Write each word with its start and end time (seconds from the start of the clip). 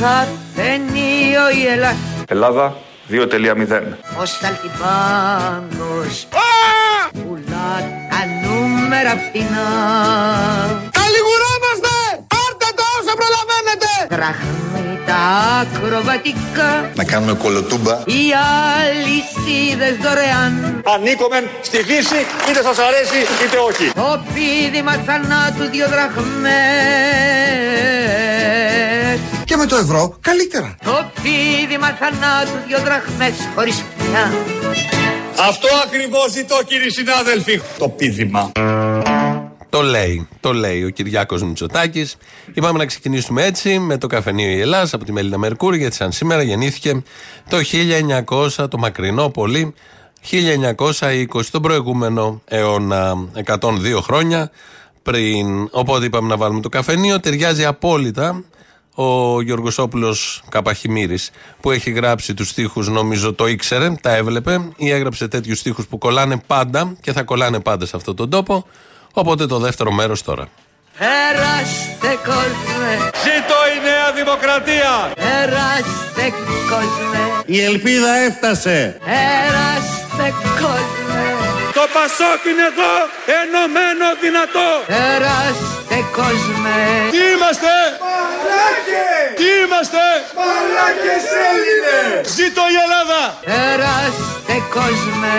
Στο 0.00 0.08
καφενείο 0.08 1.44
η 1.60 1.66
Ελλάδα. 1.66 1.96
Ελλάδα 2.28 2.76
2.0. 3.10 3.16
Ο 4.20 4.24
Σταλτιπάνος 4.24 6.26
πουλά 7.12 7.72
τα 8.10 8.20
νούμερα 8.42 9.12
φθηνά. 9.22 9.68
Καλιγουρόμαστε! 10.98 11.94
Πάρτε 12.32 12.68
το 12.78 12.84
όσο 12.98 13.12
προλαβαίνετε! 13.20 13.90
Δραχμή 14.16 14.98
τα 15.06 15.20
ακροβατικά. 15.60 16.70
Να 16.94 17.04
κάνουμε 17.04 17.32
κολοτούμπα. 17.32 17.94
Οι 18.06 18.24
αλυσίδες 18.84 19.96
δωρεάν. 20.02 20.82
Ανήκομεν 20.94 21.44
στη 21.60 21.76
φύση, 21.76 22.20
είτε 22.48 22.62
σας 22.62 22.78
αρέσει 22.78 23.20
είτε 23.44 23.56
όχι. 23.68 23.92
Το 23.94 24.22
πίδημα 24.34 24.92
θανάτου 25.06 25.64
δύο 25.70 25.86
δραχμές. 25.88 27.99
Και 29.60 29.66
με 29.66 29.72
το 29.72 29.76
ευρώ 29.76 30.16
καλύτερα. 30.20 30.76
Το 30.84 31.10
πίδημα 31.22 31.86
θανάτου 31.86 32.66
δύο 32.66 32.78
δραχμές 32.78 33.34
χωρίς 33.54 33.84
πια. 33.96 34.32
Αυτό 35.48 35.68
ακριβώς 35.86 36.30
ζητώ 36.30 36.60
κύριοι 36.66 36.90
συνάδελφοι. 36.90 37.60
Το 37.78 37.88
πίδημα. 37.88 38.52
Το 39.68 39.82
λέει, 39.82 40.28
το 40.40 40.52
λέει 40.52 40.84
ο 40.84 40.88
Κυριάκος 40.88 41.42
Μητσοτάκης. 41.42 42.16
Είπαμε 42.54 42.78
να 42.78 42.86
ξεκινήσουμε 42.86 43.44
έτσι 43.44 43.78
με 43.78 43.98
το 43.98 44.06
καφενείο 44.06 44.48
Η 44.48 44.60
Ελλάδα 44.60 44.88
από 44.92 45.04
τη 45.04 45.12
Μελίνα 45.12 45.38
Μερκούρη, 45.38 45.78
γιατί 45.78 45.94
σαν 45.94 46.12
σήμερα 46.12 46.42
γεννήθηκε 46.42 47.02
το 47.48 47.56
1900, 48.58 48.68
το 48.70 48.78
μακρινό 48.78 49.28
πολύ, 49.28 49.74
1920, 50.30 51.50
τον 51.50 51.62
προηγούμενο 51.62 52.42
αιώνα, 52.44 53.28
102 53.44 54.00
χρόνια 54.02 54.50
πριν. 55.02 55.68
Οπότε 55.70 56.04
είπαμε 56.06 56.28
να 56.28 56.36
βάλουμε 56.36 56.60
το 56.60 56.68
καφενείο. 56.68 57.20
Ταιριάζει 57.20 57.64
απόλυτα 57.64 58.44
ο 58.94 59.40
Γιώργος 59.42 59.78
Όπουλος 59.78 60.42
Καπαχημύρης 60.48 61.30
που 61.60 61.70
έχει 61.70 61.90
γράψει 61.90 62.34
τους 62.34 62.48
στίχους 62.48 62.88
νομίζω 62.88 63.32
το 63.34 63.46
ήξερε, 63.46 63.90
τα 64.00 64.14
έβλεπε 64.14 64.60
ή 64.76 64.90
έγραψε 64.90 65.28
τέτοιους 65.28 65.58
στίχους 65.58 65.86
που 65.86 65.98
κολλάνε 65.98 66.42
πάντα 66.46 66.92
και 67.00 67.12
θα 67.12 67.22
κολλάνε 67.22 67.60
πάντα 67.60 67.86
σε 67.86 67.96
αυτόν 67.96 68.16
τον 68.16 68.30
τόπο. 68.30 68.66
Οπότε 69.12 69.46
το 69.46 69.58
δεύτερο 69.58 69.92
μέρος 69.92 70.22
τώρα. 70.22 70.48
Περάστε 70.98 72.18
κόσμε, 72.24 72.92
Ζήτω 73.22 73.58
η 73.76 73.84
Νέα 73.84 74.12
Δημοκρατία. 74.24 75.12
περάστε 75.14 76.32
κόσμε, 76.70 77.18
Η 77.46 77.60
ελπίδα 77.60 78.14
έφτασε. 78.16 78.98
περάστε 79.04 80.34
κόσμε, 80.60 80.99
Το 81.80 81.86
Πασόκ 81.98 82.40
είναι 82.50 82.66
εδώ, 82.72 82.94
ενωμένο 83.40 84.06
δυνατό. 84.24 84.68
περάστε 84.86 85.98
κόσμε, 86.18 86.78
Τι 87.14 87.20
είμαστε; 87.32 87.74
Τι 89.38 89.46
είμαστε; 89.62 90.04
Μαλάκες 90.38 91.26
Έλληνες! 91.48 92.34
Ζήτω 92.36 92.62
η 92.74 92.76
Ελλάδα. 92.84 93.20
περάστε 93.48 94.54
κόσμε. 94.76 95.36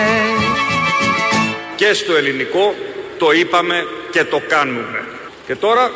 Και 1.74 1.92
στο 1.92 2.12
ελληνικό 2.16 2.74
το 3.18 3.32
είπαμε 3.32 3.86
και 4.10 4.24
το 4.24 4.42
κάνουμε. 4.48 5.00
Και 5.46 5.54
τώρα, 5.54 5.90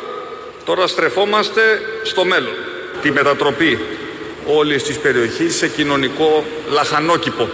τώρα 0.65 0.87
στρεφόμαστε 0.87 1.61
στο 2.03 2.25
μέλλον. 2.25 2.55
Τη 3.01 3.11
μετατροπή 3.11 3.79
όλης 4.45 4.83
της 4.83 4.97
περιοχής 4.99 5.55
σε 5.57 5.67
κοινωνικό 5.67 6.45
λαχανόκηπο. 6.69 7.49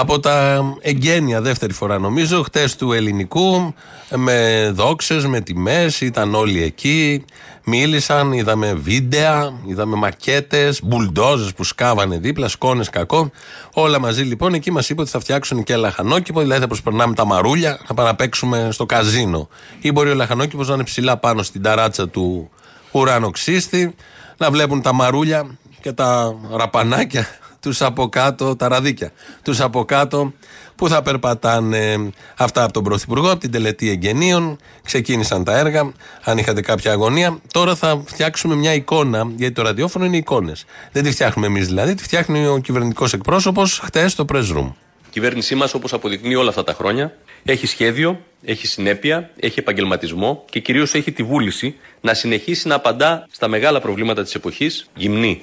Από 0.00 0.20
τα 0.20 0.64
εγγένεια 0.80 1.40
δεύτερη 1.40 1.72
φορά 1.72 1.98
νομίζω 1.98 2.42
χτες 2.42 2.76
του 2.76 2.92
ελληνικού 2.92 3.74
με 4.16 4.70
δόξες, 4.74 5.26
με 5.26 5.40
τιμές 5.40 6.00
ήταν 6.00 6.34
όλοι 6.34 6.62
εκεί. 6.62 7.24
Μίλησαν, 7.64 8.32
είδαμε 8.32 8.74
βίντεο 8.74 9.60
είδαμε 9.66 9.96
μακέτες, 9.96 10.80
μπουλντόζες 10.84 11.52
που 11.52 11.64
σκάβανε 11.64 12.18
δίπλα, 12.18 12.48
σκόνες 12.48 12.90
κακό. 12.90 13.30
Όλα 13.74 13.98
μαζί 13.98 14.22
λοιπόν 14.22 14.54
εκεί 14.54 14.70
μας 14.70 14.88
είπε 14.88 15.00
ότι 15.00 15.10
θα 15.10 15.20
φτιάξουν 15.20 15.62
και 15.62 15.76
λαχανόκηπο 15.76 16.40
δηλαδή 16.40 16.60
θα 16.60 16.66
προσπερνάμε 16.66 17.14
τα 17.14 17.24
μαρούλια 17.24 17.80
να 17.88 17.94
πάμε 17.94 18.08
να 18.08 18.14
παίξουμε 18.14 18.68
στο 18.72 18.86
καζίνο. 18.86 19.48
Ή 19.80 19.92
μπορεί 19.92 20.10
ο 20.10 20.14
λαχανόκηπος 20.14 20.68
να 20.68 20.74
είναι 20.74 20.84
ψηλά 20.84 21.16
πάνω 21.16 21.42
στην 21.42 21.62
ταράτσα 21.62 22.08
του 22.08 22.50
ουρανοξύστη 22.90 23.94
να 24.36 24.50
βλέπουν 24.50 24.82
τα 24.82 24.92
μαρούλια 24.92 25.46
και 25.80 25.92
τα 25.92 26.34
ραπανάκια 26.56 27.26
τους 27.60 27.82
από 27.82 28.08
κάτω, 28.08 28.56
τα 28.56 28.68
ραδίκια, 28.68 29.12
τους 29.42 29.60
από 29.60 29.84
κάτω 29.84 30.32
που 30.74 30.88
θα 30.88 31.02
περπατάνε 31.02 32.10
αυτά 32.36 32.62
από 32.62 32.72
τον 32.72 32.84
Πρωθυπουργό, 32.84 33.30
από 33.30 33.40
την 33.40 33.50
τελετή 33.50 33.90
εγγενείων. 33.90 34.58
Ξεκίνησαν 34.84 35.44
τα 35.44 35.58
έργα, 35.58 35.92
αν 36.24 36.38
είχατε 36.38 36.60
κάποια 36.60 36.92
αγωνία. 36.92 37.38
Τώρα 37.52 37.74
θα 37.74 38.02
φτιάξουμε 38.06 38.54
μια 38.54 38.74
εικόνα, 38.74 39.32
γιατί 39.36 39.54
το 39.54 39.62
ραδιόφωνο 39.62 40.04
είναι 40.04 40.16
εικόνες. 40.16 40.64
Δεν 40.92 41.02
τη 41.02 41.10
φτιάχνουμε 41.10 41.46
εμείς 41.46 41.66
δηλαδή, 41.66 41.94
τη 41.94 42.02
φτιάχνει 42.02 42.46
ο 42.46 42.58
κυβερνητικός 42.58 43.12
εκπρόσωπος 43.12 43.78
χτες 43.78 44.12
στο 44.12 44.24
press 44.32 44.56
room. 44.56 44.72
Η 45.06 45.10
κυβέρνησή 45.10 45.54
μας, 45.54 45.74
όπως 45.74 45.92
αποδεικνύει 45.92 46.34
όλα 46.34 46.48
αυτά 46.48 46.64
τα 46.64 46.72
χρόνια, 46.72 47.16
έχει 47.44 47.66
σχέδιο, 47.66 48.20
έχει 48.44 48.66
συνέπεια, 48.66 49.30
έχει 49.40 49.58
επαγγελματισμό 49.58 50.44
και 50.50 50.60
κυρίως 50.60 50.94
έχει 50.94 51.12
τη 51.12 51.22
βούληση 51.22 51.74
να 52.00 52.14
συνεχίσει 52.14 52.68
να 52.68 52.74
απαντά 52.74 53.26
στα 53.30 53.48
μεγάλα 53.48 53.80
προβλήματα 53.80 54.22
της 54.22 54.34
εποχής 54.34 54.86
γυμνή. 54.94 55.40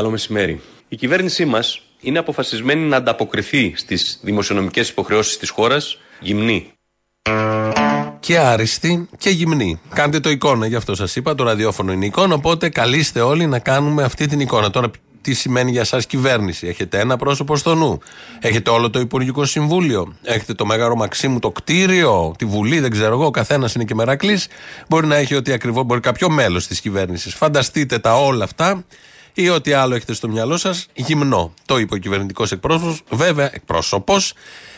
Καλό 0.00 0.12
μεσημέρι. 0.12 0.60
Η 0.88 0.96
κυβέρνησή 0.96 1.44
μας 1.44 1.82
είναι 2.00 2.18
αποφασισμένη 2.18 2.88
να 2.88 2.96
ανταποκριθεί 2.96 3.72
στις 3.76 4.18
δημοσιονομικές 4.22 4.88
υποχρεώσεις 4.88 5.38
της 5.38 5.50
χώρας 5.50 5.98
γυμνή. 6.20 6.72
Και 8.20 8.38
άριστη 8.38 9.08
και 9.18 9.30
γυμνή. 9.30 9.80
Κάντε 9.94 10.20
το 10.20 10.30
εικόνα, 10.30 10.66
γι' 10.66 10.74
αυτό 10.74 10.94
σας 10.94 11.16
είπα. 11.16 11.34
Το 11.34 11.44
ραδιόφωνο 11.44 11.92
είναι 11.92 12.04
εικόνα. 12.04 12.34
Οπότε 12.34 12.68
καλείστε 12.68 13.20
όλοι 13.20 13.46
να 13.46 13.58
κάνουμε 13.58 14.02
αυτή 14.02 14.26
την 14.26 14.40
εικόνα. 14.40 14.70
Τώρα, 14.70 14.90
τι 15.20 15.34
σημαίνει 15.34 15.70
για 15.70 15.80
εσά 15.80 15.98
κυβέρνηση; 15.98 16.66
Έχετε 16.66 16.98
ένα 16.98 17.16
πρόσωπο 17.16 17.56
στο 17.56 17.74
νου; 17.74 17.98
Έχετε 18.40 18.70
όλο 18.70 18.90
το 18.90 19.00
Υπουργικό 19.00 19.44
Συμβούλιο; 19.44 20.14
Έχετε 20.22 20.54
το 20.54 20.66
Μέγαρο 20.66 20.96
Μαξίμου, 20.96 21.38
το 21.38 21.50
κτίριο, 21.50 22.34
τη 22.38 22.44
Βουλή, 22.44 22.80
δεν 22.80 22.90
ξέρω 22.90 23.12
εγώ. 23.12 23.24
Ο 23.24 23.30
καθένας 23.30 23.74
είναι 23.74 23.84
και 23.84 23.94
μερακλής. 23.94 24.46
Μπορεί 24.88 25.06
να 25.06 25.16
έχει 25.16 25.34
ό,τι 25.34 25.52
ακριβώ, 25.52 25.82
μπορεί 25.82 26.00
κάποιο 26.00 26.30
μέλος 26.30 26.66
της 26.66 26.80
κυβέρνησης. 26.80 27.34
Φανταστείτε 27.34 27.98
τα 27.98 28.16
όλα 28.16 28.44
αυτά 28.44 28.84
ή 29.42 29.48
ό,τι 29.48 29.72
άλλο 29.72 29.94
έχετε 29.94 30.14
στο 30.14 30.28
μυαλό 30.28 30.56
σας, 30.56 30.86
γυμνό. 30.94 31.54
Το 31.66 31.78
είπε 31.78 31.94
ο 31.94 31.96
κυβερνητικός 31.96 32.52
εκπρόσωπος. 32.52 33.02
Βέβαια, 33.10 33.50
εκπρόσωπος, 33.54 34.32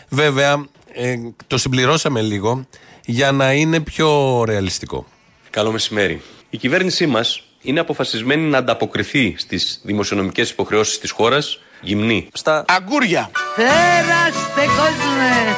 βέβαια, 0.09 0.67
ε, 0.93 1.17
το 1.47 1.59
συμπληρώσαμε 1.59 2.21
λίγο 2.21 2.67
για 3.05 3.33
να 3.33 3.53
είναι 3.53 3.81
πιο 3.81 4.43
ρεαλιστικό. 4.45 5.07
Καλό 5.51 5.73
μεσημέρι. 5.73 6.23
Η 6.51 6.57
κυβέρνησή 6.57 7.07
μας 7.07 7.43
είναι 7.63 7.81
αποφασισμένη 7.81 8.43
να 8.49 8.59
ανταποκριθεί 8.59 9.35
στις 9.39 9.81
δημοσιονομικές 9.83 10.51
υποχρεώσεις 10.51 10.99
της 10.99 11.11
χώρας 11.11 11.61
γυμνή. 11.81 12.29
Στα, 12.33 12.65
Αγκούρια! 12.69 13.31
Περάστε 13.57 14.61
κόσμε, 14.77 15.57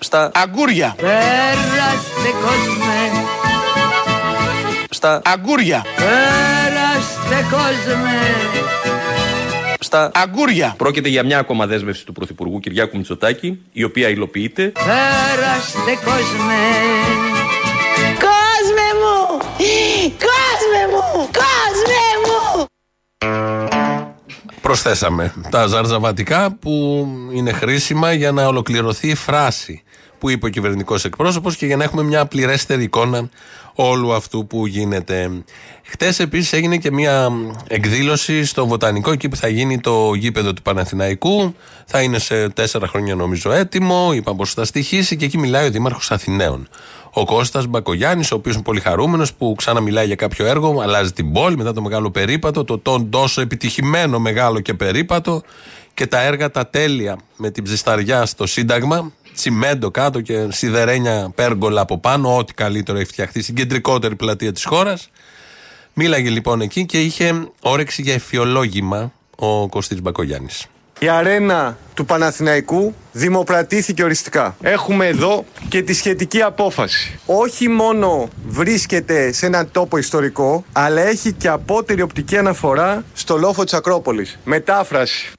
στα, 0.00 0.30
Αγκούρια! 0.34 0.94
περάστε 0.96 2.30
κόσμε, 2.42 3.24
στα, 4.90 5.22
Αγκούρια! 5.24 5.84
Περάστε 7.04 7.56
κόσμε, 7.56 8.18
στα. 9.78 10.10
Αγκούρια! 10.14 10.74
Πρόκειται 10.76 11.08
για 11.08 11.24
μια 11.24 11.38
ακόμα 11.38 11.66
δέσμευση 11.66 12.04
του 12.06 12.12
Πρωθυπουργού 12.12 12.60
Κυριάκου 12.60 12.96
Μητσοτάκη, 12.96 13.60
η 13.72 13.84
οποία 13.84 14.08
υλοποιείται 14.08 14.62
περάστε 14.62 16.04
κόσμε. 16.04 16.60
Κόσμε 18.26 18.86
μου, 19.00 19.38
κόσμε 20.28 20.82
μου, 20.90 21.28
κόσμε 21.40 22.04
μου. 22.24 22.64
Προσθέσαμε 24.60 25.34
τα 25.50 25.66
ζαρζαβατικά 25.66 26.56
που 26.60 27.06
είναι 27.32 27.52
χρήσιμα 27.52 28.12
για 28.12 28.32
να 28.32 28.46
ολοκληρωθεί 28.46 29.08
η 29.08 29.14
φράση 29.14 29.82
που 30.24 30.30
είπε 30.30 30.46
ο 30.46 30.48
κυβερνητικός 30.48 31.04
εκπρόσωπος 31.04 31.56
και 31.56 31.66
για 31.66 31.76
να 31.76 31.84
έχουμε 31.84 32.02
μια 32.02 32.26
πληρέστερη 32.26 32.82
εικόνα 32.82 33.28
όλου 33.74 34.12
αυτού 34.12 34.46
που 34.46 34.66
γίνεται. 34.66 35.30
Χτες 35.82 36.18
επίσης 36.18 36.52
έγινε 36.52 36.76
και 36.76 36.92
μια 36.92 37.32
εκδήλωση 37.68 38.44
στο 38.44 38.66
Βοτανικό, 38.66 39.10
εκεί 39.10 39.28
που 39.28 39.36
θα 39.36 39.48
γίνει 39.48 39.80
το 39.80 40.14
γήπεδο 40.14 40.52
του 40.52 40.62
Παναθηναϊκού. 40.62 41.54
Θα 41.86 42.02
είναι 42.02 42.18
σε 42.18 42.48
τέσσερα 42.48 42.86
χρόνια 42.86 43.14
νομίζω 43.14 43.52
έτοιμο. 43.52 44.10
Είπαν 44.14 44.36
πως 44.36 44.54
θα 44.54 44.64
στοιχήσει 44.64 45.16
και 45.16 45.24
εκεί 45.24 45.38
μιλάει 45.38 45.66
ο 45.66 45.70
Δήμαρχος 45.70 46.10
Αθηναίων. 46.10 46.68
Ο 47.10 47.24
Κώστας 47.24 47.66
Μπακογιάννης, 47.66 48.32
ο 48.32 48.34
οποίος 48.34 48.54
είναι 48.54 48.64
πολύ 48.64 48.80
χαρούμενος 48.80 49.34
που 49.34 49.54
ξαναμιλάει 49.56 50.06
για 50.06 50.16
κάποιο 50.16 50.46
έργο, 50.46 50.80
αλλάζει 50.82 51.12
την 51.12 51.32
πόλη 51.32 51.56
μετά 51.56 51.72
το 51.72 51.82
μεγάλο 51.82 52.10
περίπατο, 52.10 52.64
το 52.64 52.78
τον 52.78 53.10
τόσο 53.10 53.40
επιτυχημένο 53.40 54.18
μεγάλο 54.18 54.60
και 54.60 54.74
περίπατο 54.74 55.42
και 55.94 56.06
τα 56.06 56.22
έργα 56.22 56.50
τα 56.50 56.66
τέλεια 56.66 57.18
με 57.36 57.50
την 57.50 57.64
ψισταριά 57.64 58.26
στο 58.26 58.46
Σύνταγμα, 58.46 59.12
τσιμέντο 59.34 59.90
κάτω 59.90 60.20
και 60.20 60.46
σιδερένια 60.50 61.32
πέργολα 61.34 61.80
από 61.80 61.98
πάνω, 61.98 62.36
ό,τι 62.36 62.54
καλύτερο 62.54 62.98
έχει 62.98 63.06
φτιαχτεί 63.06 63.42
στην 63.42 63.54
κεντρικότερη 63.54 64.16
πλατεία 64.16 64.52
της 64.52 64.64
χώρας. 64.64 65.10
Μίλαγε 65.92 66.30
λοιπόν 66.30 66.60
εκεί 66.60 66.86
και 66.86 67.00
είχε 67.00 67.48
όρεξη 67.60 68.02
για 68.02 68.14
εφιολόγημα 68.14 69.12
ο 69.36 69.68
Κωστής 69.68 70.02
Μπακογιάννης. 70.02 70.66
Η 70.98 71.08
αρένα 71.08 71.78
του 71.94 72.04
Παναθηναϊκού 72.04 72.94
δημοπρατήθηκε 73.12 74.04
οριστικά. 74.04 74.56
Έχουμε 74.60 75.06
εδώ 75.06 75.44
και 75.68 75.82
τη 75.82 75.92
σχετική 75.92 76.42
απόφαση. 76.42 77.18
Όχι 77.26 77.68
μόνο 77.68 78.28
βρίσκεται 78.46 79.32
σε 79.32 79.46
έναν 79.46 79.68
τόπο 79.72 79.96
ιστορικό, 79.98 80.64
αλλά 80.72 81.02
έχει 81.02 81.32
και 81.32 81.48
απότερη 81.48 82.02
οπτική 82.02 82.36
αναφορά 82.36 83.04
στο 83.14 83.36
λόφο 83.36 83.64
της 83.64 83.74
Ακρόπολης. 83.74 84.38
Μετάφραση. 84.44 85.32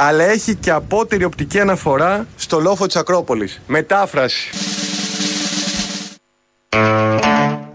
Αλλά 0.00 0.24
έχει 0.24 0.54
και 0.54 0.70
απότερη 0.70 1.24
οπτική 1.24 1.60
αναφορά 1.60 2.26
στο 2.36 2.60
λόφο 2.60 2.86
της 2.86 2.96
Ακρόπολης. 2.96 3.60
Μετάφραση. 3.66 4.50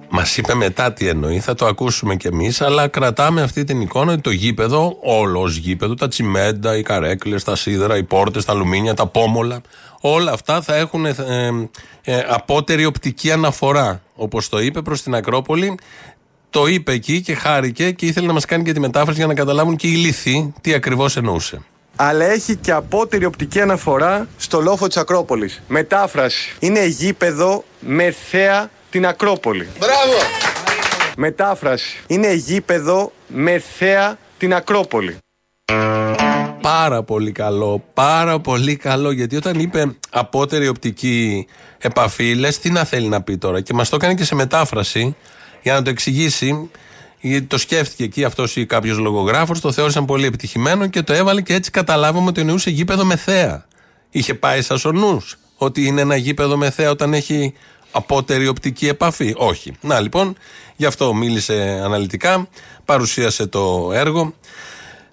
Μας 0.10 0.38
είπε 0.38 0.54
μετά 0.54 0.94
τι 0.94 1.08
εννοεί, 1.08 1.40
θα 1.40 1.56
το 1.56 1.66
ακούσουμε 1.66 2.16
κι 2.16 2.28
εμείς, 2.28 2.62
αλλά 2.62 2.88
κρατάμε 2.88 3.42
αυτή 3.42 3.64
την 3.64 3.82
εικόνα 3.82 4.12
ότι 4.12 4.22
το 4.22 4.32
γήπεδο, 4.32 4.98
όλο 5.02 5.42
ως 5.42 5.56
γήπεδο, 5.56 5.94
τα 5.94 6.08
τσιμέντα, 6.08 6.78
οι 6.78 6.82
καρέκλες, 6.82 7.44
τα 7.44 7.56
σίδερα, 7.56 7.98
οι 7.98 8.04
πόρτες, 8.04 8.46
τα 8.46 8.52
αλουμίνια, 8.52 8.94
τα 8.94 9.08
πόμολα, 9.08 9.62
όλα 10.02 10.32
αυτά 10.32 10.62
θα 10.62 10.76
έχουν 10.76 11.06
ε, 11.06 11.16
ε, 12.04 12.26
απότερη 12.28 12.86
οπτική 12.86 13.32
αναφορά. 13.32 14.02
Όπως 14.16 14.50
το 14.50 14.60
είπε 14.62 14.82
προς 14.82 15.02
την 15.02 15.16
Ακρόπολη, 15.16 15.78
το 16.50 16.68
είπε 16.68 16.92
εκεί 16.92 17.22
και 17.22 17.36
χάρηκε 17.36 17.92
και 17.92 18.06
ήθελε 18.06 18.28
να 18.28 18.34
μας 18.34 18.46
κάνει 18.46 18.64
και 18.64 18.74
τη 18.74 18.80
μετάφραση 18.80 19.18
για 19.18 19.28
να 19.28 19.34
καταλάβουν 19.34 19.76
και 19.76 19.88
οι 19.88 19.96
λύθοι 19.96 20.54
τι 20.62 20.74
ακριβώς 20.74 21.18
εννοούσε. 21.18 21.62
Αλλά 21.96 22.26
έχει 22.26 22.56
και 22.56 22.72
απότερη 22.72 23.26
οπτική 23.26 23.62
αναφορά 23.62 24.28
στο 24.38 24.62
λόφο 24.62 24.88
της 24.88 24.98
Ακρόπολης. 24.98 25.62
Μετάφραση. 25.68 26.56
Είναι 26.60 26.86
γήπεδο 26.86 27.64
με 27.80 28.16
θέα 28.30 28.70
την 28.90 29.06
Ακρόπολη. 29.06 29.68
Μπράβο! 29.80 30.18
Μετάφραση. 31.18 31.98
Είναι 32.08 32.34
γήπεδο 32.34 33.12
με 33.28 33.64
θέα 33.78 34.18
την 34.38 34.54
Ακρόπολη. 34.54 35.18
Πάρα 36.62 37.04
πολύ 37.04 37.32
καλό, 37.32 37.84
πάρα 37.94 38.40
πολύ 38.40 38.76
καλό 38.76 39.12
γιατί 39.12 39.36
όταν 39.36 39.60
είπε 39.60 39.96
απότερη 40.10 40.68
οπτική 40.68 41.48
επαφή 41.78 42.36
λες 42.36 42.60
τι 42.60 42.70
να 42.70 42.84
θέλει 42.84 43.08
να 43.08 43.22
πει 43.22 43.38
τώρα; 43.38 43.62
Και 43.62 43.74
μας 43.74 43.90
το 43.90 43.96
έκανε 43.96 44.14
και 44.14 44.24
σε 44.24 44.36
μετάφραση 44.36 45.16
για 45.62 45.74
να 45.74 45.82
το 45.82 45.90
εξηγήσει 45.90 46.70
γιατί 47.28 47.46
το 47.46 47.58
σκέφτηκε 47.58 48.04
εκεί 48.04 48.24
αυτός 48.24 48.56
ή 48.56 48.66
κάποιος 48.66 48.98
λογογράφος 48.98 49.60
το 49.60 49.72
θεώρησαν 49.72 50.06
πολύ 50.06 50.26
επιτυχημένο 50.26 50.88
και 50.88 51.02
το 51.02 51.14
έβαλε 51.14 51.42
και 51.42 51.54
έτσι 51.54 51.72
καταλάβαμε 51.72 52.28
ότι 52.28 52.42
εννοούσε 52.42 52.70
γήπεδο 52.70 53.06
με 53.06 53.16
θέα 53.16 53.66
είχε 54.10 54.34
πάει 54.34 54.62
σας 54.62 54.86
ο 54.86 54.92
νους 54.92 55.38
ότι 55.58 55.86
είναι 55.86 56.02
ένα 56.02 56.16
γήπεδο 56.16 56.58
με 56.58 56.70
θέα 56.70 56.90
όταν 56.90 57.14
έχει 57.14 57.54
απότερη 57.92 58.48
οπτική 58.48 58.88
επαφή 58.88 59.34
όχι 59.38 59.74
να 59.82 60.00
λοιπόν 60.00 60.36
γι' 60.76 60.86
αυτό 60.86 61.14
μίλησε 61.14 61.82
αναλυτικά 61.84 62.48
παρουσίασε 62.86 63.48
το 63.48 63.92
έργο 63.94 64.34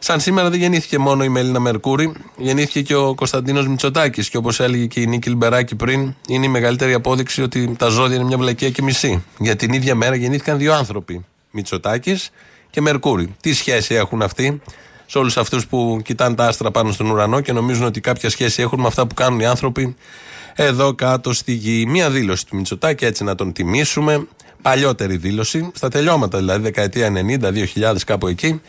Σαν 0.02 0.20
σήμερα 0.20 0.50
δεν 0.50 0.60
γεννήθηκε 0.60 0.98
μόνο 0.98 1.24
η 1.24 1.28
Μελίνα 1.28 1.60
Μερκούρη, 1.60 2.12
γεννήθηκε 2.36 2.82
και 2.82 2.94
ο 2.94 3.14
Κωνσταντίνος 3.14 3.68
Μητσοτάκης. 3.68 4.28
Και 4.28 4.36
όπως 4.36 4.60
έλεγε 4.60 4.86
και 4.86 5.00
η 5.00 5.06
Νίκη 5.06 5.28
Λιμπεράκη 5.28 5.74
πριν, 5.74 6.14
είναι 6.28 6.44
η 6.44 6.48
μεγαλύτερη 6.48 6.92
απόδειξη 6.92 7.42
ότι 7.42 7.74
τα 7.78 7.88
ζώδια 7.88 8.16
είναι 8.16 8.24
μια 8.24 8.38
βλακία 8.38 8.70
και 8.70 8.82
μισή. 8.82 9.24
Για 9.38 9.56
την 9.56 9.72
ίδια 9.72 9.94
μέρα 9.94 10.14
γεννήθηκαν 10.14 10.58
δύο 10.58 10.74
άνθρωποι, 10.74 11.24
Μητσοτάκης 11.50 12.30
και 12.70 12.80
Μερκούρη. 12.80 13.34
Τι 13.40 13.52
σχέση 13.52 13.94
έχουν 13.94 14.22
αυτοί 14.22 14.60
σε 15.06 15.18
όλους 15.18 15.36
αυτούς 15.36 15.66
που 15.66 16.00
κοιτάνε 16.04 16.34
τα 16.34 16.46
άστρα 16.46 16.70
πάνω 16.70 16.92
στον 16.92 17.10
ουρανό 17.10 17.40
και 17.40 17.52
νομίζουν 17.52 17.84
ότι 17.84 18.00
κάποια 18.00 18.30
σχέση 18.30 18.62
έχουν 18.62 18.80
με 18.80 18.86
αυτά 18.86 19.06
που 19.06 19.14
κάνουν 19.14 19.40
οι 19.40 19.46
άνθρωποι 19.46 19.96
εδώ 20.54 20.94
κάτω 20.94 21.32
στη 21.32 21.52
γη. 21.52 21.86
Μία 21.86 22.10
δήλωση 22.10 22.46
του 22.46 22.56
Μητσοτάκη, 22.56 23.04
έτσι 23.04 23.24
να 23.24 23.34
τον 23.34 23.52
τιμήσουμε. 23.52 24.26
Παλιότερη 24.62 25.16
δήλωση, 25.16 25.70
στα 25.74 25.88
τελειώματα 25.88 26.38
δηλαδή, 26.38 26.62
δεκαετία 26.62 27.12
90-2000, 27.74 27.96
κάπου 28.06 28.26
εκεί, 28.26 28.60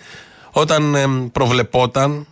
όταν 0.51 0.95
εμ, 0.95 1.27
προβλεπόταν, 1.31 2.27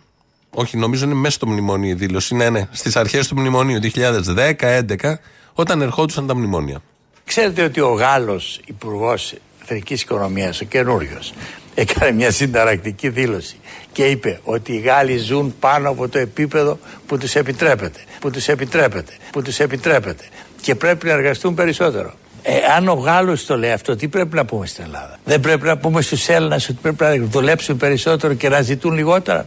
όχι 0.50 0.76
νομίζω 0.76 1.04
είναι 1.04 1.14
μέσα 1.14 1.34
στο 1.34 1.46
μνημόνιο 1.46 1.90
η 1.90 1.94
δήλωση, 1.94 2.34
ναι, 2.34 2.50
ναι, 2.50 2.68
στις 2.70 2.96
αρχές 2.96 3.28
του 3.28 3.38
μνημονίου 3.38 3.78
2010-2011, 3.80 5.14
όταν 5.52 5.82
ερχόντουσαν 5.82 6.26
τα 6.26 6.36
μνημόνια. 6.36 6.82
Ξέρετε 7.24 7.62
ότι 7.62 7.80
ο 7.80 7.92
Γάλλος 7.92 8.60
Υπουργός 8.64 9.34
Εθνική 9.74 9.94
Οικονομίας, 9.94 10.60
ο 10.60 10.64
καινούριος, 10.64 11.32
έκανε 11.74 12.12
μια 12.12 12.30
συνταρακτική 12.30 13.08
δήλωση 13.08 13.56
και 13.92 14.04
είπε 14.04 14.40
ότι 14.44 14.72
οι 14.72 14.78
Γάλλοι 14.78 15.16
ζουν 15.16 15.54
πάνω 15.60 15.88
από 15.88 16.08
το 16.08 16.18
επίπεδο 16.18 16.78
που 17.06 17.18
τους 17.18 17.34
επιτρέπεται, 17.34 18.00
που 18.20 18.30
τους 18.30 18.48
επιτρέπεται, 18.48 19.12
που 19.32 19.42
τους 19.42 19.58
επιτρέπεται 19.60 20.24
και 20.60 20.74
πρέπει 20.74 21.06
να 21.06 21.12
εργαστούν 21.12 21.54
περισσότερο. 21.54 22.12
Ε, 22.42 22.56
αν 22.76 22.88
ο 22.88 22.92
Γάλλος 22.94 23.46
το 23.46 23.56
λέει 23.56 23.72
αυτό, 23.72 23.96
τι 23.96 24.08
πρέπει 24.08 24.34
να 24.34 24.44
πούμε 24.44 24.66
στην 24.66 24.84
Ελλάδα; 24.84 25.18
Δεν 25.24 25.40
πρέπει 25.40 25.66
να 25.66 25.78
πούμε 25.78 26.02
στους 26.02 26.28
Έλληνες 26.28 26.68
ότι 26.68 26.78
πρέπει 26.82 27.04
να 27.04 27.26
δουλέψουν 27.26 27.76
περισσότερο 27.76 28.34
και 28.34 28.48
να 28.48 28.60
ζητούν 28.60 28.92
λιγότερα; 28.92 29.46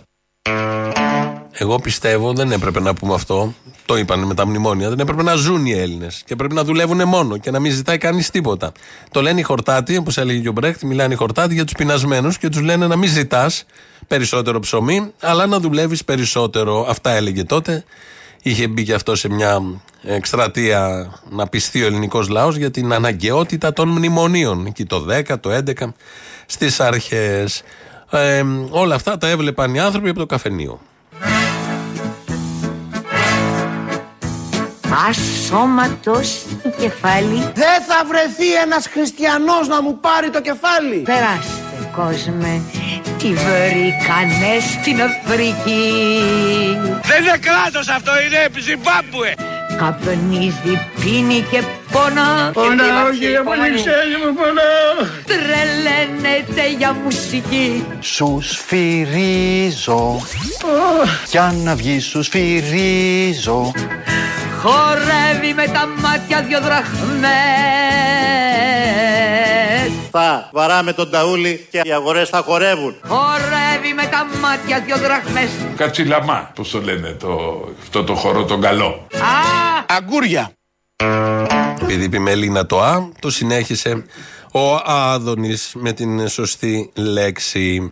Εγώ 1.52 1.80
πιστεύω 1.80 2.34
δεν 2.34 2.52
έπρεπε 2.52 2.80
να 2.80 2.94
πούμε 2.94 3.14
αυτό. 3.14 3.54
Το 3.86 3.98
είπαν 3.98 4.20
με 4.20 4.34
τα 4.34 4.48
μνημόνια. 4.48 4.90
Δεν 4.90 5.00
έπρεπε 5.00 5.24
να 5.24 5.36
ζουν 5.36 5.66
οι 5.66 5.72
Έλληνες 5.72 6.24
και 6.26 6.36
πρέπει 6.36 6.54
να 6.54 6.64
δουλεύουν 6.64 7.08
μόνο 7.08 7.38
και 7.38 7.52
να 7.52 7.60
μην 7.60 7.72
ζητάει 7.72 7.98
κανείς 7.98 8.30
τίποτα. 8.30 8.72
Το 9.12 9.22
λένε 9.22 9.40
οι 9.40 9.44
χορτάτοι, 9.44 9.98
όπως 9.98 10.18
έλεγε 10.18 10.40
και 10.40 10.50
ο 10.50 10.52
Μπρέχτη, 10.52 10.86
μιλάνε 10.86 11.14
οι 11.14 11.18
χορτάτοι 11.18 11.54
για 11.54 11.64
τους 11.64 11.74
πεινασμένους 11.74 12.38
και 12.38 12.50
τους 12.50 12.62
λένε 12.62 12.88
να 12.88 12.96
μην 12.96 13.10
ζητάς 13.10 13.66
περισσότερο 14.08 14.60
ψωμί, 14.60 15.12
αλλά 15.22 15.46
να 15.46 15.60
δουλεύεις 15.60 16.04
περισσότερο. 16.04 16.86
Αυτά 16.90 17.12
έλεγε 17.12 17.44
τότε. 17.44 17.84
Είχε 18.42 18.68
μπει 18.68 18.84
και 18.84 18.94
αυτό 18.94 19.16
σε 19.16 19.30
μια 19.30 19.62
εκστρατεία 20.04 21.12
να 21.30 21.48
πιστεί 21.48 21.84
ο 21.84 21.86
ελληνικός 21.86 22.28
λαός 22.28 22.56
για 22.56 22.72
την 22.72 22.94
αναγκαιότητα 22.94 23.74
των 23.74 23.90
μνημονίων. 23.90 24.66
Εκεί 24.66 24.86
το 24.86 25.06
10, 25.10 25.40
το 25.40 25.50
11, 25.50 25.94
στις 26.46 26.80
αρχές. 26.80 27.64
Ε, 28.12 28.44
όλα 28.70 28.96
αυτά 28.96 29.18
τα 29.18 29.28
έβλεπαν 29.28 29.74
οι 29.74 29.80
άνθρωποι 29.80 30.10
από 30.10 30.20
το 30.20 30.26
καφενείο. 30.26 30.80
Ασώματος 35.10 36.46
του 36.64 36.74
κεφάλι. 36.80 37.52
Δεν 37.54 37.78
θα 37.88 38.06
βρεθεί 38.08 38.54
ένας 38.66 38.88
χριστιανός 38.88 39.68
να 39.68 39.82
μου 39.82 40.00
πάρει 40.00 40.30
το 40.30 40.42
κεφάλι. 40.42 40.98
Περάστε 40.98 41.74
κόσμε, 41.96 42.62
τι 43.18 43.28
βρήκανε 43.28 44.54
στην 44.72 45.02
Αφρική. 45.02 45.90
Δεν 47.04 47.24
είναι 47.24 47.38
κράτος 47.38 47.88
αυτό, 47.90 48.12
είναι 48.22 48.60
Ζιμπάμπουε. 48.60 49.34
Καπνίζει, 49.78 50.88
πίνει 51.02 51.46
και 51.52 51.64
πονά. 51.92 52.52
Πονάω 52.54 53.10
κύριε 53.20 53.42
Πολυξέλη 53.42 54.18
μου, 54.26 54.34
πονάω. 54.34 55.10
Τρελαίνεται 55.26 56.76
για 56.78 56.96
μουσική. 57.04 57.86
Σους 58.00 58.50
σφυρίζω 58.50 60.22
Για 61.30 61.56
να 61.64 61.76
βγει 61.76 62.00
σους 62.00 62.26
σφυρίζω 62.26 63.72
Χορεύει 64.64 65.54
με 65.56 65.66
τα 65.66 65.88
μάτια 66.02 66.42
δυο 66.42 66.60
δραχμές. 66.62 67.34
Θα 70.12 70.50
βαράμε 70.52 70.94
τον 70.94 71.10
ταούλι 71.10 71.68
και 71.72 71.82
οι 71.84 71.92
αγορές 71.92 72.30
θα 72.30 72.42
χορεύουν. 72.42 72.96
Χορεύει 73.08 73.94
με 73.96 74.06
τα 74.06 74.28
μάτια 74.42 74.80
δυο 74.86 74.98
δραχμές. 74.98 75.50
Κατσιλαμά, 75.76 76.52
πώς 76.56 76.70
το 76.70 76.82
λένε, 76.82 77.10
το, 77.20 77.62
αυτό 77.82 78.04
το 78.04 78.14
χορό 78.16 78.44
τον 78.44 78.62
καλό. 78.62 79.08
Α, 79.14 79.63
Αγκούρια. 79.96 80.52
Επειδή 81.82 82.04
είπε 82.04 82.20
Μελίνα 82.20 82.66
το 82.66 82.82
Α, 82.82 83.10
το 83.20 83.30
συνέχισε 83.30 84.06
ο 84.52 84.76
Άδωνης 84.86 85.72
με 85.76 85.92
την 85.92 86.28
σωστή 86.28 86.92
λέξη. 86.96 87.92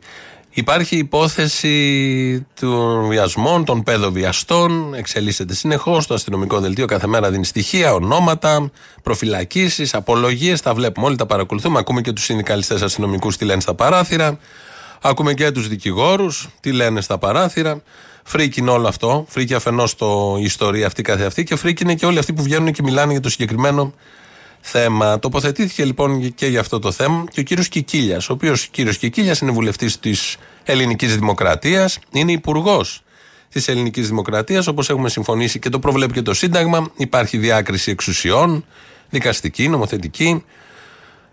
Υπάρχει 0.53 0.97
υπόθεση 0.97 2.47
των 2.59 3.07
βιασμών, 3.07 3.65
των 3.65 3.83
παιδοβιαστών, 3.83 4.93
εξελίσσεται 4.93 5.53
συνεχώς. 5.53 6.07
Το 6.07 6.13
αστυνομικό 6.13 6.59
δελτίο 6.59 6.85
κάθε 6.85 7.07
μέρα 7.07 7.31
δίνει 7.31 7.45
στοιχεία, 7.45 7.93
ονόματα, 7.93 8.71
προφυλακίσεις, 9.03 9.93
απολογίες. 9.93 10.61
Τα 10.61 10.73
βλέπουμε 10.73 11.05
όλοι, 11.05 11.15
τα 11.15 11.25
παρακολουθούμε. 11.25 11.79
Ακούμε 11.79 12.01
και 12.01 12.11
τους 12.11 12.23
συνδικαλιστές 12.23 12.81
αστυνομικούς 12.81 13.37
τι 13.37 13.45
λένε 13.45 13.61
στα 13.61 13.73
παράθυρα. 13.73 14.39
Ακούμε 15.01 15.33
και 15.33 15.51
τους 15.51 15.67
δικηγόρους 15.67 16.49
τι 16.59 16.71
λένε 16.71 17.01
στα 17.01 17.17
παράθυρα. 17.17 17.81
Φρίκη 18.23 18.67
όλο 18.67 18.87
αυτό. 18.87 19.25
Φρίκη 19.29 19.53
αφενός 19.53 19.95
το 19.95 20.35
η 20.39 20.43
ιστορία 20.43 20.85
αυτή 20.85 21.01
καθεαυτή 21.01 21.43
και 21.43 21.55
φρίκη 21.55 21.83
είναι 21.83 21.95
και 21.95 22.05
όλοι 22.05 22.19
αυτοί 22.19 22.33
που 22.33 22.43
βγαίνουν 22.43 22.71
και 22.71 22.81
μιλάνε 22.83 23.11
για 23.11 23.21
το 23.21 23.29
συγκεκριμένο 23.29 23.93
θέμα. 24.61 25.19
Τοποθετήθηκε 25.19 25.85
λοιπόν 25.85 26.33
και 26.33 26.47
για 26.47 26.59
αυτό 26.59 26.79
το 26.79 26.91
θέμα 26.91 27.23
και 27.31 27.39
ο 27.39 27.43
κύριος 27.43 27.67
Κικίλιας, 27.67 28.29
ο 28.29 28.33
οποίος 28.33 28.67
κύριος 28.67 28.97
Κικίλιας 28.97 29.39
είναι 29.39 29.51
βουλευτής 29.51 29.99
της 29.99 30.37
Ελληνικής 30.63 31.15
Δημοκρατίας, 31.17 31.99
είναι 32.11 32.31
υπουργός 32.31 33.03
της 33.49 33.67
Ελληνικής 33.67 34.07
Δημοκρατίας, 34.07 34.67
όπως 34.67 34.89
έχουμε 34.89 35.09
συμφωνήσει 35.09 35.59
και 35.59 35.69
το 35.69 35.79
προβλέπει 35.79 36.13
και 36.13 36.21
το 36.21 36.33
Σύνταγμα. 36.33 36.91
Υπάρχει 36.97 37.37
διάκριση 37.37 37.91
εξουσιών, 37.91 38.65
δικαστική, 39.09 39.67
νομοθετική. 39.67 40.43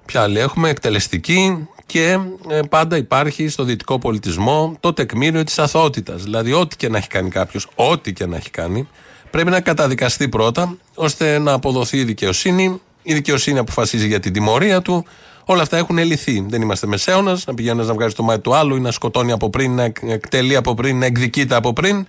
Ποια 0.04 0.23
άλλη 0.23 0.38
έχουμε, 0.38 0.68
εκτελεστική 0.68 1.68
Και 1.92 2.18
ε, 2.49 2.61
πάντα 2.68 2.97
υπάρχει 2.97 3.49
στο 3.49 3.62
δυτικό 3.62 3.99
πολιτισμό 3.99 4.76
το 4.80 4.92
τεκμήριο 4.92 5.45
της 5.45 5.59
αθωότητα. 5.59 6.14
Δηλαδή, 6.14 6.52
ό,τι 6.52 6.76
και 6.76 6.88
να 6.88 6.97
έχει 6.97 7.09
κάνει 7.09 7.28
κάποιος, 7.28 7.68
ό,τι 7.75 8.12
και 8.12 8.26
να 8.26 8.37
έχει 8.37 8.50
κάνει, 8.50 8.88
πρέπει 9.30 9.50
να 9.50 9.61
καταδικαστεί 9.61 10.28
πρώτα, 10.28 10.76
ώστε 10.95 11.38
να 11.38 11.52
αποδοθεί 11.52 11.99
η 11.99 12.04
δικαιοσύνη. 12.04 12.80
Η 13.02 13.14
δικαιοσύνη 13.14 13.59
αποφασίζει 13.59 14.07
για 14.07 14.21
την 14.21 14.33
τιμωρία 14.33 14.83
του. 14.83 15.04
Όλα 15.45 15.62
αυτά 15.62 15.76
έχουν 15.76 15.99
λυθεί. 15.99 16.47
Δεν 16.49 16.62
είμαστε 16.62 16.87
μεσαίωνας, 16.87 17.47
να 17.47 17.54
πηγαίνει 17.54 17.85
να 17.85 17.92
βγάζει 17.95 18.14
το 18.14 18.23
μάτι 18.23 18.40
του 18.40 18.54
άλλου 18.54 18.76
ή 18.76 18.80
να 18.80 18.90
σκοτώνει 18.90 19.33
από 19.33 19.50
πριν, 19.50 19.75
να 19.75 19.92
εκτελεί 20.07 20.57
από 20.57 20.75
πριν, 20.75 20.99
να 20.99 21.07
εκδικείται 21.07 21.54
από 21.54 21.73
πριν. 21.73 22.07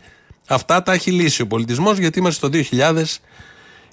Αυτά 0.48 0.84
τα 0.84 0.94
έχει 0.94 1.12
λύσει 1.12 1.42
ο 1.42 1.48
πολιτισμός 1.48 1.98
γιατί 1.98 2.20
είμαστε 2.20 2.48
στο 2.48 2.78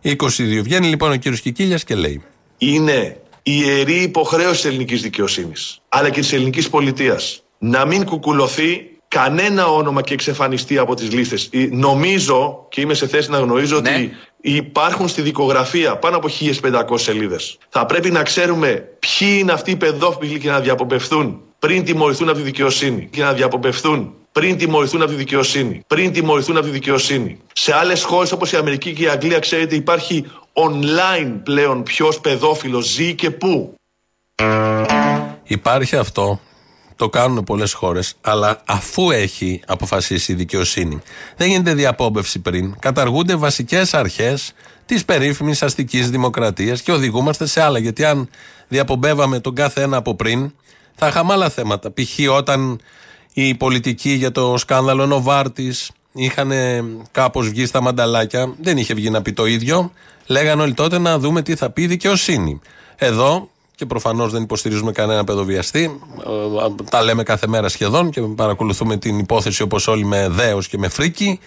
2022. 0.02 0.60
Βγαίνει 0.62 0.86
λοιπόν 0.86 1.10
ο 1.10 1.16
κύριος 1.16 1.40
Κικίλιας 1.40 1.84
και 1.84 1.94
λέει. 1.94 2.22
Είναι 2.58 2.92
η 2.92 3.25
ιερή 3.48 4.02
υποχρέωση 4.02 4.52
της 4.52 4.64
ελληνικής 4.64 5.02
δικαιοσύνης, 5.02 5.80
αλλά 5.88 6.10
και 6.10 6.20
της 6.20 6.32
ελληνικής 6.32 6.68
πολιτείας, 6.68 7.42
να 7.58 7.84
μην 7.84 8.04
κουκουλωθεί 8.04 8.90
κανένα 9.08 9.66
όνομα 9.66 10.02
και 10.02 10.14
εξαφανιστεί 10.14 10.78
από 10.78 10.94
τις 10.94 11.12
λίστες. 11.12 11.48
Ε, 11.52 11.68
Νομίζω 11.70 12.66
και 12.68 12.80
είμαι 12.80 12.94
σε 12.94 13.06
θέση 13.06 13.30
να 13.30 13.38
γνωρίζω 13.38 13.76
ότι 13.76 14.12
υπάρχουν 14.40 15.08
στη 15.08 15.22
δικογραφία 15.22 15.96
πάνω 15.96 16.16
από 16.16 16.28
1500 16.28 16.98
σελίδες. 16.98 17.58
Θα 17.68 17.86
πρέπει 17.86 18.10
να 18.10 18.22
ξέρουμε 18.22 18.84
ποιοι 18.98 19.36
είναι 19.40 19.52
αυτοί 19.52 19.70
οι 19.70 19.76
παιδόφιλοι 19.76 20.38
και 20.38 20.50
να 20.50 20.60
διαποπευθούν 20.60 21.40
πριν 21.58 21.84
τιμωρηθούν 21.84 22.28
από 22.28 22.38
τη 22.38 22.44
δικαιοσύνη. 22.44 23.08
Και 23.10 23.22
να 23.22 23.32
διαποπευθούν 23.32 24.14
πριν 24.32 24.56
τιμωρηθούν 24.56 25.02
από 25.02 25.10
τη 25.10 25.16
δικαιοσύνη. 25.16 25.82
Πριν 25.86 26.12
τιμωρηθούν 26.12 26.56
από 26.56 26.66
τη 26.66 26.72
δικαιοσύνη. 26.72 27.38
Σε 27.52 27.74
άλλες 27.74 28.02
χώρες 28.02 28.32
όπως 28.32 28.52
η 28.52 28.56
Αμερική 28.56 28.92
και 28.92 29.02
η 29.02 29.08
Αγγλία, 29.08 29.38
ξέρετε, 29.38 29.74
υπάρχει 29.74 30.24
online 30.56 31.40
πλέον 31.42 31.82
ποιος 31.82 32.20
παιδόφιλος 32.20 32.86
ζει 32.86 33.14
και 33.14 33.30
πού. 33.30 33.74
Υπάρχει 35.42 35.96
αυτό. 35.96 36.40
Το 36.96 37.08
κάνουν 37.08 37.44
πολλές 37.44 37.72
χώρες, 37.72 38.14
αλλά 38.20 38.62
αφού 38.66 39.10
έχει 39.10 39.62
αποφασίσει 39.66 40.32
η 40.32 40.34
δικαιοσύνη. 40.34 41.00
Δεν 41.36 41.48
γίνεται 41.48 41.74
διαπόμπευση 41.74 42.38
πριν. 42.38 42.76
Καταργούνται 42.78 43.34
βασικές 43.34 43.94
αρχές 43.94 44.52
της 44.86 45.04
περίφημης 45.04 45.62
αστικής 45.62 46.10
δημοκρατίας 46.10 46.82
και 46.82 46.92
οδηγούμαστε 46.92 47.46
σε 47.46 47.62
άλλα. 47.62 47.78
Γιατί 47.78 48.04
αν 48.04 48.28
διαπομπεύαμε 48.68 49.40
τον 49.40 49.54
κάθε 49.54 49.82
ένα 49.82 49.96
από 49.96 50.14
πριν, 50.14 50.52
θα 50.94 51.06
είχαμε 51.06 51.32
άλλα 51.32 51.50
θέματα. 51.50 51.92
Π.χ. 51.92 52.30
όταν 52.30 52.80
οι 53.32 53.54
πολιτικοί 53.54 54.10
για 54.10 54.32
το 54.32 54.56
σκάνδαλο 54.56 55.06
Νοβάρτης 55.06 55.90
είχαν 56.12 56.52
κάπως 57.10 57.48
βγει 57.48 57.66
στα 57.66 57.80
μανταλάκια, 57.80 58.54
δεν 58.60 58.76
είχε 58.76 58.94
βγει 58.94 59.10
να 59.10 59.22
πει 59.22 59.32
το 59.32 59.46
ίδιο. 59.46 59.92
Λέγανε 60.26 60.62
όλοι 60.62 60.74
τότε 60.74 60.98
να 60.98 61.18
δούμε 61.18 61.42
τι 61.42 61.54
θα 61.54 61.70
πει 61.70 61.82
η 61.82 61.86
δικαιοσύνη. 61.86 62.60
Εδώ 62.96 63.48
και 63.74 63.86
προφανώς 63.86 64.32
δεν 64.32 64.42
υποστηρίζουμε 64.42 64.92
κανένα 64.92 65.24
παιδοβιαστή. 65.24 66.00
Ε, 66.18 66.84
τα 66.90 67.02
λέμε 67.02 67.22
κάθε 67.22 67.46
μέρα 67.46 67.68
σχεδόν 67.68 68.10
και 68.10 68.20
παρακολουθούμε 68.20 68.96
την 68.96 69.18
υπόθεση 69.18 69.62
όπως 69.62 69.86
όλοι 69.86 70.04
με 70.04 70.28
δέος 70.28 70.68
και 70.68 70.78
με 70.78 70.88
φρίκι. 70.88 71.40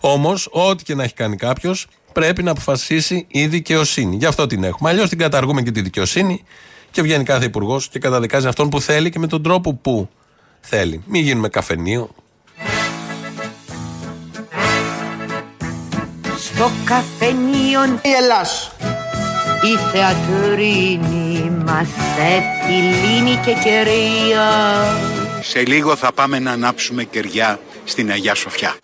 Όμως, 0.00 0.48
ό,τι 0.50 0.84
και 0.84 0.94
να 0.94 1.02
έχει 1.02 1.14
κάνει 1.14 1.36
κάποιος, 1.36 1.86
πρέπει 2.12 2.42
να 2.42 2.50
αποφασίσει 2.50 3.26
η 3.28 3.46
δικαιοσύνη. 3.46 4.16
Γι' 4.16 4.26
αυτό 4.26 4.46
την 4.46 4.64
έχουμε. 4.64 4.90
Αλλιώς 4.90 5.08
την 5.08 5.18
καταργούμε 5.18 5.62
και 5.62 5.70
τη 5.70 5.80
δικαιοσύνη 5.80 6.44
και 6.90 7.02
βγαίνει 7.02 7.24
κάθε 7.24 7.44
υπουργός 7.44 7.88
και 7.88 7.98
καταδικάζει 7.98 8.46
αυτόν 8.46 8.68
που 8.68 8.80
θέλει 8.80 9.10
και 9.10 9.18
με 9.18 9.26
τον 9.26 9.42
τρόπο 9.42 9.74
που 9.74 10.08
θέλει. 10.60 11.02
Μην 11.06 11.22
γίνουμε 11.22 11.48
καφενείο. 11.48 12.10
Στο 16.62 16.70
καφενείο 16.84 17.84
Η 18.02 18.12
Ελλάς. 18.22 18.72
η 19.62 19.78
θεατρίνη 19.92 21.50
μας 21.64 21.86
επιλύνει 22.16 23.40
και 23.44 23.52
κερία 23.52 24.50
Σε 25.40 25.60
λίγο 25.60 25.96
θα 25.96 26.12
πάμε 26.12 26.38
να 26.38 26.50
ανάψουμε 26.50 27.04
κεριά 27.04 27.60
στην 27.84 28.10
Αγιά 28.10 28.34
Σοφιά. 28.34 28.74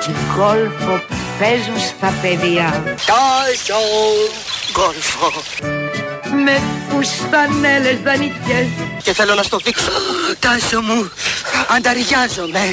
και 0.00 0.10
γκολφο 0.34 1.02
παίζουν 1.38 1.78
στα 1.78 2.12
παιδιά 2.22 2.82
Τάσο 3.06 3.80
γκολφο. 4.72 5.32
Με 6.48 6.62
φουστανέλες 6.88 7.98
δανεικές 8.04 8.68
Και 9.02 9.12
θέλω 9.12 9.34
να 9.34 9.42
στο 9.42 9.56
δείξω. 9.64 9.92
Τάσο 10.38 10.80
μου, 10.88 11.10
ανταριάζομαι. 11.76 12.64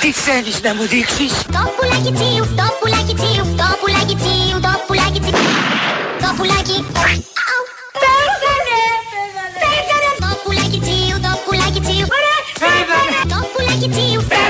Τι 0.00 0.12
θέλεις 0.12 0.56
να 0.62 0.74
μου 0.74 0.84
δείξεις; 0.94 1.32
Το 1.56 1.62
πουλάκι 1.76 2.12
τσίου, 2.18 2.44
το 2.60 2.66
πουλάκι 2.80 3.14
τσίου, 3.20 3.44
το 3.60 3.68
πουλάκι 3.80 4.16
τσίου, 4.22 4.58
το 4.66 4.72
πουλάκι 4.86 5.20
τσίου. 5.26 5.54
Το 6.22 6.28
πουλάκι. 6.36 6.76
Αου. 7.50 7.62
Πέθανε! 8.02 8.80
Πέθανε! 9.62 10.10
Το 10.24 10.30
πουλάκι 10.44 10.78
τσίου, 10.84 11.16
το 11.26 11.32
πουλάκι 11.44 11.80
τσίου. 11.86 12.06
Πέθανε! 12.62 13.20
Το 13.32 13.38
πουλάκι 13.52 13.88
τσίου. 13.94 14.41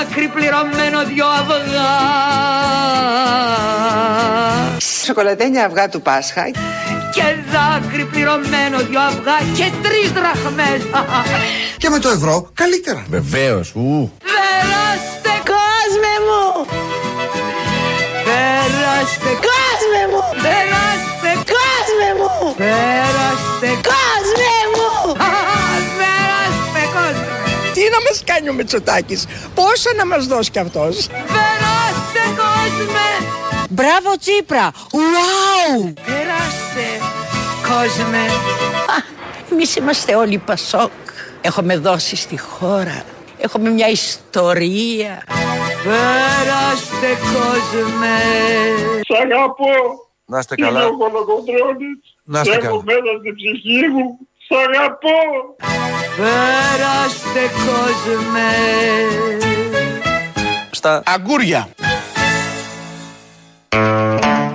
Και 0.00 0.06
δάκρυ 0.06 0.28
πληρωμένο 0.28 1.04
δυο 1.04 1.26
αυγά 1.26 1.90
Σοκολατένια 5.06 5.64
αυγά 5.64 5.88
του 5.88 6.02
Πάσχα. 6.02 6.50
και 7.14 7.22
δάκρυ 7.52 8.04
πληρωμένο 8.04 8.78
δυο 8.78 9.00
αυγά 9.00 9.38
και 9.56 9.70
τρεις 9.82 10.12
δραχμές 10.12 10.80
Και 11.76 11.88
με 11.88 11.98
το 11.98 12.08
ευρώ 12.08 12.50
καλύτερα. 12.54 13.04
Βεβαίως. 13.08 13.72
Ου. 13.74 14.12
Περάστε 14.24 15.34
Κόσμε 15.52 16.14
μου. 16.26 16.66
Περάστε 18.26 19.30
Κόσμε 19.48 20.02
μου. 20.12 20.22
Περάστε 20.44 21.32
Κόσμε 21.54 22.08
μου. 22.18 22.54
Περάστε 22.56 23.66
Κόσμε 23.66 23.89
μας 28.10 28.22
κάνει 28.24 28.48
ο 28.48 28.52
Μητσοτάκης. 28.52 29.26
Πόσα 29.54 29.90
να 29.96 30.06
μας 30.06 30.26
δώσει 30.26 30.50
κι 30.50 30.58
αυτός. 30.58 31.06
Περάστε 31.06 32.22
κόσμε 32.42 33.28
Μπράβο 33.68 34.18
Τσίπρα. 34.18 34.70
Ουάου. 34.92 35.92
Περάστε 36.06 36.86
κόσμε 37.62 38.18
Εμείς 39.52 39.76
είμαστε 39.76 40.14
όλοι 40.14 40.38
Πασόκ. 40.38 40.90
Έχουμε 41.40 41.76
δώσει 41.76 42.16
στη 42.16 42.38
χώρα. 42.38 43.02
Έχουμε 43.38 43.70
μια 43.70 43.88
ιστορία. 43.88 45.22
Περάστε 45.84 47.08
κόσμε 47.32 48.14
Σ' 49.06 49.20
αγαπώ. 49.22 49.64
Να 50.26 50.38
είστε 50.38 50.54
Είμαι 50.58 50.66
καλά. 50.66 50.86
ο 50.86 50.96
Κολοκοντρώνης. 50.96 51.98
Να 52.24 52.40
είστε 52.40 52.54
Έχω 52.56 52.62
καλά. 52.62 52.82
μέσα 52.84 53.10
στην 53.20 53.34
ψυχή 53.34 53.86
μου. 53.88 54.18
Σ' 54.46 54.56
αγαπώ. 54.68 55.16
Περάστε 56.16 57.40
κόσμε 57.66 58.50
Στα 60.70 61.02
Αγκούρια. 61.04 61.68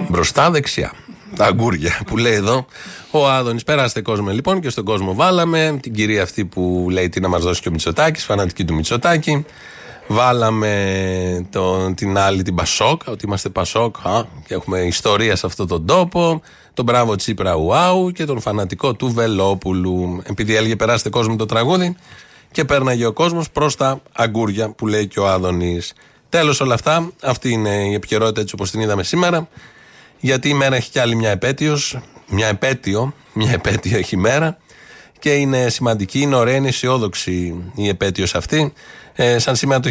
Μπροστά 0.10 0.52
δεξιά. 0.52 0.92
Τα 1.36 1.46
αγκούρια 1.46 2.00
που 2.06 2.18
λέει 2.18 2.34
εδώ 2.34 2.66
ο 3.12 3.30
Άδωνης. 3.30 3.64
Περάστε 3.64 4.02
κόσμο 4.02 4.30
λοιπόν 4.30 4.62
και 4.62 4.70
στον 4.70 4.86
κόσμο 4.86 5.14
βάλαμε 5.14 5.78
την 5.82 5.94
κυρία 5.94 6.24
αυτή 6.24 6.46
που 6.46 6.88
λέει 6.92 7.10
τι 7.10 7.20
να 7.20 7.28
μας 7.28 7.44
δώσει 7.44 7.62
και 7.62 7.68
ο 7.68 7.72
Μητσοτάκης, 7.72 8.24
φανατική 8.24 8.66
του 8.66 8.74
Μητσοτάκη. 8.74 9.46
Βάλαμε 10.08 11.48
τον, 11.52 11.96
την 11.96 12.18
άλλη 12.18 12.42
την 12.42 12.56
Πασόκ, 12.56 13.02
ότι 13.06 13.26
είμαστε 13.26 13.50
Πασόκ 13.50 14.08
α, 14.08 14.24
και 14.48 14.54
έχουμε 14.54 14.80
ιστορία 14.80 15.36
σε 15.36 15.46
αυτόν 15.46 15.68
τον 15.68 15.86
τόπο. 15.86 16.42
Τον 16.76 16.86
μπράβο 16.86 17.16
Τσίπρα 17.16 17.56
Ουάου 17.56 18.12
και 18.12 18.26
τον 18.26 18.40
φανατικό 18.40 18.94
του 18.94 19.12
Βελόπουλου. 19.12 20.22
Επειδή 20.24 20.56
έλεγε 20.56 20.76
περάστε 20.76 21.10
κόσμο 21.10 21.36
το 21.36 21.46
τραγούδι 21.46 21.96
και 22.52 22.66
πέρναγε 22.66 23.06
ο 23.06 23.14
κόσμος 23.14 23.50
προς 23.50 23.76
τα 23.76 24.02
αγκούρια 24.12 24.70
που 24.70 24.88
λέει 24.88 25.08
και 25.08 25.20
ο 25.20 25.28
Άδωνης. 25.28 25.94
Τέλος 26.30 26.62
όλα 26.62 26.74
αυτά, 26.74 27.12
αυτή 27.22 27.50
είναι 27.50 27.70
η 27.70 27.94
επικαιρότητα 27.94 28.42
έτσι 28.42 28.54
όπως 28.56 28.72
την 28.72 28.80
είδαμε 28.80 29.04
σήμερα. 29.04 29.48
Γιατί 30.20 30.50
η 30.50 30.54
μέρα 30.54 30.76
έχει 30.76 30.92
κι 30.92 31.00
άλλη 31.00 31.16
μια 31.16 31.30
επέτειος. 31.30 32.00
Μια 32.28 32.48
επέτειο, 32.48 33.14
μια 33.34 33.52
επέτειο 33.52 33.98
έχει 33.98 34.16
η 34.16 34.20
μέρα. 34.20 34.58
Και 35.20 35.34
είναι 35.34 35.70
σημαντική, 35.70 36.20
είναι 36.20 36.36
ωραία, 36.36 36.56
είναι 36.56 36.68
αισιόδοξη 36.68 37.64
η 37.76 37.88
επέτειος 37.88 38.36
αυτή. 38.36 38.74
Ε, 39.14 39.40
σαν 39.40 39.56
σήμερα 39.56 39.80
το 39.80 39.90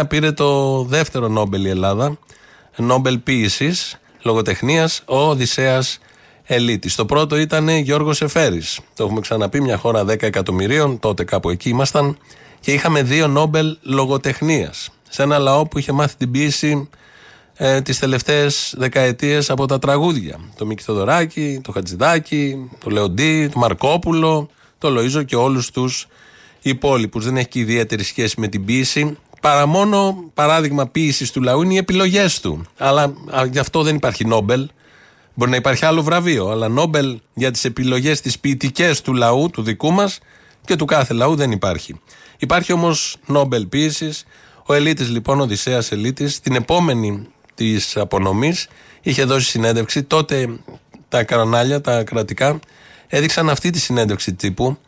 1979 0.00 0.08
πήρε 0.08 0.32
το 0.32 0.82
δεύτερο 0.84 1.28
Νόμπελ 1.28 1.64
η 1.64 1.68
Ελλάδα. 1.68 2.18
Νόμπελ 2.76 3.18
ποιήση, 3.18 3.72
λογοτεχνίας, 4.22 5.02
ο 5.06 5.16
Οδυσσέας 5.16 5.98
Ελίτης. 6.44 6.94
Το 6.94 7.04
πρώτο 7.04 7.36
ήταν 7.36 7.68
Γιώργος 7.68 8.22
Εφέρης. 8.22 8.80
Το 8.94 9.04
έχουμε 9.04 9.20
ξαναπεί, 9.20 9.60
μια 9.60 9.76
χώρα 9.76 10.04
10 10.04 10.26
εκατομμυρίων, 10.26 10.98
τότε 10.98 11.24
κάπου 11.24 11.50
εκεί 11.50 11.68
ήμασταν. 11.68 12.18
Και 12.60 12.72
είχαμε 12.72 13.02
δύο 13.02 13.28
Νόμπελ 13.28 13.76
λογοτεχνίας. 13.82 14.90
Σε 15.08 15.22
ένα 15.22 15.38
λαό 15.38 15.66
που 15.66 15.78
είχε 15.78 15.92
μάθει 15.92 16.16
την 16.16 16.30
ποιήση 16.30 16.88
ε, 17.56 17.80
τις 17.80 17.98
τελευταίες 17.98 18.74
δεκαετίες 18.78 19.50
από 19.50 19.66
τα 19.66 19.78
τραγούδια. 19.78 20.40
Το 20.56 20.66
Μίκη 20.66 20.82
Θοδωράκη, 20.82 21.60
το 21.64 21.72
Χατζηδάκη, 21.72 22.70
το 22.84 22.90
Λεοντή, 22.90 23.48
το 23.48 23.58
Μαρκόπουλο, 23.58 24.48
το 24.78 24.88
Λοΐζο 24.98 25.24
και 25.24 25.36
όλους 25.36 25.70
τους 25.70 26.06
υπόλοιπους. 26.62 27.24
Δεν 27.24 27.36
έχει 27.36 27.48
και 27.48 27.58
ιδιαίτερη 27.58 28.02
σχέση 28.02 28.40
με 28.40 28.48
την 28.48 28.64
ποιήση. 28.64 29.18
Παρά 29.42 29.66
μόνο 29.66 30.30
παράδειγμα 30.34 30.86
ποιήση 30.86 31.32
του 31.32 31.42
λαού 31.42 31.62
είναι 31.62 31.74
οι 31.74 31.76
επιλογές 31.76 32.40
του. 32.40 32.64
Αλλά 32.78 33.02
α, 33.02 33.44
γι' 33.50 33.58
αυτό 33.58 33.82
δεν 33.82 33.94
υπάρχει 33.94 34.24
Νόμπελ. 34.24 34.68
Μπορεί 35.34 35.50
να 35.50 35.56
υπάρχει 35.56 35.84
άλλο 35.84 36.02
βραβείο, 36.02 36.48
αλλά 36.48 36.68
Νόμπελ 36.68 37.20
για 37.34 37.50
τις 37.50 37.64
επιλογές 37.64 38.20
τις 38.20 38.38
ποιητικές 38.38 39.00
του 39.00 39.12
λαού, 39.12 39.50
του 39.50 39.62
δικού 39.62 39.92
μας 39.92 40.18
και 40.64 40.76
του 40.76 40.84
κάθε 40.84 41.14
λαού 41.14 41.34
δεν 41.34 41.50
υπάρχει. 41.50 42.00
Υπάρχει 42.38 42.72
όμως 42.72 43.16
Νόμπελ 43.26 43.66
ποιήση. 43.66 44.12
Ο 44.66 44.74
Ελίτης, 44.74 45.08
λοιπόν, 45.08 45.40
ο 45.40 45.42
Οδυσσέας 45.42 45.92
Ελίτης, 45.92 46.40
την 46.40 46.54
επόμενη 46.54 47.26
της 47.54 47.96
απονομής 47.96 48.68
είχε 49.00 49.24
δώσει 49.24 49.48
συνέντευξη. 49.48 50.02
Τότε 50.02 50.48
τα 51.08 51.24
κανάλια, 51.24 51.80
τα 51.80 52.02
κρατικά, 52.02 52.58
έδειξαν 53.08 53.50
αυτή 53.50 53.70
τη 53.70 53.80
συνέντευξη 53.80 54.34
τύπου. 54.34 54.78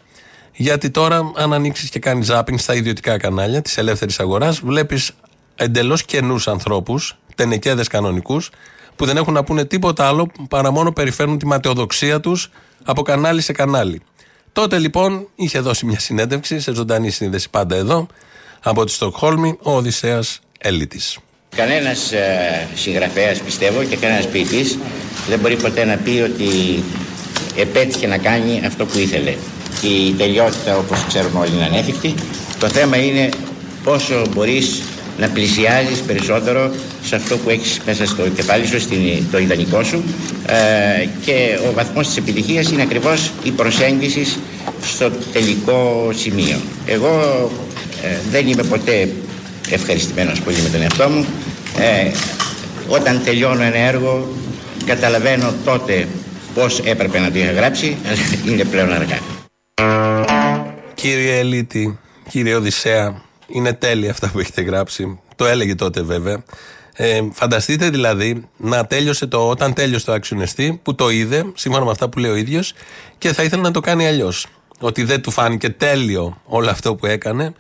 Γιατί 0.57 0.91
τώρα, 0.91 1.33
αν 1.37 1.53
ανοίξεις 1.53 1.89
και 1.89 1.99
κάνεις 1.99 2.27
ζάπινγκ 2.27 2.59
στα 2.59 2.75
ιδιωτικά 2.75 3.19
κανάλια 3.19 3.63
της 3.63 3.79
ελεύθερης 3.79 4.21
αγοράς, 4.21 4.61
βλέπεις 4.61 5.13
εντελώς 5.55 6.05
καινούς 6.05 6.49
ανθρώπους, 6.49 7.17
τενεκέδε 7.35 7.85
κανονικούς, 7.91 8.51
που 8.97 9.05
δεν 9.05 9.17
έχουν 9.17 9.33
να 9.33 9.45
πούνε 9.45 9.65
τίποτα 9.65 10.07
άλλο 10.07 10.31
παρά 10.49 10.71
μόνο 10.71 10.93
περιφέρουν 10.93 11.39
τη 11.39 11.47
ματαιοδοξία 11.47 12.21
τους 12.21 12.51
από 12.85 13.03
κανάλι 13.03 13.41
σε 13.41 13.53
κανάλι. 13.53 14.01
Τότε 14.53 14.79
λοιπόν 14.79 15.29
είχε 15.35 15.61
δώσει 15.61 15.87
μια 15.87 15.99
συνέντευξη 15.99 16.61
σε 16.61 16.75
ζωντανή 16.75 17.11
σύνδεση 17.11 17.51
πάντα 17.51 17.77
εδώ 17.77 18.07
από 18.63 18.85
τη 18.85 18.91
Στοκχόλμη 18.91 19.59
ο 19.63 19.77
Οδυσσέας 19.77 20.41
Ελίτης. 20.59 21.19
Κανένας 21.57 22.13
ε, 22.13 22.69
συγγραφέας 22.75 23.41
πιστεύω 23.41 23.85
και 23.85 23.97
κανένας 23.97 24.29
ποιητής 24.29 24.79
δεν 25.29 25.39
μπορεί 25.39 25.57
ποτέ 25.57 25.85
να 25.85 25.97
πει 25.97 26.11
ότι 26.11 26.83
επέτυχε 27.57 28.07
να 28.07 28.19
κάνει 28.19 28.63
αυτό 28.67 28.87
που 28.87 28.99
ήθελε. 28.99 29.35
Η 29.83 30.13
τελειότητα 30.13 30.77
όπως 30.77 31.05
ξέρουμε 31.09 31.39
όλοι 31.39 31.51
είναι 31.55 31.65
ανέφικτη. 31.65 32.15
Το 32.59 32.69
θέμα 32.69 32.97
είναι 32.97 33.29
πόσο 33.85 34.23
μπορείς 34.35 34.83
να 35.19 35.29
πλησιάζεις 35.29 35.99
περισσότερο 36.07 36.71
σε 37.03 37.17
αυτό 37.17 37.37
που 37.37 37.51
έχεις 37.51 37.81
μέσα 37.87 38.07
στο 38.07 38.23
κεφάλι 38.29 38.67
σου, 38.67 38.81
στην, 38.81 38.99
το 39.31 39.39
ιδανικό 39.39 39.83
σου 39.83 40.03
ε, 40.47 41.07
και 41.25 41.59
ο 41.69 41.73
βαθμός 41.73 42.07
της 42.07 42.17
επιτυχίας 42.17 42.71
είναι 42.71 42.83
ακριβώς 42.83 43.31
η 43.43 43.51
προσέγγισης 43.51 44.39
στο 44.83 45.11
τελικό 45.33 46.11
σημείο. 46.15 46.57
Εγώ 46.87 47.51
ε, 48.03 48.17
δεν 48.31 48.47
είμαι 48.47 48.63
ποτέ 48.63 49.09
ευχαριστημένος 49.71 50.41
πολύ 50.41 50.57
με 50.63 50.69
τον 50.69 50.83
εαυτό 50.83 51.09
μου. 51.09 51.27
Ε, 51.79 52.11
όταν 52.89 53.21
τελειώνω 53.25 53.63
ένα 53.63 53.79
έργο 53.79 54.29
καταλαβαίνω 54.87 55.55
τότε 55.65 56.09
πώς 56.55 56.81
έπρεπε 56.85 57.19
να 57.19 57.31
το 57.31 57.39
είχα 57.39 57.53
γράψει, 57.53 57.97
είναι 58.49 58.65
πλέον 58.65 58.93
αργά. 58.93 59.44
Κύριε 60.95 61.39
Ελίτη, 61.39 61.99
κύριε 62.29 62.55
Οδυσσέα, 62.55 63.23
είναι 63.47 63.73
τέλεια 63.73 64.11
αυτά 64.11 64.31
που 64.31 64.39
έχετε 64.39 64.63
γράψει. 64.63 65.21
Το 65.37 65.45
έλεγε 65.45 65.75
τότε 65.75 66.03
βέβαια. 66.03 66.45
Ε, 66.93 67.21
φανταστείτε 67.33 67.91
δηλαδή 67.91 68.49
να 68.57 68.87
τέλειωσε 68.87 69.27
το, 69.27 69.49
όταν 69.49 69.75
τέλειωσε 69.75 70.05
το 70.05 70.13
άξιον 70.13 70.43
που 70.83 70.95
το 70.95 71.11
είδε, 71.11 71.45
σύμφωνα 71.55 71.85
με 71.85 71.91
αυτά 71.91 72.09
που 72.09 72.19
λέει 72.19 72.31
ο 72.31 72.35
ίδιος, 72.35 72.73
και 73.19 73.33
θα 73.33 73.43
ήθελε 73.43 73.63
να 73.63 73.71
το 73.71 73.81
κάνει 73.81 74.07
αλλιώς. 74.07 74.47
Ότι 74.81 75.05
δεν 75.05 75.23
του 75.23 75.31
φάνηκε 75.31 75.71
τέλειο 75.71 76.41
όλο 76.45 76.71
αυτό 76.71 76.95
που 76.95 77.07
έκανε 77.07 77.53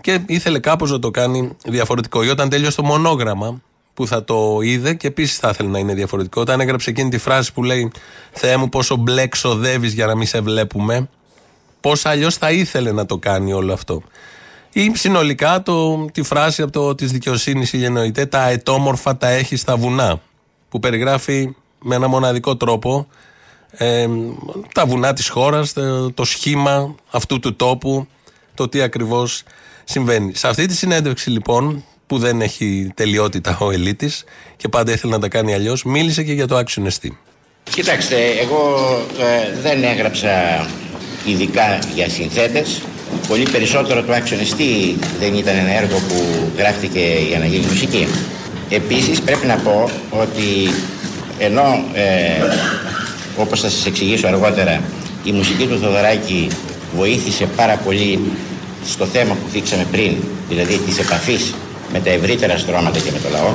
και 0.00 0.20
ήθελε 0.26 0.58
κάπως 0.58 0.90
να 0.90 0.98
το 0.98 1.10
κάνει 1.10 1.56
διαφορετικό. 1.64 2.22
Ή 2.22 2.28
όταν 2.28 2.48
τέλειωσε 2.48 2.76
το 2.76 2.82
μονόγραμμα 2.82 3.60
που 3.94 4.06
θα 4.06 4.24
το 4.24 4.58
είδε 4.62 4.94
και 4.94 5.06
επίσης 5.06 5.38
θα 5.38 5.48
ήθελε 5.48 5.68
να 5.68 5.78
είναι 5.78 5.94
διαφορετικό. 5.94 6.40
Όταν 6.40 6.60
έγραψε 6.60 6.90
εκείνη 6.90 7.10
τη 7.10 7.18
φράση 7.18 7.52
που 7.52 7.62
λέει 7.62 7.92
Θεέ 8.32 8.56
μου, 8.56 8.68
πόσο 8.68 8.96
μπλε 8.96 9.26
ξοδεύει 9.26 9.88
για 9.88 10.06
να 10.06 10.16
μην 10.16 10.26
σε 10.26 10.40
βλέπουμε, 10.40 11.08
πώς 11.86 12.06
αλλιώς 12.06 12.36
θα 12.36 12.50
ήθελε 12.50 12.92
να 12.92 13.06
το 13.06 13.18
κάνει 13.18 13.52
όλο 13.52 13.72
αυτό. 13.72 14.02
Ή 14.72 14.92
συνολικά 14.94 15.62
το, 15.62 16.04
τη 16.12 16.22
φράση 16.22 16.62
από 16.62 16.72
το 16.72 16.94
της 16.94 17.12
δικαιοσύνης 17.12 17.72
η 17.72 18.12
Τα 18.28 18.48
ετόμορφα 18.48 19.16
τα 19.16 19.28
έχει 19.28 19.56
στα 19.56 19.76
βουνά. 19.76 20.20
Που 20.68 20.78
περιγράφει 20.78 21.54
με 21.78 21.94
ένα 21.94 22.08
μοναδικό 22.08 22.56
τρόπο 22.56 23.06
ε, 23.70 24.06
τα 24.74 24.86
βουνά 24.86 25.12
της 25.12 25.28
χώρας, 25.28 25.72
το, 25.72 26.12
το 26.12 26.24
σχήμα 26.24 26.94
αυτού 27.10 27.40
του 27.40 27.56
τόπου, 27.56 28.06
το 28.54 28.68
τι 28.68 28.82
ακριβώς 28.82 29.42
συμβαίνει. 29.84 30.34
Σε 30.34 30.48
αυτή 30.48 30.66
τη 30.66 30.74
συνέντευξη 30.74 31.30
λοιπόν, 31.30 31.84
που 32.06 32.18
δεν 32.18 32.40
έχει 32.40 32.90
τελειότητα 32.94 33.58
ο 33.60 33.70
ελίτης 33.70 34.24
και 34.56 34.68
πάντα 34.68 34.92
ήθελε 34.92 35.12
να 35.12 35.20
τα 35.20 35.28
κάνει 35.28 35.54
αλλιώς, 35.54 35.84
μίλησε 35.84 36.22
και 36.22 36.32
για 36.32 36.46
το 36.46 36.56
άξιο 36.56 36.86
εστί. 36.86 37.18
Κοιτάξτε, 37.70 38.16
εγώ 38.40 38.76
ε, 39.18 39.60
δεν 39.60 39.84
έγραψα 39.84 40.30
ειδικά 41.30 41.78
για 41.94 42.08
συνθέτες. 42.08 42.80
Πολύ 43.28 43.46
περισσότερο 43.52 44.02
το 44.02 44.12
άξιο 44.12 44.38
εστί 44.40 44.96
δεν 45.20 45.34
ήταν 45.34 45.56
ένα 45.56 45.72
έργο 45.82 45.96
που 46.08 46.50
γράφτηκε 46.58 47.04
για 47.28 47.38
να 47.38 47.46
γίνει 47.46 47.64
μουσική. 47.66 48.06
Επίσης 48.68 49.20
πρέπει 49.20 49.46
να 49.46 49.54
πω 49.54 49.90
ότι 50.10 50.70
ενώ 51.38 51.84
ε, 51.94 52.42
όπως 53.36 53.60
θα 53.60 53.68
σας 53.68 53.86
εξηγήσω 53.86 54.26
αργότερα 54.26 54.80
η 55.24 55.32
μουσική 55.32 55.66
του 55.66 55.78
Θοδωράκη 55.78 56.48
βοήθησε 56.96 57.46
πάρα 57.56 57.76
πολύ 57.76 58.20
στο 58.86 59.04
θέμα 59.04 59.34
που 59.34 59.48
δείξαμε 59.52 59.86
πριν 59.90 60.16
δηλαδή 60.48 60.78
της 60.78 60.98
επαφής 60.98 61.54
με 61.92 62.00
τα 62.00 62.10
ευρύτερα 62.10 62.56
στρώματα 62.58 62.98
και 62.98 63.10
με 63.12 63.18
το 63.18 63.28
λαό 63.32 63.52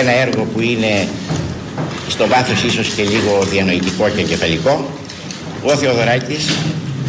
ένα 0.00 0.10
έργο 0.10 0.42
που 0.54 0.60
είναι 0.60 1.08
στο 2.08 2.26
βάθος 2.26 2.62
ίσως 2.62 2.88
και 2.88 3.02
λίγο 3.02 3.42
διανοητικό 3.50 4.08
και 4.08 4.20
εγκεφαλικό 4.20 4.86
ο 5.62 5.70
Θεοδωράκης 5.76 6.44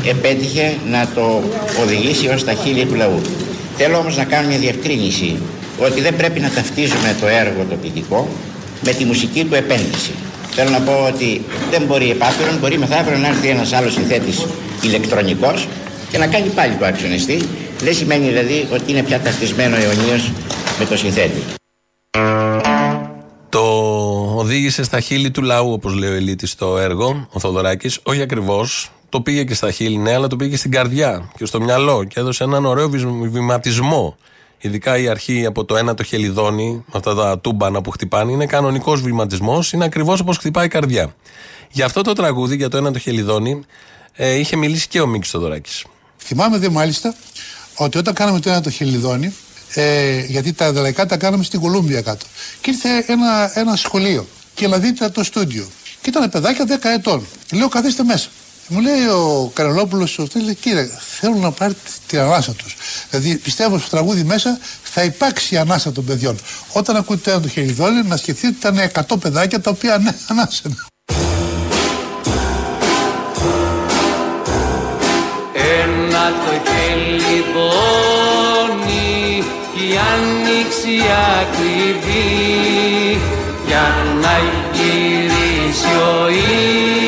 επέτυχε 0.03 0.75
να 0.89 1.07
το 1.15 1.43
οδηγήσει 1.81 2.27
ως 2.27 2.43
τα 2.43 2.53
χείλη 2.53 2.85
του 2.85 2.95
λαού. 2.95 3.21
Θέλω 3.77 3.97
όμως 3.97 4.17
να 4.17 4.23
κάνω 4.23 4.47
μια 4.47 4.57
διευκρίνηση 4.57 5.37
ότι 5.79 6.01
δεν 6.01 6.15
πρέπει 6.15 6.39
να 6.39 6.49
ταυτίζουμε 6.49 7.15
το 7.21 7.27
έργο 7.27 7.65
το 7.69 7.75
ποιητικό 7.75 8.29
με 8.81 8.91
τη 8.91 9.05
μουσική 9.05 9.45
του 9.45 9.55
επένδυση. 9.55 10.11
Θέλω 10.51 10.69
να 10.69 10.79
πω 10.79 11.05
ότι 11.13 11.45
δεν 11.71 11.81
μπορεί 11.83 12.09
επάπειρον, 12.11 12.57
μπορεί 12.57 12.77
μεθαύριο 12.77 13.17
να 13.17 13.27
έρθει 13.27 13.47
ένας 13.47 13.73
άλλος 13.73 13.93
συνθέτης 13.93 14.45
ηλεκτρονικός 14.81 15.67
και 16.11 16.17
να 16.17 16.27
κάνει 16.27 16.49
πάλι 16.49 16.73
το 16.73 16.85
άξιονιστή. 16.85 17.47
Δεν 17.79 17.93
σημαίνει 17.93 18.27
δηλαδή 18.27 18.67
ότι 18.73 18.91
είναι 18.91 19.03
πια 19.03 19.19
ταυτισμένο 19.19 19.75
αιωνίως 19.75 20.31
με 20.79 20.85
το 20.85 20.97
συνθέτη. 20.97 21.43
Το 23.49 23.59
οδήγησε 24.35 24.83
στα 24.83 24.99
χείλη 24.99 25.31
του 25.31 25.41
λαού, 25.41 25.71
όπως 25.71 25.93
λέει 25.93 26.09
ο 26.09 26.13
Ελίτης 26.13 26.51
στο 26.51 26.77
έργο, 26.77 27.27
ο 27.31 27.39
Θοδωράκης, 27.39 27.99
όχι 28.03 28.21
ακριβώς, 28.21 28.91
το 29.09 29.21
πήγε 29.21 29.43
και 29.43 29.53
στα 29.53 29.71
χείλη, 29.71 29.97
ναι, 29.97 30.13
αλλά 30.13 30.27
το 30.27 30.35
πήγε 30.35 30.49
και 30.49 30.57
στην 30.57 30.71
καρδιά 30.71 31.31
και 31.37 31.45
στο 31.45 31.61
μυαλό 31.61 32.03
και 32.03 32.19
έδωσε 32.19 32.43
έναν 32.43 32.65
ωραίο 32.65 32.89
βηματισμό. 33.29 34.17
Ειδικά 34.61 34.97
η 34.97 35.07
αρχή 35.07 35.45
από 35.45 35.65
το 35.65 35.77
ένα 35.77 35.93
το 35.93 36.03
χελιδόνι, 36.03 36.83
αυτά 36.91 37.15
τα 37.15 37.39
τούμπανα 37.39 37.81
που 37.81 37.91
χτυπάνε, 37.91 38.31
είναι 38.31 38.45
κανονικός 38.45 39.01
βηματισμός, 39.01 39.71
είναι 39.73 39.85
ακριβώς 39.85 40.19
όπως 40.19 40.37
χτυπάει 40.37 40.65
η 40.65 40.69
καρδιά. 40.69 41.15
Για 41.71 41.85
αυτό 41.85 42.01
το 42.01 42.13
τραγούδι, 42.13 42.55
για 42.55 42.69
το 42.69 42.77
ένα 42.77 42.91
το 42.91 42.99
χελιδόνι, 42.99 43.61
ε, 44.13 44.33
είχε 44.33 44.55
μιλήσει 44.55 44.87
και 44.87 45.01
ο 45.01 45.07
Μίξ 45.07 45.29
Θοδωράκη. 45.29 45.83
Θυμάμαι 46.17 46.57
δε 46.57 46.69
μάλιστα 46.69 47.15
ότι 47.75 47.97
όταν 47.97 48.13
κάναμε 48.13 48.39
το 48.39 48.49
ένα 48.49 48.61
το 48.61 48.69
χελιδόνι, 48.69 49.33
ε, 49.73 50.19
γιατί 50.25 50.53
τα 50.53 50.71
δελαϊκά 50.71 51.05
τα 51.05 51.17
κάναμε 51.17 51.43
στην 51.43 51.59
Κολούμπια 51.59 52.01
κάτω, 52.01 52.25
και 52.61 52.69
ήρθε 52.69 53.03
ένα, 53.07 53.51
ένα 53.53 53.75
σχολείο 53.75 54.27
και 54.53 54.67
να 54.67 54.77
δείτε 54.77 55.09
το 55.09 55.23
στούντιο. 55.23 55.67
Και 56.01 56.09
ήταν 56.09 56.29
παιδάκια 56.29 56.65
10 56.65 56.89
ετών. 56.89 57.25
Λέω 57.51 57.67
καθίστε 57.67 58.03
μέσα. 58.03 58.29
Μου 58.71 58.81
λέει 58.81 59.05
ο 59.05 59.51
Καρολόπουλο, 59.53 60.07
λέει, 60.33 60.55
κύριε, 60.55 60.89
θέλουν 61.19 61.39
να 61.39 61.51
πάρει 61.51 61.73
την 62.07 62.19
ανάσα 62.19 62.53
τους. 62.53 62.75
Δηλαδή 63.09 63.37
πιστεύω 63.37 63.77
στο 63.77 63.89
τραγούδι 63.89 64.23
μέσα 64.23 64.59
θα 64.83 65.03
υπάρξει 65.03 65.55
η 65.55 65.57
ανάσα 65.57 65.91
των 65.91 66.05
παιδιών. 66.05 66.35
Όταν 66.71 66.95
ακούτε 66.95 67.31
ένα 67.31 67.41
το 67.41 67.47
χεριδόνι, 67.47 68.03
να 68.07 68.17
σκεφτείτε 68.17 68.67
ότι 68.67 68.77
ήταν 68.77 69.05
100 69.17 69.19
παιδάκια 69.19 69.61
τα 69.61 69.69
οποία 69.69 69.97
ναι, 69.97 70.15
ανάσαν. 70.27 70.85
Ένα 75.53 76.29
το 76.29 76.51
χελιδόνι 76.69 77.03
η 79.75 79.97
άνοιξη 80.13 80.95
ακριβή 81.41 83.21
για 83.67 83.95
να 84.21 84.37
γυρίσει 84.73 85.93
ο 85.95 86.29
ήλιος 86.29 86.98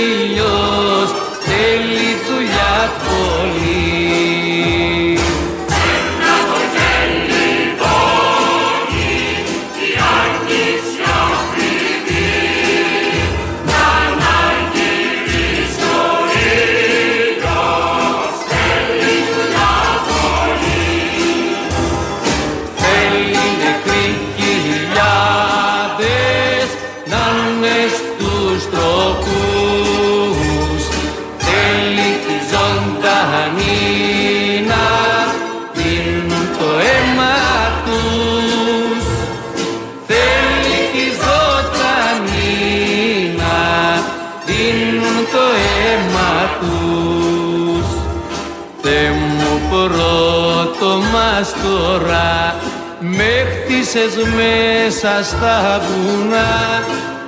χτίσες 53.91 54.15
μέσα 54.15 55.23
στα 55.23 55.81
βουνά 55.87 56.83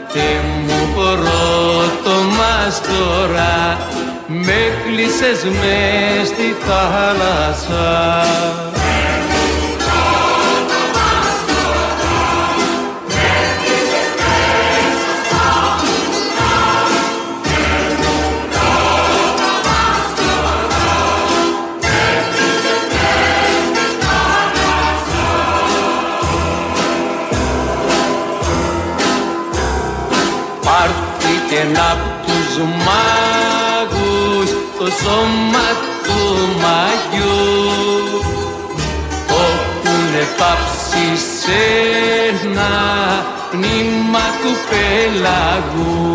Θε 0.08 0.19
μου 0.65 0.93
πρώτο 0.95 2.15
μας 2.38 2.82
τώρα. 2.82 3.78
Με 4.28 4.71
κλείσες 4.84 5.43
μες 5.43 6.28
στη 6.28 6.56
θάλασσα 6.65 8.62
απ' 31.78 32.26
τους 32.26 32.58
μάγους 32.86 34.50
το 34.80 34.86
σώμα 34.86 35.68
του 36.04 36.20
μαγιού. 36.62 37.44
Όπουνε 39.46 40.24
πάψεις 40.38 41.22
σε 41.42 41.62
ένα 42.46 42.72
πνήμα 43.52 44.26
του 44.42 44.52
πελαγού 44.70 46.12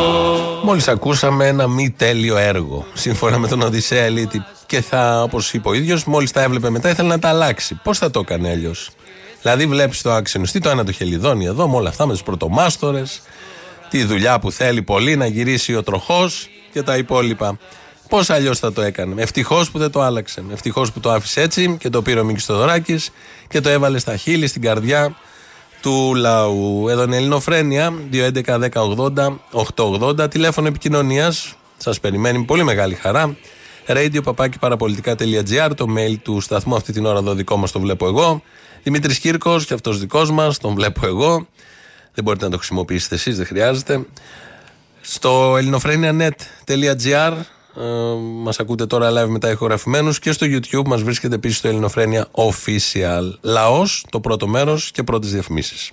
Μόλις 0.63 0.87
ακούσαμε 0.87 1.47
ένα 1.47 1.67
μη 1.67 1.91
τέλειο 1.91 2.37
έργο, 2.37 2.85
σύμφωνα 2.93 3.37
με 3.37 3.47
τον 3.47 3.61
Οδυσσέα 3.61 4.03
Ελίτη. 4.03 4.45
Και 4.65 4.81
θα, 4.81 5.21
όπως 5.23 5.53
είπε 5.53 5.69
ο 5.69 5.73
ίδιος, 5.73 6.03
μόλις 6.03 6.31
τα 6.31 6.41
έβλεπε 6.41 6.69
μετά 6.69 6.89
ήθελε 6.89 7.07
να 7.07 7.19
τα 7.19 7.29
αλλάξει. 7.29 7.79
Πώς 7.83 7.97
θα 7.97 8.11
το 8.11 8.19
έκανε 8.19 8.49
αλλιώς; 8.49 8.89
Δηλαδή 9.41 9.65
βλέπεις 9.65 10.01
το 10.01 10.11
αξιονιστή, 10.11 10.59
το 10.59 10.69
ένα 10.69 10.83
το 10.85 10.91
χελιδόνι 10.91 11.45
εδώ, 11.45 11.67
με 11.67 11.75
όλα 11.75 11.89
αυτά, 11.89 12.05
με 12.05 12.11
τους 12.11 12.23
πρωτομάστορες, 12.23 13.21
τη 13.89 14.03
δουλειά 14.03 14.39
που 14.39 14.51
θέλει 14.51 14.81
πολύ 14.81 15.15
να 15.15 15.25
γυρίσει 15.25 15.75
ο 15.75 15.83
τροχός 15.83 16.49
και 16.73 16.81
τα 16.81 16.97
υπόλοιπα. 16.97 17.57
Πώς 18.13 18.29
αλλιώς 18.29 18.59
θα 18.59 18.73
το 18.73 18.81
έκανε. 18.81 19.21
Ευτυχώς 19.21 19.71
που 19.71 19.79
δεν 19.79 19.91
το 19.91 20.01
άλλαξε. 20.01 20.43
Ευτυχώς 20.51 20.91
που 20.91 20.99
το 20.99 21.11
άφησε 21.11 21.41
έτσι 21.41 21.77
και 21.79 21.89
το 21.89 22.01
πήρε 22.01 22.19
ο 22.19 22.23
Μίκης 22.23 22.43
Στοδωράκη 22.43 22.99
και 23.47 23.61
το 23.61 23.69
έβαλε 23.69 23.99
στα 23.99 24.17
χείλη, 24.17 24.47
στην 24.47 24.61
καρδιά 24.61 25.15
του 25.81 26.15
λαού. 26.15 26.87
Εδώ 26.89 27.03
είναι 27.03 27.15
η 27.15 27.17
Ελληνοφρένεια, 27.17 27.93
2.11.10.80.880, 28.11 30.29
τηλέφωνο 30.29 30.67
επικοινωνίας. 30.67 31.55
Σας 31.77 31.99
περιμένει 31.99 32.37
με 32.37 32.45
πολύ 32.45 32.63
μεγάλη 32.63 32.95
χαρά. 32.95 33.35
Radio 33.87 34.19
papakiparapolitica.gr, 34.23 35.71
το 35.75 35.85
mail 35.97 36.15
του 36.21 36.41
σταθμού 36.41 36.75
αυτή 36.75 36.93
την 36.93 37.05
ώρα 37.05 37.19
εδώ 37.19 37.33
δικό 37.33 37.57
μας 37.57 37.71
το 37.71 37.79
βλέπω 37.79 38.07
εγώ. 38.07 38.41
Δημήτρης 38.83 39.19
Κύρκος 39.19 39.65
και 39.65 39.73
αυτός 39.73 39.99
δικός 39.99 40.31
μας, 40.31 40.57
τον 40.57 40.73
βλέπω 40.73 41.07
εγώ. 41.07 41.47
Δεν 42.13 42.23
μπορείτε 42.23 42.45
να 42.45 42.51
το 42.51 42.57
χρησιμοποιήσετε 42.57 43.15
εσείς, 43.15 43.37
δεν 43.37 43.45
χρειάζεται. 43.45 44.05
Στο 45.01 45.55
ελληνοφρένια.net.gr 45.57 47.33
ε, 47.77 47.83
μας 48.19 48.59
ακούτε 48.59 48.85
τώρα 48.85 49.09
live 49.11 49.29
μετά 49.29 49.51
ηχογραφημένους 49.51 50.19
και 50.19 50.31
στο 50.31 50.45
YouTube 50.49 50.85
μας 50.85 51.01
βρίσκεται 51.01 51.35
επίσης 51.35 51.57
στο 51.57 51.67
Ελληνοφρένια 51.67 52.27
Official. 52.31 53.33
Λαός, 53.41 54.05
το 54.09 54.19
πρώτο 54.19 54.47
μέρος 54.47 54.91
και 54.91 55.03
πρώτες 55.03 55.31
διαφημίσεις. 55.31 55.91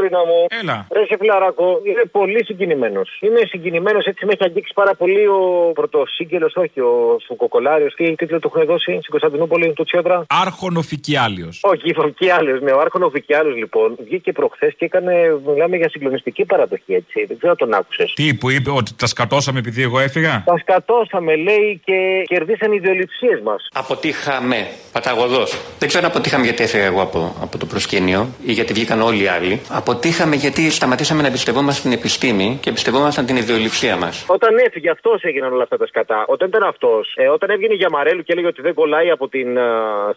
Έλα, 0.00 0.18
γορίνα 0.18 0.18
μου. 0.30 0.46
Έλα. 0.60 0.86
Ρε 0.96 1.04
σε 1.04 1.16
φιλαράκο, 1.20 1.80
είμαι 1.88 2.04
πολύ 2.18 2.44
συγκινημένος. 2.44 3.18
Είμαι 3.20 3.40
συγκινημένος, 3.52 4.04
έτσι 4.04 4.24
με 4.26 4.32
έχει 4.32 4.44
αγγίξει 4.44 4.72
πάρα 4.74 4.94
πολύ 4.94 5.26
ο 5.26 5.72
πρωτοσύγκελος, 5.74 6.52
όχι 6.56 6.80
ο 6.80 7.16
Σουκοκολάριο. 7.26 7.88
Τι 7.96 8.14
τίτλο 8.14 8.38
του 8.38 8.50
έχουν 8.54 8.66
δώσει 8.66 8.90
στην 8.98 9.10
Κωνσταντινούπολη, 9.10 9.72
του 9.72 9.84
Τσιόδρα; 9.84 10.24
Άρχονο 10.28 10.82
Φικιάλιος. 10.82 11.60
Όχι, 11.62 11.94
Φικιάλιος, 11.94 12.60
ναι. 12.60 12.72
Ο 12.72 12.80
Άρχονο 12.80 13.08
Φικιάλιος 13.08 13.56
λοιπόν 13.56 13.96
βγήκε 14.04 14.32
προχθές 14.32 14.74
και 14.78 14.84
έκανε, 14.84 15.14
μιλάμε 15.46 15.76
για 15.76 15.88
συγκλονιστική 15.88 16.44
παραδοχή, 16.44 16.94
έτσι. 16.94 17.24
Δεν 17.24 17.36
ξέρω 17.36 17.50
αν 17.50 17.56
τον 17.56 17.74
άκουσες. 17.74 18.12
Τι 18.14 18.34
που 18.34 18.50
είπε, 18.50 18.70
ότι 18.70 18.94
τα 18.96 19.06
σκατώσαμε 19.06 19.58
επειδή 19.58 19.82
εγώ 19.82 19.98
έφυγα; 20.00 20.42
Τα 20.46 20.58
σκατώσαμε, 20.58 21.36
λέει, 21.36 21.80
και 21.84 22.22
κερδίσαν 22.26 22.72
οι 22.72 22.76
ιδεολειψίε 22.82 23.40
μας. 23.44 23.68
Αποτύχαμε 23.72 24.56
παταγωδός. 24.92 25.50
Δεν 25.78 25.88
ξέρω 25.88 26.04
αν 26.04 26.10
αποτύχαμε 26.10 26.44
γιατί 26.44 26.62
έφυγα 26.62 26.84
εγώ 26.84 27.02
από, 27.02 27.36
από 27.42 27.58
το 27.58 27.66
προσκήνιο 27.66 28.28
ή 28.46 28.52
γιατί 28.52 28.72
βγήκαν 28.72 29.00
όλοι 29.00 29.22
οι 29.22 29.26
άλλοι. 29.26 29.60
Αποτύχαμε 29.90 30.36
γιατί 30.36 30.70
σταματήσαμε 30.70 31.22
να 31.22 31.28
εμπιστευόμαστε 31.28 31.82
την 31.82 31.92
επιστήμη 31.92 32.58
και 32.62 32.68
εμπιστευόμασταν 32.68 33.26
την 33.26 33.36
ιδεολειψία 33.36 33.96
μας. 33.96 34.24
Όταν 34.26 34.50
έφυγε 34.66 34.90
αυτός 34.90 35.22
έγιναν 35.22 35.52
όλα 35.52 35.62
αυτά 35.62 35.76
τα 35.76 35.86
σκατά. 35.86 36.24
Όταν 36.26 36.48
ήταν 36.48 36.62
αυτός, 36.62 37.12
ε, 37.16 37.28
όταν 37.28 37.50
έβγαινε 37.50 37.74
για 37.74 37.90
Μαρέλου 37.90 38.22
και 38.22 38.32
έλεγε 38.32 38.46
ότι 38.46 38.62
δεν 38.62 38.74
κολλάει 38.74 39.10
από 39.10 39.28
την 39.28 39.56
ε, 39.56 39.62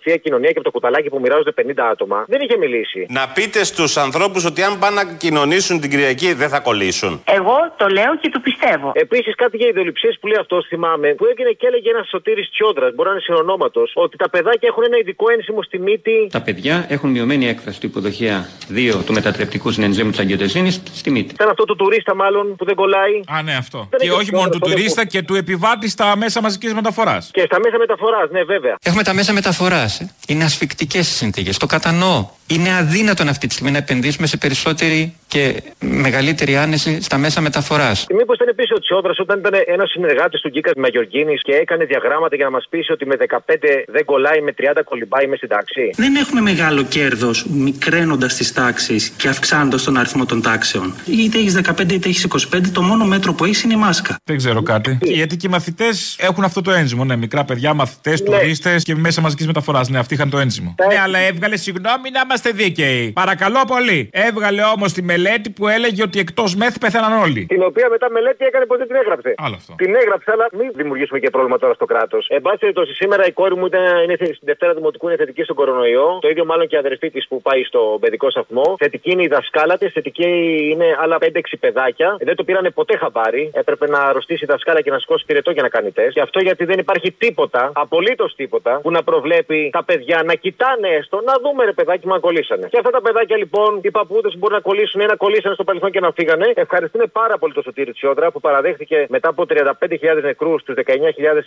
θεία 0.02 0.18
κοινωνία 0.18 0.50
και 0.52 0.60
από 0.60 0.64
το 0.64 0.72
κουταλάκι 0.72 1.10
που 1.10 1.20
μοιράζονται 1.20 1.54
50 1.62 1.72
άτομα, 1.92 2.26
δεν 2.28 2.42
είχε 2.42 2.58
μιλήσει. 2.58 3.06
Να 3.10 3.28
πείτε 3.36 3.64
στους 3.64 3.98
ανθρώπους 3.98 4.46
ότι 4.46 4.62
αν 4.64 4.80
πάνε 4.80 4.96
να 5.04 5.14
κοινωνήσουν 5.14 5.80
την 5.80 5.90
Κυριακή 5.90 6.34
δεν 6.34 6.50
θα 6.50 6.60
κολλήσουν. 6.60 7.22
Εγώ 7.26 7.58
το 7.78 7.88
λέω 7.88 8.12
και 8.22 8.30
το 8.30 8.40
πιστεύω. 8.40 8.92
Επίσης 8.94 9.36
κάτι 9.36 9.58
για 9.58 9.68
ιδεολειψίες 9.68 10.18
που 10.20 10.28
λέει 10.28 10.38
αυτός, 10.40 10.66
θυμάμαι, 10.68 11.08
που 11.14 11.26
έβγαινε 11.26 11.50
και 11.50 11.68
έλεγε 11.68 11.90
ένας 11.90 12.08
σωτήρης 12.08 12.50
Τσιόντρας, 12.50 12.94
μπορεί 12.96 13.08
να 13.10 13.14
είναι 13.16 13.24
συνονόματος, 13.24 13.92
ότι 13.96 14.18
τα 14.18 14.30
παιδάκια 14.30 14.68
έχουν 14.72 14.84
ένα 14.84 14.98
ειδικό 14.98 15.26
ένσημο 15.36 15.62
στη 15.64 15.80
μύτη. 15.80 16.28
Τα 16.32 16.42
παιδιά 16.42 16.86
έχουν 16.90 17.10
μειωμένη 17.10 17.48
έκφραση 17.48 17.80
του 17.80 17.86
υποδοχεία 17.86 18.50
2 18.70 19.04
του 19.06 19.14
μετατρεπτικού 19.14 19.63
συνενζέμου 19.72 20.10
της 20.10 20.20
αγκιοτεσίνη 20.20 20.72
στη 20.72 21.10
μύτη. 21.12 21.34
Ήταν 21.34 21.50
αυτό 21.50 21.64
του 21.64 21.76
τουρίστα 21.76 22.16
μάλλον 22.16 22.56
που 22.56 22.66
δεν 22.66 22.76
κολλάει. 22.76 23.22
Α, 23.28 23.42
ναι, 23.42 23.56
αυτό. 23.56 23.88
Δεν 23.90 24.00
Και 24.00 24.06
έχει 24.06 24.16
όχι 24.16 24.32
μόνο 24.32 24.50
του 24.50 24.56
αυτό, 24.56 24.68
δεν 24.68 24.78
τουρίστα 24.78 25.06
και 25.06 25.22
του 25.22 25.36
επιβάτη 25.36 25.90
στα 25.90 26.16
μέσα 26.16 26.42
μαζικής 26.42 26.74
μεταφοράς. 26.74 27.30
Και 27.34 27.44
στα 27.46 27.60
μέσα 27.60 27.78
μεταφοράς, 27.78 28.30
ναι, 28.32 28.44
βέβαια. 28.44 28.76
Έχουμε 28.84 29.04
τα 29.04 29.14
μέσα 29.14 29.34
μεταφοράς. 29.34 30.02
Είναι 30.28 30.44
ασφικτικές 30.44 31.10
οι 31.10 31.14
συνθήκες. 31.14 31.58
Το 31.58 31.66
κατανοώ. 31.66 32.28
Είναι 32.48 32.76
αδύνατον 32.76 33.28
αυτή 33.30 33.48
τη 33.48 33.54
στιγμή 33.54 33.72
να 33.72 33.78
επενδύσουμε 33.78 34.28
σε 34.28 34.38
περισσότερη 34.38 35.14
και 35.28 35.64
μεγαλύτερη 35.80 36.58
άνεση 36.58 37.02
στα 37.02 37.18
μέσα 37.18 37.42
μεταφοράς. 37.42 38.06
Και 38.08 38.14
μήπως 38.14 38.36
ήταν 38.36 38.48
επίσης 38.48 38.72
ο 38.72 38.80
Τσιόδρας 38.80 39.20
όταν 39.20 39.40
ήταν 39.40 39.54
ένας 39.68 39.90
συνεργάτης 39.90 40.42
του 40.42 40.50
Γκίκας 40.50 40.74
Μαγιοργίνης 40.78 41.42
και 41.42 41.52
έκανε 41.52 41.86
διαγράμματα 41.86 42.36
για 42.36 42.46
να 42.46 42.52
μας 42.52 42.68
πείσει 42.70 42.92
ότι 42.92 43.06
με 43.06 43.16
15 43.16 43.40
δεν 43.88 44.06
κολλάει, 44.06 44.42
με 44.42 44.52
30 44.52 44.84
κολυμπάει 44.84 45.28
με 45.28 45.36
στην 45.36 45.50
τάξη; 45.50 45.90
Δεν 45.96 46.16
έχουμε 46.16 46.42
μεγάλο 46.42 46.84
κέρδος 46.84 47.46
μικραίνοντας 47.50 48.36
τις 48.36 48.54
τάξεις 48.54 49.10
και 49.10 49.28
αυξάνοντας 49.28 49.84
τον 49.84 49.98
αριθμό 49.98 50.26
των 50.26 50.42
τάξεων. 50.42 50.94
Είτε 51.06 51.38
έχεις 51.38 51.54
15 51.54 51.94
είτε 51.94 52.10
έχεις 52.10 52.24
25, 52.24 52.72
το 52.72 52.82
μόνο 52.82 53.06
μέτρο 53.06 53.34
που 53.34 53.44
έχεις 53.46 53.64
είναι 53.64 53.74
η 53.74 53.78
μάσκα. 53.78 54.16
Δεν 54.24 54.38
ξέρω 54.38 54.62
κάτι. 54.64 54.98
Γιατί 55.02 55.38
και 55.38 55.48
οι 55.48 55.50
μαθητές 55.50 56.16
έχουν 56.20 56.44
αυτό 56.44 56.62
το 56.62 56.72
ένζυμο. 56.72 57.04
Ναι, 57.06 57.16
μικρά 57.16 57.44
παιδιά, 57.46 57.74
μαθητές, 57.74 58.22
Ναι. 58.22 58.38
τουρίστες 58.38 58.84
και 58.84 58.96
μέσα 58.96 59.22
μαζικής 59.22 59.46
μεταφοράς. 59.48 59.90
Ναι, 59.90 59.98
αυτοί 60.00 60.14
είχαν 60.14 60.30
το 60.30 60.38
ένζυμο. 60.40 60.76
Ναι, 60.90 61.00
αλλά 61.00 61.20
έβγαλε, 61.20 61.58
συγγνώμη 61.58 62.10
να 62.12 62.26
είμαστε 62.44 62.64
δίκαιοι. 62.64 63.12
Παρακαλώ 63.12 63.62
πολύ. 63.68 64.10
Έβγαλε 64.28 64.62
όμως 64.76 64.90
τη 64.94 65.02
μελέτη 65.02 65.50
που 65.50 65.68
έλεγε 65.68 66.02
ότι 66.04 66.20
εκτός 66.20 66.56
μεθ 66.56 66.78
πέθαναν 66.80 67.22
όλοι. 67.22 67.46
Την 67.46 67.64
οποία 67.64 67.88
μετά 67.90 68.10
μελέτη 68.12 68.46
έκανε 68.46 68.66
ποτέ 68.66 68.86
την 68.86 68.96
έγραψε. 68.96 69.34
Άλλο 69.38 69.56
αυτό. 69.56 69.74
Την 69.78 69.96
έγραψε, 69.96 70.32
αλλά 70.34 70.48
μην 70.60 70.72
δημιουργήσουμε 70.76 71.20
και 71.20 71.30
πρόβλημα 71.30 71.58
τώρα 71.58 71.74
στο 71.74 71.86
κράτος. 71.86 72.28
Εν 72.30 72.42
πάση 72.42 72.58
περιπτώσει, 72.58 72.94
σήμερα 72.94 73.26
η 73.26 73.32
κόρη 73.32 73.56
μου 73.56 73.66
ήταν, 73.66 73.84
είναι 74.04 74.16
θε- 74.18 74.28
στην 74.36 74.48
Δευτέρα 74.52 74.74
Δημοτικού, 74.74 75.08
είναι 75.08 75.18
θετική 75.18 75.44
στον 75.44 75.56
κορονοϊό. 75.56 76.18
Το 76.22 76.28
ίδιο 76.30 76.46
μάλλον 76.46 76.68
και 76.68 76.76
η 76.76 76.80
αδερφή 76.80 77.10
της 77.12 77.28
που 77.28 77.42
πάει 77.42 77.64
στο 77.64 77.98
παιδικό 78.02 78.30
σταθμό. 78.30 78.76
Θετική 78.80 79.12
είναι 79.12 79.24
η 79.24 79.28
δασκάλα 79.28 79.78
της, 79.78 79.92
θετική 79.94 80.28
είναι 80.72 80.86
άλλα 81.04 81.18
5-6 81.18 81.58
παιδάκια. 81.60 82.18
Δεν 82.20 82.36
το 82.36 82.44
πήρανε 82.44 82.70
ποτέ 82.70 82.98
χαμπάρι. 82.98 83.52
Έπρεπε 83.54 83.88
να 83.88 84.00
αρρωστήσει 84.00 84.44
η 84.44 84.48
δασκάλα 84.48 84.82
και 84.82 84.92
να 84.92 85.00
σηκώσει 85.00 85.26
πυρετό 85.26 85.52
για 85.52 85.62
να 85.62 85.70
κάνει 85.70 85.92
τεστ. 85.92 86.14
Και 86.14 86.22
αυτό 86.22 86.40
γιατί 86.40 86.66
δεν 86.66 86.80
υπάρχει 86.80 87.12
τίποτα, 87.12 87.72
απολύτως 87.74 88.36
τίποτα, 88.36 88.80
που 88.84 88.92
να 88.92 89.04
προβλέπει 89.04 89.70
τα 89.72 89.84
παιδιά 89.84 90.22
να 90.26 90.34
κοιτάνε 90.34 90.88
έστω, 90.88 91.22
να 91.26 91.34
δούμε 91.44 91.66
ρε 91.66 91.72
παιδάκι 91.74 92.08
μα, 92.08 92.18
κολλήσανε. 92.26 92.66
Και 92.72 92.80
αυτά 92.82 92.92
τα 92.98 93.02
παιδάκια 93.06 93.38
λοιπόν, 93.44 93.70
οι 93.88 93.92
παππούδες 93.98 94.32
που 94.34 94.40
μπορούν 94.42 94.58
να 94.60 94.64
κολλήσουν 94.70 95.00
ή 95.02 95.06
να 95.14 95.18
κολλήσανε 95.24 95.54
στο 95.58 95.64
παρελθόν 95.68 95.92
και 95.96 96.02
να 96.06 96.12
φύγανε, 96.18 96.48
ευχαριστούν 96.66 97.02
πάρα 97.20 97.36
πολύ 97.42 97.54
το 97.58 97.62
Σωτήρι 97.68 97.92
Τσιόδρα 97.94 98.28
που 98.32 98.40
παραδέχτηκε 98.48 98.98
μετά 99.16 99.28
από 99.34 99.42
35.000 99.50 100.22
νεκρούς 100.30 100.64
τους 100.64 100.76
19.000 100.78 100.84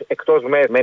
εκτός 0.07 0.41
ΜΕΘ 0.51 0.67
με 0.75 0.81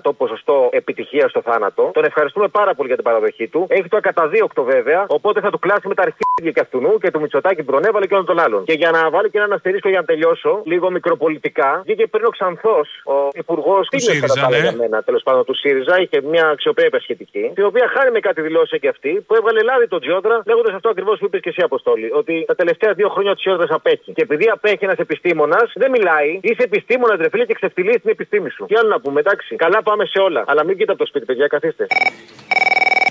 99,9% 0.00 0.10
ποσοστό 0.16 0.56
επιτυχίας 0.72 1.30
στο 1.30 1.40
θάνατο. 1.48 1.82
Τον 1.98 2.04
ευχαριστούμε 2.04 2.48
πάρα 2.48 2.72
πολύ 2.74 2.88
για 2.88 2.96
την 3.00 3.04
παραδοχή 3.04 3.46
του. 3.48 3.66
Έχει 3.68 3.88
το 3.88 3.96
ακαταδίωκτο 3.96 4.62
βέβαια, 4.64 5.00
οπότε 5.08 5.40
θα 5.40 5.50
του 5.50 5.58
κλάσει 5.58 5.88
με 5.88 5.94
τα 5.94 6.02
αρχίδια 6.06 6.52
και 6.56 6.60
αυτού 6.60 6.98
και 7.02 7.10
του 7.10 7.20
Μητσοτάκη 7.20 7.62
που 7.62 7.72
τον 7.72 7.84
έβαλε 7.84 8.06
και 8.06 8.14
όλων 8.14 8.26
των 8.26 8.38
άλλων. 8.44 8.64
Και 8.64 8.72
για 8.72 8.90
να 8.90 9.10
βάλω 9.10 9.28
και 9.28 9.38
ένα 9.38 9.54
αστερίσκο 9.54 9.88
για 9.88 10.00
να 10.00 10.04
τελειώσω, 10.04 10.60
λίγο 10.64 10.90
μικροπολιτικά, 10.90 11.70
βγήκε 11.84 12.06
πριν 12.06 12.24
ο 12.24 12.28
Ξανθός, 12.36 12.88
ο 13.04 13.16
υπουργός 13.32 13.88
τι 13.88 13.98
ΣΥΡΙΖΑ, 14.00 14.48
ναι. 14.48 14.58
για 14.58 14.72
μένα, 14.72 15.02
τέλος 15.02 15.22
πάντων 15.22 15.44
του 15.44 15.54
ΣΥΡΙΖΑ, 15.54 16.00
είχε 16.00 16.18
μια 16.32 16.48
αξιοπρέπεια 16.48 17.00
σχετική, 17.00 17.52
η 17.56 17.62
οποία 17.62 17.86
χάρη 17.94 18.10
με 18.10 18.20
κάτι 18.20 18.40
δηλώσεις 18.40 18.65
και 18.68 18.88
αυτή, 18.88 19.24
που 19.26 19.34
έβγαλε 19.34 19.62
λάδι 19.62 19.88
τον 19.88 20.00
Τζιόδρα, 20.00 20.42
λέγοντας 20.46 20.74
αυτό 20.74 20.88
ακριβώς 20.88 21.18
που 21.18 21.24
είπες 21.24 21.40
και 21.40 21.48
εσύ, 21.48 21.60
Αποστόλη, 21.62 22.10
ότι 22.12 22.44
τα 22.46 22.54
τελευταία 22.54 22.92
δύο 22.92 23.08
χρόνια 23.08 23.30
ο 23.30 23.34
Τσιόδρα 23.34 23.74
απέχει. 23.74 24.12
Και 24.12 24.22
επειδή 24.22 24.46
απέχει 24.48 24.84
ένας 24.88 24.98
επιστήμονας, 24.98 25.72
δεν 25.74 25.90
μιλάει, 25.90 26.40
είσαι 26.42 26.62
επιστήμονας, 26.62 27.18
ρε 27.18 27.28
φίλε, 27.28 27.44
και 27.44 27.54
ξεφτυλίζεις 27.54 28.00
την 28.00 28.10
επιστήμη 28.10 28.50
σου. 28.50 28.64
Τι 28.64 28.74
άλλο 28.74 28.88
να 28.88 29.00
πούμε, 29.00 29.20
εντάξει, 29.20 29.56
καλά 29.56 29.82
πάμε 29.82 30.04
σε 30.06 30.18
όλα. 30.18 30.44
Αλλά 30.46 30.64
μην 30.64 30.76
κοίτα 30.76 30.92
από 30.92 31.00
το 31.00 31.06
σπίτι, 31.06 31.24
παιδιά, 31.24 31.46
καθίστε. 31.46 31.86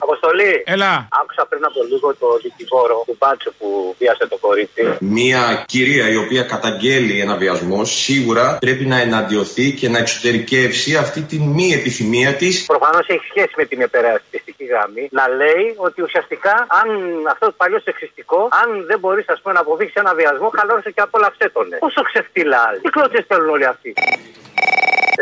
Αποστολή. 0.07 0.53
Έλα. 0.75 0.93
Άκουσα 1.21 1.43
πριν 1.49 1.63
από 1.69 1.79
λίγο 1.91 2.07
το 2.21 2.27
δικηγόρο 2.45 2.97
του 3.07 3.15
Μπάτσο 3.19 3.49
που 3.59 3.95
βίασε 3.99 4.25
το 4.27 4.37
κορίτσι. 4.45 4.81
Μία 4.99 5.41
κυρία 5.73 6.05
η 6.15 6.17
οποία 6.23 6.43
καταγγέλει 6.53 7.15
ένα 7.25 7.35
βιασμό 7.43 7.79
σίγουρα 7.85 8.45
πρέπει 8.65 8.85
να 8.93 8.97
εναντιωθεί 9.07 9.67
και 9.79 9.87
να 9.89 9.97
εξωτερικεύσει 9.97 10.95
αυτή 11.03 11.21
τη 11.21 11.37
μη 11.39 11.67
επιθυμία 11.79 12.31
της. 12.41 12.65
Προφανώς 12.65 13.05
έχει 13.07 13.25
σχέση 13.29 13.53
με 13.57 13.65
την 13.65 13.79
υπερασπιστική 13.81 14.65
γραμμή 14.65 15.07
να 15.11 15.25
λέει 15.39 15.65
ότι 15.87 16.01
ουσιαστικά 16.01 16.53
αν 16.79 16.87
αυτό 17.33 17.45
το 17.45 17.53
παλιό 17.57 17.79
σεξιστικό, 17.79 18.39
αν 18.61 18.85
δεν 18.89 18.99
μπορείς 18.99 19.25
να 19.43 19.59
αποδείξεις 19.59 19.95
ένα 19.95 20.13
βιασμό, 20.13 20.47
χαλάρωσε 20.57 20.91
και 20.91 21.01
απόλαυσέ 21.01 21.49
τον. 21.53 21.67
Πόσο 21.79 22.01
ξεφτύλα 22.01 22.57
άλλοι. 22.67 22.79
Τι 22.79 22.89
κλώτσε 22.89 23.25
θέλουν 23.27 23.49
όλοι 23.49 23.65
αυτοί. 23.65 23.93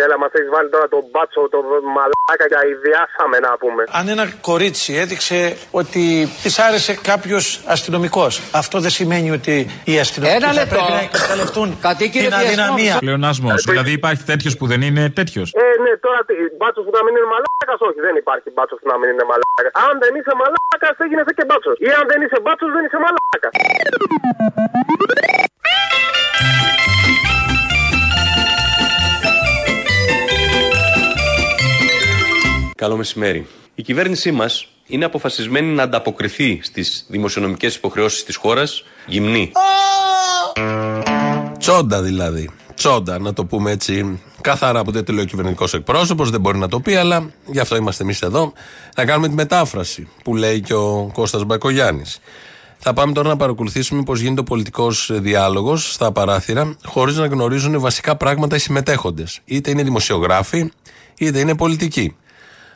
Έλα, 0.06 0.15
μας 0.21 0.32
έχεις 0.38 0.49
βάλει 0.56 0.69
τώρα 0.75 0.88
τον 0.95 1.03
μπάτσο, 1.12 1.41
το 1.53 1.60
μαλάκα 1.97 2.45
για 2.51 2.62
ιδιάσαμε 2.73 3.38
να 3.45 3.51
πούμε. 3.62 3.82
Αν 3.99 4.06
ένα 4.15 4.25
κορίτσι 4.49 4.91
έδειξε 5.03 5.39
ότι 5.82 6.03
της 6.43 6.60
άρεσε 6.67 6.93
κάποιος 7.12 7.45
αστυνομικός, 7.75 8.32
αυτό 8.62 8.75
δεν 8.86 8.89
σημαίνει 8.99 9.29
ότι 9.39 9.56
οι 9.89 9.95
αστυνομικοί 10.03 10.36
Ένα 10.38 10.47
θα 10.47 10.53
λεπτό. 10.60 10.75
πρέπει 10.75 10.91
να 10.99 11.03
εκμεταλλευτούν 11.08 11.67
Κατοίκη 11.88 12.17
την 12.19 12.25
είναι 12.25 12.36
αδυναμία. 12.41 12.95
Πλεονάσμο. 13.06 13.49
Δηλαδή 13.71 13.91
υπάρχει 14.01 14.23
τέτοιος 14.32 14.53
που 14.58 14.65
δεν 14.71 14.82
είναι 14.88 15.03
τέτοιος; 15.19 15.47
Ε, 15.63 15.65
ναι, 15.84 15.91
τώρα 16.06 16.19
μπάτσος 16.60 16.84
που 16.86 16.91
να 16.97 17.01
μην 17.06 17.13
είναι 17.17 17.29
μαλάκας, 17.34 17.79
όχι, 17.88 17.99
δεν 18.08 18.15
υπάρχει 18.23 18.47
μπάτσος 18.56 18.77
που 18.82 18.88
να 18.91 18.97
μην 18.99 19.08
είναι 19.13 19.25
μαλάκας. 19.32 19.71
Αν 19.86 19.93
δεν 20.03 20.12
είσαι 20.17 20.34
μαλάκας, 20.41 20.93
δεν 20.99 21.08
γίνεσαι 21.12 21.34
και 21.38 21.45
μπάτσος. 21.49 21.75
Ή 21.88 21.89
αν 21.99 22.03
δεν 22.12 22.19
είσαι 22.23 22.39
μπάτσος, 22.43 22.69
δεν 22.75 22.84
είσαι 22.86 22.99
μαλάκας. 23.06 23.51
Καλό 32.84 32.98
μεσημέρι. 32.98 33.48
Η 33.76 33.82
κυβέρνησή 33.82 34.32
μας 34.32 34.67
είναι 34.88 35.06
αποφασισμένη 35.06 35.67
να 35.67 35.84
ανταποκριθεί 35.84 36.60
στις 36.63 37.06
δημοσιονομικές 37.10 37.76
υποχρεώσεις 37.76 38.24
της 38.24 38.36
χώρας 38.36 38.84
γυμνή. 39.06 39.52
Τσόντα 41.58 42.02
δηλαδή. 42.02 42.50
Τσόντα, 42.76 43.19
να 43.19 43.34
το 43.34 43.46
πούμε 43.46 43.72
έτσι. 43.72 44.22
Καθαρά 44.41 44.80
από 44.80 44.91
το 44.91 45.13
λέει 45.13 45.24
ο 45.24 45.28
κυβερνητικός 45.28 45.74
εκπρόσωπος, 45.74 46.30
δεν 46.30 46.41
μπορεί 46.41 46.58
να 46.58 46.67
το 46.67 46.80
πει, 46.80 46.96
αλλά 46.96 47.30
γι' 47.46 47.60
αυτό 47.60 47.76
είμαστε 47.76 48.04
εμείς 48.04 48.22
εδώ. 48.22 48.54
Να 48.96 49.06
κάνουμε 49.06 49.28
τη 49.28 49.34
μετάφραση 49.34 50.08
που 50.24 50.36
λέει 50.36 50.62
και 50.62 50.74
ο 50.74 51.10
Κώστας 51.13 51.43
Μπακογιάννης. 51.43 52.19
Θα 52.78 52.93
πάμε 52.93 53.13
τώρα 53.13 53.30
να 53.30 53.38
παρακολουθήσουμε 53.38 54.04
πώς 54.04 54.19
γίνεται 54.19 54.41
ο 54.41 54.43
πολιτικός 54.43 55.10
διάλογος 55.13 55.93
στα 55.93 56.12
παράθυρα, 56.12 56.76
χωρίς 56.86 57.15
να 57.15 57.26
γνωρίζουν 57.26 57.80
βασικά 57.80 58.15
πράγματα 58.15 58.56
οι 58.56 58.60
συμμετέχοντες. 58.60 59.39
Είτε 59.46 59.69
είναι 59.69 59.84
δημοσιογράφοι, 59.84 60.72
είτε 61.17 61.39
είναι 61.39 61.56
πολιτικοί. 61.56 62.15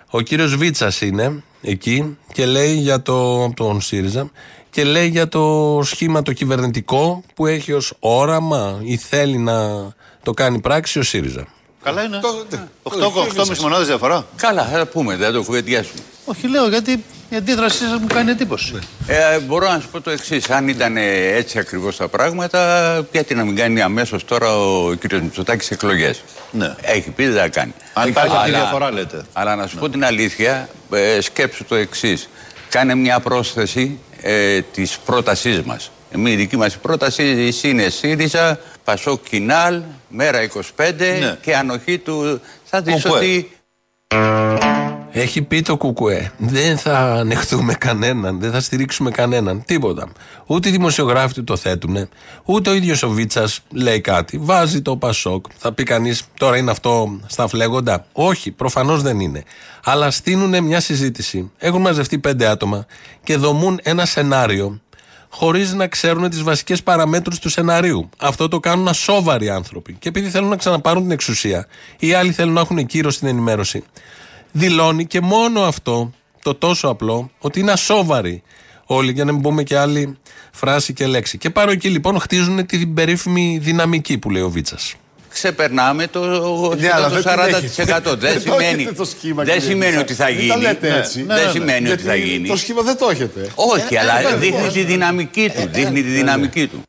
Ο 0.10 0.22
κύριος 0.22 0.56
Βίτσας 0.56 1.02
είναι 1.02 1.44
εκεί 1.62 2.18
και 2.34 2.46
λέει 2.46 2.74
για 2.74 3.02
το, 3.02 3.44
από 3.44 3.56
τον 3.56 3.82
ΣΥΡΙΖΑ 3.82 4.30
και 4.70 4.84
λέει 4.84 5.08
για 5.08 5.28
το 5.28 5.80
σχήμα 5.84 6.22
το 6.22 6.34
κυβερνητικό 6.34 7.24
που 7.36 7.46
έχει 7.46 7.74
ως 7.74 7.94
όραμα 8.00 8.80
ή 8.84 8.98
θέλει 8.98 9.38
να 9.38 9.88
το 10.24 10.34
κάνει 10.34 10.60
πράξη 10.60 11.00
ο 11.00 11.04
ΣΥΡΙΖΑ. 11.04 11.48
Καλά 11.84 12.04
είναι. 12.04 12.20
8,5 12.84 13.58
μονάδε 13.58 13.84
διαφορά. 13.84 14.26
Καλά, 14.36 14.66
θα 14.66 14.86
πούμε, 14.86 15.16
δεν 15.16 15.34
το 15.34 15.44
κουβεντιάσουμε. 15.44 16.02
Όχι, 16.26 16.48
λέω 16.48 16.68
γιατί 16.68 17.04
η 17.30 17.36
αντίδρασή 17.36 17.78
σας 17.78 18.00
μου 18.00 18.08
κάνει 18.08 18.32
εντύπωση. 18.32 18.74
Ε, 19.08 19.40
μπορώ 19.40 19.70
να 19.72 19.80
σου 19.80 19.88
πω 19.92 20.02
το 20.02 20.10
εξής. 20.10 20.50
Αν 20.50 20.68
ήταν 20.68 20.98
ε, 20.98 21.02
έτσι 21.36 21.60
ακριβώς 21.60 21.98
τα 21.98 22.08
πράγματα, 22.08 23.08
γιατί 23.12 23.36
να 23.36 23.44
μην 23.44 23.56
κάνει 23.56 23.82
αμέσως 23.82 24.26
τώρα 24.26 24.58
ο 24.58 24.96
κ. 25.00 25.14
Μητσοτάκης 25.14 25.72
εκλογές; 25.72 26.24
Ναι. 26.52 26.76
Έχει 26.82 27.10
πει, 27.10 27.26
δεν 27.28 27.42
θα 27.42 27.48
κάνει. 27.50 27.74
Αν 27.94 28.10
υπάρχει 28.10 28.36
αυτή 28.36 28.50
η 28.50 28.54
Αλλά- 28.54 28.64
διαφορά, 28.64 28.92
λέτε. 28.92 29.22
Αλλά 29.34 29.56
να 29.56 29.68
σου 29.68 29.78
πω 29.78 29.90
την 29.90 30.06
αλήθεια, 30.06 30.70
ε, 30.94 31.22
σκέψου 31.22 31.64
το 31.66 31.76
εξής. 31.76 32.30
Κάνε 32.70 32.96
μια 32.96 33.20
πρόσθεση 33.20 34.00
ε, 34.22 34.62
της 34.62 34.98
πρότασής 35.06 35.62
μας. 35.62 35.92
Η 36.26 36.36
δική 36.36 36.58
μας 36.58 36.78
πρόταση 36.78 37.52
είναι 37.64 37.90
ΣΥΡΙΖΑ, 37.90 38.60
Πασό 38.84 39.18
Κινάλ, 39.30 39.82
Μέρα 40.10 40.42
25 40.42 41.18
Ναι. 41.20 41.38
και 41.42 41.56
ανοχή 41.56 41.98
του. 41.98 42.42
Θα 42.64 42.82
δει 42.82 42.92
Κουκουέ. 43.02 43.18
ότι 43.18 43.52
Έχει 45.20 45.42
πει 45.42 45.62
το 45.62 45.78
Κουκουέ. 45.78 46.32
Δεν 46.38 46.78
θα 46.78 46.98
ανεχθούμε 47.00 47.74
κανέναν, 47.74 48.40
δεν 48.40 48.52
θα 48.52 48.60
στηρίξουμε 48.60 49.12
κανέναν. 49.12 49.64
Τίποτα. 49.66 50.08
Ούτε 50.46 50.70
οι 50.70 50.72
δημοσιογράφοι 50.72 51.34
του 51.34 51.44
το 51.44 51.58
θέτουν, 51.58 52.10
ούτε 52.46 52.70
ο 52.70 52.74
ίδιος 52.74 53.04
ο 53.04 53.10
Βίτσας 53.10 53.60
λέει 53.72 54.02
κάτι. 54.02 54.38
Βάζει 54.38 54.82
το 54.82 54.98
Πασόκ. 54.98 55.46
Θα 55.58 55.74
πει 55.74 55.84
κανείς, 55.84 56.24
τώρα 56.38 56.58
είναι 56.58 56.72
αυτό 56.72 57.20
στα 57.28 57.48
φλέγοντα. 57.48 58.06
Όχι, 58.12 58.52
προφανώς 58.52 59.02
δεν 59.02 59.20
είναι. 59.20 59.44
Αλλά 59.84 60.12
στείλουν 60.12 60.64
μια 60.64 60.80
συζήτηση. 60.80 61.52
Έχουν 61.58 61.82
μαζευτεί 61.82 62.20
πέντε 62.20 62.48
άτομα 62.48 62.86
και 63.24 63.38
δομούν 63.38 63.80
ένα 63.84 64.06
σενάριο 64.06 64.82
χωρίς 65.30 65.74
να 65.74 65.88
ξέρουν 65.88 66.30
τις 66.30 66.44
βασικές 66.44 66.84
παραμέτρους 66.84 67.40
του 67.40 67.50
σεναρίου. 67.50 68.10
Αυτό 68.18 68.48
το 68.48 68.60
κάνουν 68.60 68.88
ασόβαροι 68.88 69.50
άνθρωποι. 69.50 69.94
Και 69.94 70.10
επειδή 70.10 70.30
θέλουν 70.30 70.50
να 70.50 70.56
ξαναπάρουν 70.56 71.02
την 71.02 71.12
εξουσία, 71.12 71.68
οι 72.00 72.14
άλλοι 72.14 72.32
θέλουν 72.32 72.54
να 72.54 72.62
έχουν 72.62 72.86
κύρος 72.86 73.14
στην 73.16 73.28
ενημέρωση, 73.28 73.84
δηλώνει 74.52 75.06
και 75.06 75.22
μόνο 75.22 75.62
αυτό, 75.62 76.12
το 76.44 76.54
τόσο 76.56 76.88
απλό, 76.88 77.32
ότι 77.40 77.60
είναι 77.60 77.72
ασόβαροι 77.72 78.42
όλοι, 78.86 79.12
για 79.12 79.26
να 79.26 79.32
μην 79.32 79.42
πούμε 79.42 79.64
και 79.64 79.78
άλλη 79.78 80.18
φράση 80.52 80.94
και 80.94 81.08
λέξη. 81.08 81.38
Και 81.38 81.50
πάρω 81.50 81.72
εκεί 81.72 81.90
λοιπόν 81.90 82.20
χτίζουν 82.20 82.66
την 82.66 82.94
περίφημη 82.94 83.58
δυναμική 83.62 84.18
που 84.18 84.30
λέει 84.30 84.42
ο 84.42 84.50
Βίτσας. 84.50 84.96
ξεπερνάμε 85.30 86.08
το, 86.08 86.20
Ναι, 86.80 86.90
αλλά 86.94 87.10
το 87.10 87.22
δεν 87.22 87.24
την 87.24 87.84
40%. 87.86 88.18
Δεν 88.18 88.30
έχετε. 88.30 88.40
σημαίνει, 88.40 88.60
Το 88.60 88.80
έχετε 88.82 88.92
το 88.94 89.06
σχήμα, 89.06 89.44
δεν 89.44 89.54
κύριε 89.54 89.70
σημαίνει 89.70 89.86
Βίτσα. 89.98 90.02
ότι 90.02 90.14
θα 90.14 90.26
Μην 90.26 90.38
γίνει. 90.38 90.50
τα 90.50 90.58
λέτε 90.58 90.98
έτσι. 90.98 91.24
Δεν 91.24 91.36
Ναι, 91.38 91.44
ναι, 91.44 91.52
σημαίνει 91.52 91.82
ναι. 91.82 91.92
ότι 91.92 92.04
θα 92.04 92.16
Γιατί 92.16 92.32
γίνει. 92.34 92.48
Το 92.48 92.56
σχήμα 92.58 92.82
δεν 92.82 92.98
το 92.98 93.10
έχετε. 93.10 93.50
Όχι, 93.56 93.96
Ε, 93.96 94.00
αλλά 94.00 94.20
ε, 94.20 94.36
δείχνει 94.36 94.46
λοιπόν. 94.58 94.74
τη 94.74 94.84
δυναμική 94.84 95.50
του. 95.56 95.70
Δείχνει 95.72 96.02
τη 96.04 96.10
δυναμική 96.10 96.68
του. 96.68 96.82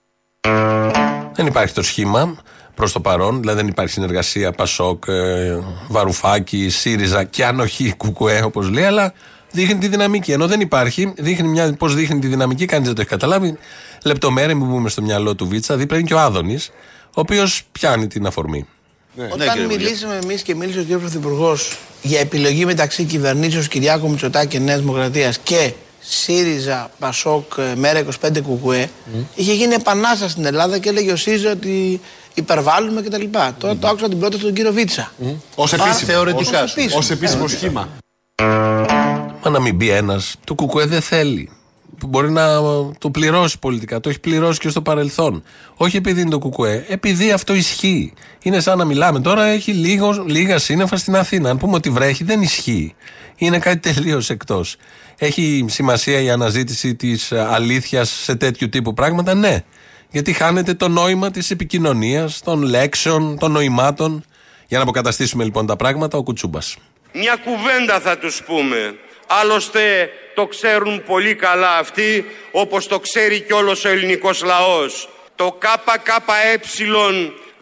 Δεν 1.33 1.47
υπάρχει 1.47 1.75
το 1.75 1.83
σχήμα 1.83 2.37
προς 2.79 2.93
το 2.93 3.01
παρόν, 3.01 3.41
δηλαδή 3.41 3.59
δεν 3.59 3.69
υπάρχει 3.69 3.93
συνεργασία 3.93 4.53
Πασόκ, 4.53 5.05
ε, 5.07 5.59
Βαρουφάκη, 5.88 6.69
ΣΥΡΙΖΑ 6.69 7.25
και 7.25 7.45
ανοχή 7.45 7.95
Κουκουέ, 7.97 8.43
όπως 8.43 8.71
λέει, 8.71 8.85
αλλά 8.85 9.12
δείχνει 9.51 9.79
τη 9.79 9.88
δυναμική. 9.88 10.33
Ενώ 10.33 10.47
δεν 10.47 10.61
υπάρχει, 10.61 11.12
δείχνει 11.17 11.49
μια, 11.49 11.75
πώς 11.79 11.95
δείχνει 11.95 12.19
τη 12.19 12.27
δυναμική, 12.27 12.64
κανείς 12.64 12.87
δεν 12.87 12.95
το 12.95 13.01
έχει 13.01 13.11
καταλάβει. 13.11 13.59
Λεπτομέρεια, 14.05 14.55
μην 14.55 14.67
μπούμε 14.67 14.88
στο 14.88 15.03
μυαλό 15.03 15.35
του 15.35 15.49
Βίτσα, 15.49 15.77
δίπλα 15.77 15.99
είναι 15.99 16.07
και 16.07 16.14
ο 16.14 16.19
Άδωνης, 16.19 16.71
ο 17.05 17.21
οποίος 17.21 17.62
πιάνει 17.73 18.07
την 18.07 18.27
αφορμή. 18.27 18.67
Όταν 19.33 19.67
μιλήσαμε 19.67 20.19
εμείς 20.23 20.43
και 20.43 20.55
μίλησε 20.55 20.79
ο 20.79 20.85
κ. 20.88 20.99
Πρωθυπουργός 20.99 21.79
για 22.03 22.21
επιλογή 22.21 22.64
μεταξύ 22.64 23.05
κυβερνήσεως 23.05 23.69
Κυριάκου 23.69 24.11
Μητσοτάκη 24.11 24.47
και 24.47 24.59
Νέας 24.59 24.79
Δημοκρατίας 24.79 25.38
και 25.38 25.73
ΣΥΡΙΖΑ, 26.01 26.91
ΠΑΣΟΚ, 26.99 27.53
ε, 27.59 27.75
ΜΕΡΑ 27.77 27.99
25 27.99 28.41
ΚΚΕ, 28.41 28.91
είχε 29.35 29.53
γίνει 29.53 29.75
επανάσταση 29.75 30.31
στην 30.31 30.45
Ελλάδα 30.45 30.79
και 30.79 30.88
έλεγε 30.88 31.12
ο 31.12 31.17
ΣΥΡΙΖΑ 31.17 31.51
ότι 31.51 32.01
υπερβάλλουμε 32.38 33.03
κτλ. 33.03 33.24
Τώρα 33.59 33.77
το 33.77 33.88
άκουσα 33.88 34.09
την 34.09 34.18
πρόταση 34.18 34.44
του 34.44 34.53
κύριο 34.53 34.72
Βίτσα. 34.72 35.12
Ω 35.55 35.62
Α, 35.62 35.68
επίσημο. 35.72 35.92
θεωρητικά. 35.92 36.62
Ως 36.62 36.72
επίσημο. 36.72 36.98
Ως 36.98 37.11
επίσημο 37.11 37.48
σχήμα. 37.48 37.88
Μα 39.42 39.51
να 39.51 39.61
μην 39.61 39.74
μπει 39.74 39.90
ένας, 39.90 40.35
το 40.44 40.55
Κουκουέ 40.55 40.87
δεν 40.87 41.01
θέλει. 41.01 41.51
Που 41.98 42.07
μπορεί 42.07 42.31
να 42.31 42.46
το 42.98 43.11
πληρώσει 43.11 43.59
πολιτικά. 43.59 44.01
Το 44.01 44.09
έχει 44.09 44.20
πληρώσει 44.20 44.59
και 44.61 44.68
στο 44.68 44.83
παρελθόν. 44.83 45.42
Όχι 45.77 45.96
επειδή 45.96 46.20
είναι 46.20 46.31
το 46.31 46.38
Κουκουέ, 46.38 46.85
επειδή 46.88 47.33
αυτό 47.33 47.55
ισχύει. 47.55 48.12
Είναι 48.42 48.61
σαν 48.61 48.79
να 48.79 48.85
μιλάμε 48.85 49.20
τώρα, 49.20 49.44
έχει 49.44 49.72
λίγος, 49.72 50.22
λίγα 50.27 50.59
σύννεφα 50.59 50.96
στην 50.96 51.16
Αθήνα. 51.16 51.51
Αν 51.51 51.57
πούμε 51.57 51.74
ότι 51.74 51.90
βρέχει, 51.90 52.24
δεν 52.24 52.42
ισχύει. 52.42 52.94
Είναι 53.37 53.59
κάτι 53.59 53.92
τελείως 53.92 54.31
εκτός. 54.31 54.77
Έχει 55.18 55.64
σημασία 55.68 56.20
η 56.20 56.31
αναζήτηση 56.31 56.94
της 56.94 57.33
αλήθειας 57.33 58.11
σε 58.11 58.35
τέτοιου 58.35 58.68
τύπου 58.68 58.94
πράγματα, 58.94 59.35
ναι. 59.35 59.64
Γιατί 60.11 60.33
χάνεται 60.33 60.75
το 60.75 60.88
νόημα 60.88 61.31
της 61.31 61.51
επικοινωνίας, 61.51 62.40
των 62.40 62.62
λέξεων, 62.62 63.38
των 63.38 63.53
νοημάτων. 63.53 64.25
Για 64.66 64.77
να 64.77 64.83
αποκαταστήσουμε 64.83 65.44
λοιπόν 65.44 65.66
τα 65.66 65.77
πράγματα, 65.77 66.18
ο 66.18 66.23
Κουτσούμπας. 66.23 66.77
Μια 67.12 67.37
κουβέντα 67.37 68.01
θα 68.01 68.18
τους 68.18 68.42
πούμε. 68.47 68.94
Άλλωστε 69.27 70.11
το 70.35 70.47
ξέρουν 70.47 71.03
πολύ 71.07 71.35
καλά 71.35 71.77
αυτοί, 71.77 72.25
όπως 72.51 72.87
το 72.87 73.01
ξέρει 73.01 73.40
και 73.40 73.53
όλος 73.53 73.85
ο 73.85 73.88
ελληνικός 73.88 74.42
λαός. 74.42 75.09
Το 75.37 75.59
ΚΚΕ 75.59 76.61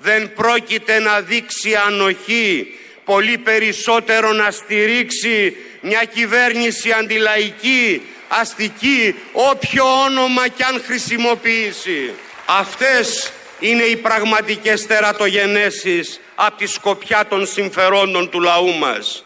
δεν 0.00 0.32
πρόκειται 0.34 0.98
να 0.98 1.20
δείξει 1.20 1.74
ανοχή, 1.86 2.66
πολύ 3.04 3.38
περισσότερο 3.38 4.32
να 4.32 4.50
στηρίξει 4.50 5.56
μια 5.80 6.04
κυβέρνηση 6.04 6.90
αντιλαϊκή, 6.92 8.02
αστική, 8.28 9.14
όποιο 9.32 9.84
όνομα 10.04 10.48
κι 10.48 10.62
αν 10.62 10.82
χρησιμοποιήσει. 10.86 12.12
Αυτές 12.48 13.32
είναι 13.60 13.82
οι 13.82 13.96
πραγματικές 13.96 14.86
τερατογενέσεις 14.86 16.20
από 16.34 16.56
τη 16.56 16.66
σκοπιά 16.66 17.26
των 17.28 17.46
συμφερόντων 17.46 18.30
του 18.30 18.40
λαού 18.40 18.78
μας. 18.80 19.24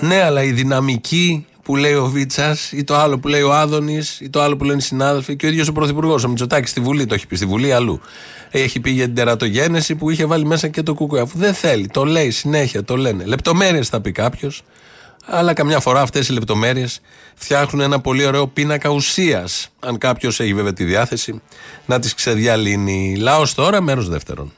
Ναι, 0.00 0.22
αλλά 0.22 0.42
η 0.42 0.52
δυναμική 0.52 1.46
που 1.62 1.76
λέει 1.76 1.94
ο 1.94 2.06
Βίτσας 2.06 2.72
ή 2.72 2.84
το 2.84 2.94
άλλο 2.94 3.18
που 3.18 3.28
λέει 3.28 3.42
ο 3.42 3.52
Άδωνης 3.52 4.20
ή 4.20 4.30
το 4.30 4.40
άλλο 4.40 4.56
που 4.56 4.64
λένε 4.64 4.78
οι 4.78 4.82
συνάδελφοι 4.82 5.36
και 5.36 5.46
ο 5.46 5.48
ίδιος 5.48 5.68
ο 5.68 5.72
Πρωθυπουργός, 5.72 6.24
ο 6.24 6.28
Μητσοτάκης 6.28 6.70
στη 6.70 6.80
Βουλή, 6.80 7.06
το 7.06 7.14
έχει 7.14 7.26
πει 7.26 7.36
στη 7.36 7.46
Βουλή 7.46 7.72
αλλού. 7.72 8.00
Έχει 8.50 8.80
πει 8.80 8.90
για 8.90 9.04
την 9.04 9.14
τερατογένεση 9.14 9.94
που 9.94 10.10
είχε 10.10 10.24
βάλει 10.24 10.44
μέσα 10.44 10.68
και 10.68 10.82
το 10.82 10.94
Κουκουέ. 10.94 11.20
Αφού 11.20 11.38
δεν 11.38 11.54
θέλει, 11.54 11.88
το 11.88 12.04
λέει 12.04 12.30
συνέχεια, 12.30 12.84
το 12.84 12.96
λένε. 12.96 13.24
Λεπτομέρειες 13.24 13.88
θα 13.88 14.00
πει 14.00 14.12
κάποιος, 14.12 14.62
αλλά 15.30 15.52
καμιά 15.52 15.80
φορά 15.80 16.00
αυτές 16.00 16.28
οι 16.28 16.32
λεπτομέρειες 16.32 17.00
φτιάχνουν 17.34 17.82
ένα 17.82 18.00
πολύ 18.00 18.26
ωραίο 18.26 18.46
πίνακα 18.46 18.88
ουσίας. 18.88 19.72
Αν 19.80 19.98
κάποιος 19.98 20.40
έχει 20.40 20.54
βέβαια 20.54 20.72
τη 20.72 20.84
διάθεση 20.84 21.42
να 21.86 21.98
τις 21.98 22.14
ξεδιαλύνει. 22.14 23.16
Λαό 23.16 23.42
τώρα, 23.54 23.80
μέρος 23.80 24.08
δεύτερον. 24.08 24.52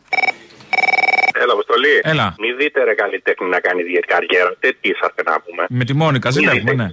Έλα, 1.42 1.52
Αποστολή. 1.52 2.00
Έλα. 2.02 2.34
Μη 2.38 2.52
δείτε 2.52 2.84
ρε 2.84 2.94
καλλιτέχνη 2.94 3.48
να 3.48 3.60
κάνει 3.60 3.80
ιδιαίτερη 3.80 4.06
καριέρα. 4.06 4.56
Τι 4.60 4.68
είσαστε 4.80 5.22
να 5.22 5.40
πούμε. 5.40 5.66
Με 5.68 5.84
τη 5.84 5.94
Μόνικα, 5.94 6.30
ζηλεύουμε, 6.30 6.72
ναι. 6.72 6.90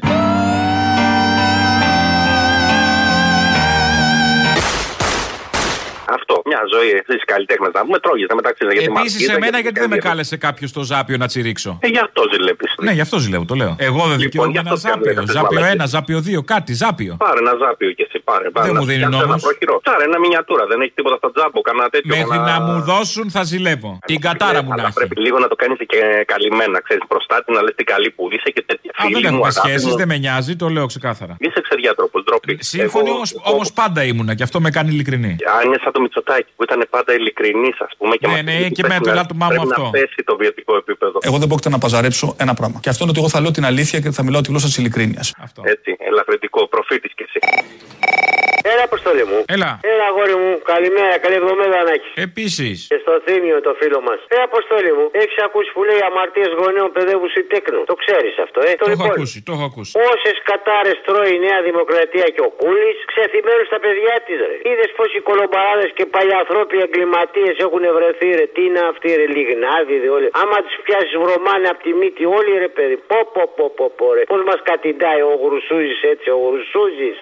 Αυτό. 6.17 6.35
Μια 6.51 6.61
ζωή 6.73 6.89
εσεί 7.01 7.15
καλλιτέχνε 7.31 7.67
να 7.77 7.81
πούμε. 7.85 7.97
Τρώγεται 8.05 8.33
μεταξύ 8.41 8.61
σα. 8.65 8.71
γιατί 8.75 8.85
Επίσης, 8.93 9.11
μαρτύρετε, 9.13 9.33
εμένα 9.39 9.57
γιατί 9.57 9.63
γιατί 9.67 9.79
δεν 9.83 9.89
με 9.89 9.95
κάνετε- 9.95 10.09
κάλεσε 10.09 10.35
κάποιος 10.47 10.69
στο 10.73 10.81
Ζάπιο 10.91 11.17
να 11.23 11.27
τσιρίξω; 11.31 11.71
Ε, 11.85 11.87
γι' 11.95 12.03
αυτό 12.07 12.21
ζηλεύει. 12.33 12.65
Ναι, 12.85 12.91
γι' 12.97 13.05
αυτό 13.07 13.17
ζηλεύω, 13.23 13.45
το 13.51 13.55
λέω. 13.61 13.73
Εγώ 13.89 14.01
δεν 14.11 14.17
Λοιπόν, 14.17 14.17
δικαιούμαι 14.25 14.51
γι' 14.55 14.61
ένα 14.63 14.71
αυτό 14.75 14.79
Ζάπιο. 14.87 14.91
κάνετε 14.93 15.09
αυτές 15.19 15.25
τις 15.25 15.35
Ζάπιο 15.39 15.59
μαλακίες. 15.59 15.83
1, 15.83 15.93
Ζάπιο 15.95 16.19
2, 16.27 16.41
κάτι, 16.53 16.71
Ζάπιο. 16.83 17.13
Πάρε 17.25 17.39
ένα 17.45 17.53
ζάπιο 17.63 17.89
κι 17.97 18.03
εσύ. 18.07 18.17
Πάρε, 18.29 18.45
πάρε 18.55 18.65
Δεν 18.67 18.75
να 18.75 18.79
μου 18.81 18.85
δίνουν 18.91 19.07
φτιάξεις 19.07 19.23
ένα 19.27 19.33
όμως. 19.33 19.41
προχειρό. 19.47 19.75
Πάρε 19.89 20.03
ένα 20.09 20.17
μινιατούρα. 20.23 20.63
Δεν 20.71 20.77
έχει 20.83 20.93
τίποτα 20.99 21.17
στο 21.21 21.29
τζάμπο. 21.35 21.59
Κανένα 21.69 21.87
τέτοιο. 21.93 22.09
Μέχρι 22.15 22.37
κανένα- 22.37 22.57
να 22.57 22.65
μου 22.67 22.75
δώσουν 22.91 23.25
θα 23.35 23.41
ζηλεύω. 23.51 23.91
Την 24.11 24.19
κατάρα 24.27 24.59
μου 24.63 24.69
να 24.69 24.75
Αλλά 24.77 24.87
έχει. 24.89 24.97
πρέπει 24.99 25.15
λίγο 25.25 25.37
να 25.43 25.47
το 25.51 25.55
κάνεις 25.61 25.77
και 25.91 25.99
καλυμμένα. 26.33 26.77
Ξέρεις 26.85 27.03
μπροστά 27.09 27.35
την 27.43 27.53
να 27.57 27.61
λες 27.65 27.73
τι 27.79 27.83
καλή 27.93 28.09
που 28.15 28.23
είσαι 28.35 28.49
και 28.55 28.63
τέτοια. 28.69 28.91
Α, 28.99 29.01
δεν 29.01 29.07
Φίλη 29.07 29.21
μου, 29.21 29.27
έχουμε 29.33 29.47
αγάπη 29.53 29.67
σχέσεις, 29.67 29.91
μου. 29.91 29.97
δεν 30.01 30.07
με 30.11 30.17
νοιάζει, 30.23 30.53
το 30.61 30.67
λέω 30.75 30.85
ξεκάθαρα. 30.93 31.33
Είσαι 31.45 31.59
ξεδιάτροπος, 31.67 32.19
ντροπή. 32.23 32.53
Σύμφωνοι 32.73 33.09
Εγώ- 33.09 33.21
όμως 33.53 33.67
πάντα 33.81 33.99
ήμουνα 34.11 34.33
και 34.37 34.43
αυτό 34.47 34.57
με 34.65 34.69
κάνει 34.77 34.89
ειλικρινή. 34.95 35.33
Αν 35.59 35.61
είναι 35.67 35.79
σαν 35.83 35.91
το 35.99 36.05
Μητσοτάκι 36.05 36.51
που 36.55 36.63
ήταν 36.67 36.79
πάντα 36.95 37.11
ειλικρινής, 37.17 37.77
ας 37.87 37.93
πούμε. 37.97 38.13
Και 38.15 38.27
Ναι, 38.27 38.33
μας 38.33 38.41
ναι, 38.43 38.53
είπε 38.59 38.69
και 38.77 38.81
πρέπει 38.87 38.93
με 38.93 39.05
το 39.05 39.09
να- 39.09 39.15
ελάττωμά 39.15 39.45
μου 39.45 39.51
πρέπει 39.53 39.67
αυτό. 39.71 39.83
να 39.83 39.89
πέσει 39.97 40.19
το 40.29 40.33
βιωτικό 40.41 40.73
επίπεδο. 40.83 41.17
Εγώ 41.27 41.37
δεν 41.41 41.47
πρόκειται 41.51 41.69
να 41.75 41.79
παζαρέψω 41.83 42.27
ένα 42.43 42.53
πράγμα. 42.59 42.77
Και 42.83 42.89
αυτό 42.93 43.01
είναι 43.03 43.11
ότι 43.13 43.21
εγώ 43.23 43.29
θα 43.35 43.39
λέω 43.43 43.51
την 43.57 43.65
αλήθεια 43.71 43.97
και 44.03 44.09
θα 44.17 44.23
μιλάω 44.25 44.41
τη 44.45 44.49
γλώσσα 44.51 44.67
της 44.71 44.77
ειλικρίνειας. 44.81 45.25
Έτσι, 45.73 45.89
ελαφρυντικό, 46.09 46.61
προφήτης 46.73 47.11
κι 47.17 47.23
εσύ. 47.27 47.39
Έλα, 48.73 48.83
αποστολή 48.91 49.23
μου. 49.31 49.39
Έλα. 49.55 49.69
Έλα, 49.93 50.05
αγόρι 50.11 50.35
μου. 50.43 50.51
Καλημέρα, 50.73 51.15
καλή 51.23 51.35
εβδομάδα 51.41 51.77
να 51.87 51.91
έχει. 51.97 52.09
Επίσης. 52.29 52.75
Και 52.91 52.99
στο 53.03 53.13
θύμιο 53.25 53.57
το 53.67 53.71
φίλο 53.81 53.99
μας. 54.07 54.19
Ε, 54.35 54.37
αποστολή 54.49 54.91
μου. 54.97 55.05
Έχεις 55.21 55.37
ακούσει 55.47 55.69
που 55.75 55.81
λέει 55.89 56.01
αμαρτίες 56.09 56.51
γονέων 56.59 56.89
παιδεύους 56.95 57.31
ή 57.39 57.43
τέκνου. 57.51 57.81
Το 57.91 57.95
ξέρεις 58.03 58.33
αυτό, 58.45 58.59
ε; 58.69 58.71
Το 58.81 58.85
έχω 58.85 58.89
λοιπόν. 58.93 59.09
ακούσει, 59.13 59.37
το 59.47 59.51
έχω 59.55 59.65
ακούσει. 59.71 59.91
Όσες 60.11 60.37
κατάρες 60.51 60.97
τρώει 61.07 61.31
η 61.37 61.39
Νέα 61.47 61.59
Δημοκρατία 61.69 62.27
και 62.35 62.41
ο 62.47 62.51
Κούλης, 62.61 62.97
ξεθυμένουν 63.11 63.65
στα 63.71 63.79
παιδιά 63.83 64.15
της, 64.25 64.37
ρε. 64.49 64.55
Είδες 64.69 64.89
πω 64.97 65.03
οι 65.17 65.19
κολομπαράδες 65.29 65.88
και 65.97 66.05
παλιαθρόποι 66.15 66.77
εγκληματίες 66.85 67.55
έχουν 67.65 67.83
βρεθεί, 67.97 68.29
ρε. 68.39 68.45
Τι 68.53 68.61
είναι 68.67 68.81
αυτοί, 68.91 69.09
ρε. 69.19 69.27
Λιγνάδιδε 69.35 70.09
όλοι. 70.17 70.29
Άμα 70.41 70.57
τους 70.65 70.77
πιάσεις 70.83 71.13
βρωμάνε 71.23 71.67
από 71.73 71.81
τη 71.85 71.91
μύτη 71.99 72.23
όλοι, 72.37 72.51
ρε 72.65 72.71
παιδί. 72.75 72.97
Πω, 73.09 73.19
πω, 73.33 73.43
πω, 73.55 73.65
πω, 73.77 73.85
πω 73.97 74.13
ρε. 74.13 74.23
Πώς 74.33 74.43
μας 74.49 74.59
κατηντάει 74.69 75.21
ο 75.31 75.33
Γρουσούζης 75.43 76.01
έτσι, 76.13 76.27
ο 76.29 76.39
Γρουσούζης; 76.45 77.15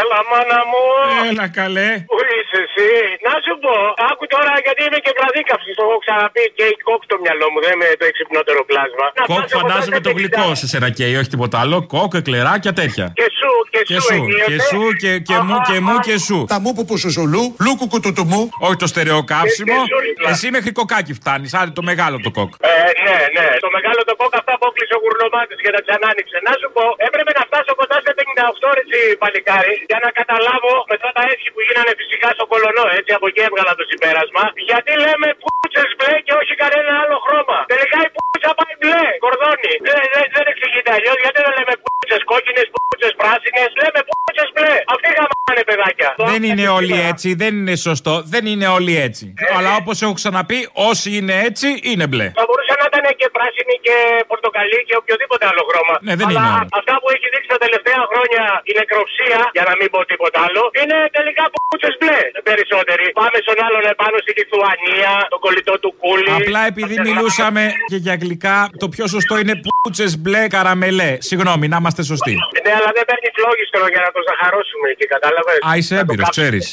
Έλα, 0.00 0.18
μάνα 0.30 0.60
μου. 0.70 0.82
Έλα, 1.30 1.46
καλέ. 1.60 1.90
Πού 2.12 2.18
είσαι 2.36 2.58
εσύ; 2.66 2.88
Να 3.26 3.34
σου 3.44 3.52
πω, 3.64 3.74
άκου 4.10 4.24
τώρα 4.34 4.52
γιατί 4.66 4.80
είμαι 4.86 5.00
και 5.04 5.12
βραδίκαυση. 5.18 5.70
Το 5.78 5.82
έχω 5.88 5.98
ξαναπεί 6.04 6.44
και 6.56 6.62
έχει 6.68 6.80
κόκ 6.88 7.00
στο 7.08 7.16
μυαλό 7.24 7.46
μου. 7.52 7.58
Δεν 7.64 7.72
είμαι 7.76 7.88
το 8.00 8.04
εξυπνότερο 8.10 8.60
πλάσμα. 8.70 9.06
Να 9.18 9.22
Κοκ 9.30 9.36
φτάσω 9.38 9.54
φαντάζομαι 9.58 9.98
κοντά 9.98 10.06
το 10.06 10.10
σε 10.12 10.16
γλυκό 10.18 10.44
50. 10.52 10.60
σε 10.60 10.66
σένα 10.72 10.88
καίει, 10.96 11.14
όχι 11.20 11.30
τίποτα 11.34 11.56
άλλο. 11.62 11.76
Κοκ, 11.94 12.12
εκλεράκια 12.20 12.72
τέτοια. 12.80 13.06
Και 13.20 13.28
σου, 13.38 13.50
και, 13.72 13.80
Και 13.90 13.98
σου, 14.00 14.06
σου, 14.06 14.14
εγγύεται. 14.16 14.48
και 14.50 14.56
σου, 14.70 14.80
και, 15.02 15.10
και 15.28 15.36
μου, 15.46 15.56
και 15.68 15.76
μου, 15.86 15.94
και 16.06 16.16
σου. 16.26 16.38
Τα 16.52 16.58
μου 16.62 16.70
που 16.88 16.94
σου 17.02 17.10
ζουλού, 17.16 17.42
λούκου 17.64 17.86
κουτουτουμού. 17.92 18.42
Όχι 18.66 18.76
το 18.82 18.86
στερεό 18.92 19.20
καύσιμο. 19.32 19.78
Και- 19.78 19.88
και 19.88 19.92
σου 19.94 19.98
ρίχνα. 20.04 20.28
Εσύ 20.32 20.46
μέχρι 20.56 20.70
κοκάκι 20.80 21.12
φτάνεις. 21.20 21.50
Άντε 21.58 21.72
το 21.78 21.82
μεγάλο 21.90 22.16
το 22.26 22.30
κοκ. 22.38 22.50
Ε, 22.72 22.72
ναι, 23.06 23.18
ναι. 23.36 23.46
Το 23.64 23.68
μεγάλο 23.76 24.00
το 24.10 24.14
κόκ 24.20 24.32
αυτά 24.40 24.52
απόκλεισε 24.58 24.94
ο 24.98 25.00
γουρνομάτης 25.04 25.58
και 25.64 25.70
τα 25.76 25.80
ξανάνοιξε. 25.86 26.36
Να 26.48 26.52
σου 26.60 26.68
πω, 26.76 26.84
έπρεπε 27.08 27.30
να 27.38 27.42
φτάσω 27.48 27.72
κοντά 27.80 27.96
σε 28.06 28.10
58 28.18 28.68
ρετσι 28.76 29.00
παλικάρι 29.22 29.69
για 29.90 29.98
να 30.04 30.08
καταλάβω 30.20 30.72
μετά 30.92 31.08
τα 31.16 31.22
έσχη 31.30 31.48
που 31.54 31.60
γίνανε 31.66 31.92
φυσικά 32.00 32.28
στο 32.36 32.44
κολονό. 32.52 32.84
Έτσι 32.98 33.10
από 33.18 33.26
εκεί 33.30 33.40
έβγαλα 33.48 33.72
το 33.80 33.84
συμπέρασμα. 33.90 34.42
Γιατί 34.70 34.92
λέμε 35.06 35.28
πούτσες 35.42 35.90
μπλε 35.98 36.14
και 36.26 36.34
όχι 36.40 36.54
κανένα 36.62 36.92
άλλο 37.02 37.16
χρώμα. 37.26 37.58
Τελικά 37.72 37.98
η 38.06 38.08
πούτσα 38.16 38.50
πάει 38.58 38.74
μπλε, 38.80 39.02
κορδόνι. 39.24 39.72
Δεν, 39.86 39.98
δεν, 40.14 40.24
δεν 40.36 40.44
εξηγείται 40.52 40.90
αλλιώς 40.96 41.18
γιατί 41.24 41.38
δεν 41.46 41.52
λέμε 41.58 41.74
πούτσες 41.84 42.22
κόκκινες, 42.32 42.66
πούτσες 42.74 43.12
πράσινες. 43.20 43.70
Λέμε 43.82 44.00
πούτσες 44.10 44.48
μπλε. 44.54 44.74
Αυτοί 44.94 45.08
γαμάνε 45.16 45.62
παιδάκια. 45.70 46.08
Δεν 46.30 46.40
είναι 46.48 46.66
όλοι 46.78 46.96
έτσι, 47.10 47.28
δεν 47.42 47.52
είναι 47.60 47.76
σωστό, 47.88 48.14
δεν 48.34 48.44
είναι 48.50 48.66
όλοι 48.78 48.94
έτσι. 49.08 49.24
Αλλά 49.56 49.70
όπως 49.80 49.96
έχω 50.04 50.14
ξαναπεί, 50.20 50.58
όσοι 50.90 51.08
είναι 51.18 51.34
έτσι 51.48 51.68
είναι 51.90 52.04
μπλε. 52.10 52.26
Θα 52.40 52.44
μπορούσε 52.48 52.74
να 52.80 52.84
ήταν 52.90 53.04
και 53.20 53.28
πράσινη 53.36 53.74
και 53.86 53.96
πορτοκαλί 54.30 54.78
και 54.88 54.94
οποιοδήποτε 55.00 55.44
άλλο 55.50 55.62
χρώμα. 55.68 55.94
Ναι, 56.06 56.14
δεν 56.20 56.26
Αλλά 56.28 56.40
είναι 56.40 56.48
άλλο. 56.58 56.68
αυτά 56.80 56.94
που 57.00 57.08
έχει 57.14 57.26
δείξει 57.34 57.39
τα 57.54 57.58
τελευταία 57.64 58.00
χρόνια 58.10 58.42
η 58.70 58.72
νεκροψία, 58.80 59.38
για 59.56 59.64
να 59.68 59.74
μην 59.78 59.88
πω 59.94 60.00
τίποτα 60.10 60.38
άλλο, 60.46 60.62
είναι 60.80 60.96
τελικά 61.18 61.44
πούτσε 61.54 61.90
μπλε 61.98 62.18
περισσότεροι. 62.48 63.04
Πάμε 63.20 63.38
στον 63.46 63.58
άλλον 63.66 63.84
επάνω 63.94 64.16
στη 64.24 64.32
Λιθουανία, 64.38 65.12
τον 65.32 65.40
κολλητό 65.44 65.74
του 65.82 65.90
κούλι. 66.02 66.32
Απλά 66.40 66.62
επειδή 66.72 66.94
μιλούσαμε 67.08 67.62
και 67.90 67.98
για 68.04 68.12
αγγλικά, 68.16 68.56
το 68.82 68.86
πιο 68.94 69.04
σωστό 69.14 69.34
είναι 69.42 69.54
πούτσε 69.66 70.06
μπλε 70.20 70.42
καραμελέ. 70.54 71.10
Συγγνώμη, 71.28 71.64
να 71.72 71.76
είμαστε 71.80 72.02
σωστοί. 72.12 72.34
Ναι, 72.64 72.72
αλλά 72.78 72.90
δεν 72.96 73.04
παίρνεις 73.08 73.32
φλόγιστρο 73.36 73.84
για 73.94 74.02
να 74.06 74.10
το 74.16 74.20
ζαχαρώσουμε 74.28 74.86
εκεί, 74.94 75.06
κατάλαβες; 75.14 75.58
Α, 75.68 75.70
είσαι 75.78 75.94
έμπειρος, 76.00 76.28
ξέρεις. 76.36 76.66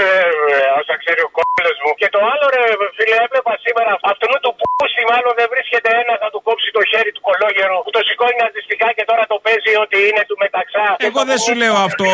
Όσα 0.80 0.94
ξέρει 1.02 1.20
ο 1.28 1.30
κόλλος 1.36 1.76
μου. 1.82 1.90
Και 2.00 2.08
το 2.14 2.20
άλλο, 2.32 2.44
ρε 2.54 2.62
φίλε, 2.96 3.16
έβλεπα 3.26 3.52
σήμερα 3.64 3.90
αυτόν 4.12 4.34
του 4.44 4.52
πούσι, 4.60 5.02
μάλλον 5.12 5.32
δεν 5.40 5.46
βρίσκεται 5.54 5.90
ένα, 6.02 6.14
θα 6.22 6.28
του 6.32 6.40
κόψει 6.46 6.68
το 6.76 6.82
χέρι 6.90 7.10
του 7.16 7.22
κολόγερου 7.28 7.78
που 7.84 7.92
το 7.96 8.00
σηκώνει 8.08 8.36
ναζιστικά 8.42 8.88
και 8.96 9.04
τώρα 9.10 9.24
το 9.32 9.36
παίζει 9.44 9.72
ότι 9.84 9.95
είναι 10.06 10.22
του 10.28 10.36
μεταξά. 10.44 10.84
Εγώ 11.08 11.20
δεν 11.30 11.38
σου 11.44 11.52
λέω 11.62 11.76
αυτό. 11.88 12.08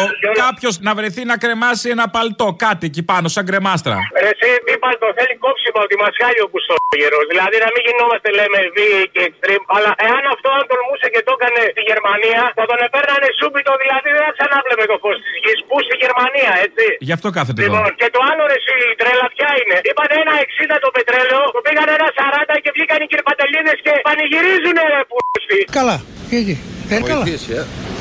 Κάποιος 0.44 0.74
να 0.86 0.92
βρεθεί 0.98 1.22
να 1.32 1.36
κρεμάσει 1.42 1.86
ένα 1.96 2.06
παλτό, 2.16 2.48
κάτι 2.66 2.84
εκεί 2.90 3.02
πάνω, 3.10 3.26
σαν 3.34 3.44
κρεμάστρα. 3.50 3.96
Ρε, 4.22 4.30
εσύ 4.34 4.48
τι 4.66 4.72
πάλι 4.82 4.98
το 5.04 5.08
θέλει 5.18 5.34
κόψιμο 5.44 5.78
από 5.82 5.90
τη 5.92 5.96
μασχάλη 6.04 6.38
ο 6.46 6.48
Κουστόγερος. 6.52 7.24
Δηλαδή 7.32 7.56
να 7.64 7.68
μην 7.74 7.82
γινόμαστε 7.86 8.28
λέμε 8.38 8.58
βίαιοι 8.76 9.06
και 9.14 9.22
extreme. 9.28 9.64
Αλλά 9.76 9.90
εάν 10.06 10.22
αυτό 10.34 10.48
αν 10.56 10.62
τολμούσε 10.70 11.06
και 11.14 11.20
το 11.26 11.32
έκανε 11.38 11.60
στη 11.74 11.82
Γερμανία, 11.90 12.40
θα 12.58 12.64
τον 12.70 12.78
επέρνανε 12.86 13.28
σούμπιτο. 13.38 13.72
Δηλαδή 13.82 14.08
δεν 14.16 14.22
θα 14.26 14.32
ξανάβλεπε 14.38 14.84
το 14.92 14.96
φως 15.02 15.16
της 15.24 15.34
γης. 15.42 15.58
Πού 15.68 15.76
στη 15.86 15.94
Γερμανία, 16.02 16.50
έτσι. 16.66 16.86
Γι' 17.08 17.14
αυτό 17.18 17.28
κάθεται 17.36 17.60
εδώ. 17.60 17.68
Λοιπόν, 17.74 17.88
και 18.00 18.08
το 18.14 18.20
άλλο 18.30 18.42
ρε 18.50 18.56
εσύ, 18.60 18.74
η 18.92 18.94
τρέλα 19.00 19.26
ποια 19.34 19.50
είναι. 19.60 19.76
Είπαν 19.88 20.10
ένα 20.22 20.34
60 20.46 20.76
το 20.84 20.88
πετρέλαιο, 20.96 21.42
το 21.54 21.60
πήγαν 21.64 21.88
ένα 21.96 22.08
40 22.18 22.54
και 22.64 22.70
βγήκαν 22.74 22.98
οι 23.04 23.06
κυρπατελίδες 23.12 23.78
και 23.86 23.92
πανηγυρίζουν 24.06 24.76
ρε 24.92 25.00
πούστη. 25.10 25.58
Καλά. 25.78 25.96
Γιατί. 26.32 26.54
Ε, 26.94 27.00
καλά. 27.10 27.24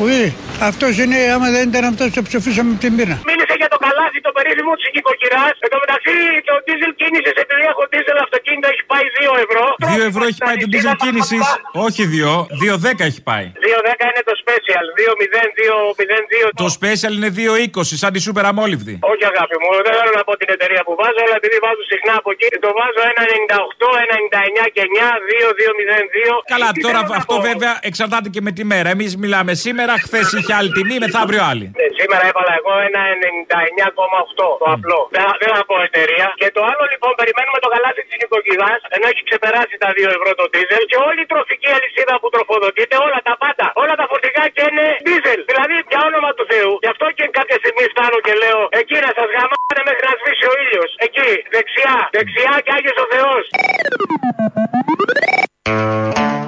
Πολύ. 0.01 0.25
Αυτός 0.69 0.93
είναι, 1.03 1.17
άμα 1.35 1.47
δεν 1.55 1.63
ήταν 1.71 1.83
αυτός, 1.91 2.07
το 2.17 2.21
ψηφίσαμε 2.29 2.69
από 2.73 2.81
την 2.85 2.91
πείνα. 2.97 3.15
Μίλησε 3.29 3.55
για 3.61 3.69
το 3.73 3.77
καλάθι 3.85 4.19
το 4.27 4.31
περίφημο 4.37 4.73
της 4.79 4.85
οικοκυράς. 4.97 5.53
Εν 5.63 5.69
τω 5.73 5.77
μεταξύ 5.83 6.13
το 6.49 6.53
diesel 6.65 6.91
κίνησης, 7.01 7.35
επειδή 7.43 7.63
έχω 7.71 7.83
diesel 7.93 8.17
αυτοκίνητο, 8.27 8.67
έχει 8.73 8.83
πάει 8.91 9.05
2 9.17 9.33
ευρώ. 9.45 9.65
2 9.93 10.01
ευρώ 10.11 10.23
έχει 10.29 10.41
πάει 10.47 10.57
το 10.63 10.67
diesel 10.73 10.95
κίνησης. 11.03 11.45
Όχι 11.87 12.01
2, 12.15 12.33
2,10 12.63 12.99
έχει 13.09 13.21
πάει. 13.29 13.45
2,10 13.65 14.05
είναι 14.11 14.23
το 14.29 14.35
σπέσιο. 14.41 14.49
special 14.51 14.85
20202. 14.99 16.45
Το 16.63 16.67
special 16.77 17.11
είναι 17.17 17.31
2,20 17.37 17.99
σαν 18.01 18.11
τη 18.13 18.19
σούπερ 18.25 18.43
αμόλυβδη. 18.51 18.93
Όχι 19.11 19.23
αγάπη 19.31 19.55
μου, 19.61 19.69
δεν 19.85 19.93
θέλω 19.99 20.13
να 20.19 20.23
πω 20.27 20.33
την 20.41 20.49
εταιρεία 20.55 20.81
που 20.87 20.93
βάζω, 21.01 21.19
αλλά 21.25 21.35
επειδή 21.41 21.57
βάζω 21.65 21.83
συχνά 21.91 22.13
από 22.21 22.29
εκεί, 22.35 22.47
το 22.65 22.69
βάζω 22.79 23.01
1,98, 23.11 23.87
1,99 24.03 24.65
και 24.75 24.81
9, 24.89 25.09
2,202. 25.29 26.33
Καλά, 26.53 26.69
Τι 26.75 26.81
τώρα 26.85 26.97
θέλω 26.99 27.09
να 27.13 27.17
αυτό 27.21 27.35
πω. 27.35 27.41
βέβαια 27.49 27.73
εξαρτάται 27.89 28.29
και 28.33 28.41
με 28.47 28.51
τη 28.57 28.63
μέρα. 28.71 28.89
Εμείς 28.95 29.11
μιλάμε 29.23 29.51
σήμερα, 29.65 29.93
χθες 30.05 30.27
είχε 30.37 30.53
άλλη 30.59 30.71
τιμή, 30.77 30.95
μεθαύριο 31.03 31.43
άλλη. 31.51 31.65
Ναι, 31.79 31.87
σήμερα 31.99 32.23
έβαλα 32.31 32.53
εγώ 32.59 32.73
ένα 32.89 33.01
99,8 33.13 34.61
το 34.61 34.67
απλό. 34.75 34.99
Δεν, 35.15 35.23
δεν 35.41 35.49
θα 35.55 35.61
πω 35.69 35.75
εταιρεία. 35.89 36.27
Και 36.41 36.49
το 36.55 36.61
άλλο 36.71 36.83
λοιπόν, 36.93 37.11
περιμένουμε 37.21 37.59
το 37.63 37.67
γαλάζι 37.73 38.01
της 38.07 38.15
νοικοκυράς, 38.21 38.79
ενώ 38.95 39.05
έχει 39.11 39.21
ξεπεράσει 39.29 39.75
τα 39.83 39.89
2 39.97 40.17
ευρώ 40.17 40.31
το 40.39 40.45
δίζελ 40.53 40.83
και 40.91 40.97
όλη 41.07 41.19
η 41.25 41.29
τροφική 41.33 41.69
αλυσίδα 41.77 42.15
που 42.21 42.27
τροφοδοτείται, 42.33 42.95
όλα 43.05 43.19
τα 43.27 43.33
πάντα, 43.43 43.65
όλα 43.81 43.93
τα 43.99 44.05
φορτηγά 44.11 44.43
και 44.55 44.63
είναι 44.69 44.85
δίζελ. 45.07 45.39
Δηλαδή, 45.51 45.75
για 45.91 46.01
όνομα 46.09 46.29
του 46.37 46.45
Θεού. 46.51 46.73
Γι' 46.83 46.91
αυτό 46.93 47.05
και 47.17 47.25
κάποια 47.37 47.57
στιγμή 47.61 47.83
φτάνω 47.93 48.17
και 48.25 48.33
λέω, 48.43 48.59
εκεί 48.81 48.97
να 49.05 49.11
σας 49.17 49.27
γαμάνε 49.35 49.81
μέχρι 49.89 50.03
να 50.09 50.13
σβήσει 50.19 50.45
ο 50.51 50.53
ήλιος. 50.63 50.89
Εκεί, 51.05 51.29
δεξιά, 51.53 51.95
δεξιά 52.17 52.53
και 52.65 52.71
άγιος 52.77 52.97
ο 53.03 53.05
Θεός. 53.13 53.43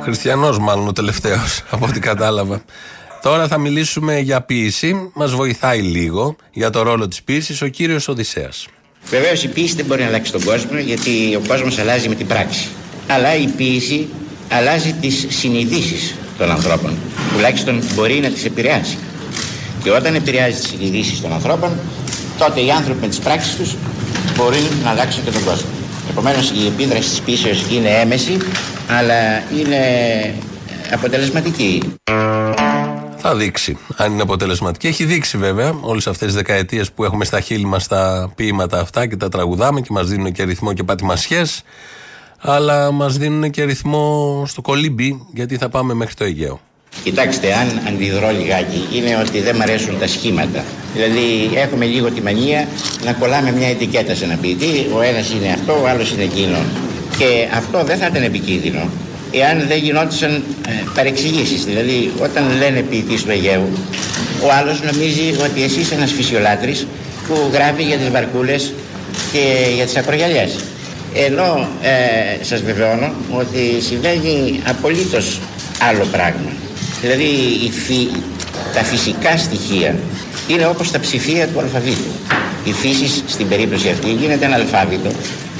Χριστιανός, 0.06 0.60
μάλλον 0.60 0.88
ο 0.88 0.92
τελευταίος, 0.92 1.52
από 1.74 1.86
ό,τι 1.90 2.00
κατάλαβα. 2.00 2.58
Τώρα 3.24 3.48
θα 3.48 3.58
μιλήσουμε 3.58 4.20
για 4.20 4.42
ποίηση. 4.42 5.12
Μας 5.14 5.34
βοηθάει 5.34 5.80
λίγο 5.80 6.36
για 6.52 6.70
το 6.70 6.82
ρόλο 6.82 7.08
της 7.08 7.24
ποίηση 7.24 7.64
ο 7.64 7.68
κύριος 7.68 8.08
Οδυσσέας. 8.08 8.68
Βεβαίως 9.10 9.44
η 9.44 9.48
ποίηση 9.48 9.76
δεν 9.76 9.86
μπορεί 9.86 10.02
να 10.02 10.08
αλλάξει 10.08 10.32
τον 10.32 10.44
κόσμο 10.44 10.78
γιατί 10.78 11.36
ο 11.36 11.42
κόσμος 11.48 11.80
αλλάζει 11.80 12.10
με 12.10 12.16
την 12.16 12.28
πράξη. 12.28 12.68
Αλλά 13.08 13.36
η 13.36 13.48
ποίηση 13.48 14.08
αλλάζει 14.50 14.94
τις 14.94 15.26
συνειδήσεις 15.30 16.16
των 16.38 16.52
ανθρώπων. 16.52 16.98
Τουλάχιστον 17.34 17.84
μπορεί 17.96 18.20
να 18.20 18.30
τις 18.30 18.46
επηρεάσει. 18.46 18.98
Και 19.84 19.92
όταν 19.92 20.16
επηρεάζει 20.16 20.60
τις 20.60 20.68
συνειδήσεις 20.68 21.22
των 21.22 21.34
ανθρώπων, 21.34 21.72
τότε 22.38 22.62
οι 22.62 22.72
άνθρωποι 22.72 23.00
με 23.02 23.08
τις 23.08 23.20
πράξεις 23.20 23.56
τους 23.56 23.76
μπορεί 24.36 24.62
να 24.84 24.90
αλλάξουν 24.90 25.24
και 25.24 25.32
τον 25.32 25.44
κόσμο. 25.44 25.70
Επομένως 26.10 26.50
η 26.50 26.68
επίδραση 26.68 27.10
της 27.10 27.20
ποίηση 27.20 27.76
είναι 27.76 27.90
έμεση, 27.90 28.38
αλλά 28.88 29.44
είναι 29.60 29.80
αποτελεσματική. 30.92 31.82
Θα 33.26 33.36
δείξει 33.36 33.78
αν 33.96 34.12
είναι 34.12 34.22
αποτελεσματική. 34.22 34.88
Έχει 34.88 35.06
δείξει 35.06 35.38
βέβαια 35.38 35.78
όλες 35.82 36.08
αυτές 36.08 36.28
τις 36.28 36.36
δεκαετίες 36.36 36.92
που 36.92 37.04
έχουμε 37.04 37.26
στα 37.26 37.40
χείλη 37.40 37.66
μας 37.66 37.88
τα 37.88 38.32
ποίηματα 38.36 38.80
αυτά 38.80 39.08
και 39.08 39.16
τα 39.16 39.30
τραγουδάμε 39.30 39.82
και 39.82 39.88
μας 39.92 40.08
δίνουν 40.08 40.32
και 40.32 40.44
ρυθμό 40.44 40.74
και 40.74 40.84
πατημασιές. 40.84 41.64
Αλλά 42.40 42.92
μας 42.92 43.18
δίνουν 43.18 43.50
και 43.50 43.64
ρυθμό 43.64 44.44
στο 44.48 44.62
κολύμπι 44.62 45.26
γιατί 45.34 45.58
θα 45.58 45.70
πάμε 45.70 45.94
μέχρι 45.94 46.14
το 46.14 46.24
Αιγαίο. 46.24 46.60
Κοιτάξτε, 47.04 47.54
αν 47.54 47.82
αντιδρώ 47.88 48.30
λιγάκι, 48.32 48.88
είναι 48.94 49.24
ότι 49.28 49.42
δεν 49.42 49.56
μ' 49.56 49.62
αρέσουν 49.62 50.00
τα 50.00 50.08
σχήματα. 50.08 50.64
Δηλαδή, 50.94 51.52
έχουμε 51.56 51.86
λίγο 51.86 52.12
τη 52.12 52.22
μανία 52.22 52.68
να 53.06 53.14
κολλάμε 53.14 53.52
μια 53.52 53.68
ετικέτα 53.68 54.16
σε 54.16 54.24
ένα 54.24 54.36
ποιητή. 54.36 54.88
Ο 54.96 55.02
ένας 55.02 55.30
είναι 55.30 55.52
αυτό, 55.52 55.82
ο 55.82 55.88
άλλος 55.88 56.12
είναι 56.12 56.24
εκείνο. 56.24 56.58
Και 57.18 57.48
αυτό 57.54 57.84
δεν 57.84 57.98
θα 57.98 58.08
ήταν 58.08 58.24
επικίνδυνο 58.24 58.90
εάν 59.34 59.66
δεν 59.68 59.78
γινόντουσαν 59.78 60.44
ε, 60.68 60.72
παρεξηγήσεις. 60.96 61.64
Δηλαδή, 61.66 62.12
όταν 62.22 62.44
λένε 62.58 62.82
ποιητής 62.82 63.24
του 63.24 63.32
Αιγαίου, 63.32 63.68
ο 64.42 64.52
άλλος 64.60 64.82
νομίζει 64.82 65.36
ότι 65.44 65.64
εσύ 65.64 65.80
είσαι 65.80 65.94
ένας 65.96 66.12
φυσιολάτρης 66.12 66.88
που 67.28 67.50
γράφει 67.54 67.84
για 67.84 67.98
τις 67.98 68.10
βαρκούλες 68.10 68.74
και 69.32 69.44
για 69.76 69.86
τις 69.86 69.96
ακρογιαλιές. 69.96 70.56
Ενώ 71.14 71.68
ε, 71.82 72.44
σας 72.44 72.62
βεβαιώνω 72.62 73.12
ότι 73.32 73.82
συμβαίνει 73.82 74.60
απολύτως 74.68 75.40
άλλο 75.90 76.06
πράγμα. 76.12 76.52
Δηλαδή 77.02 77.30
η 77.68 77.72
φυ- 77.86 78.12
τα 78.74 78.84
φυσικά 78.84 79.38
στοιχεία 79.38 79.96
είναι 80.48 80.66
όπως 80.66 80.92
τα 80.92 81.00
ψηφία 81.00 81.48
του 81.48 81.60
αλφαβήτου. 81.60 82.12
Η 82.64 82.72
φύσης 82.72 83.24
στην 83.28 83.48
περίπτωση 83.48 83.90
αυτή 83.90 84.12
γίνεται 84.12 84.46
ένα 84.46 84.56
αλφάβητο 84.56 85.10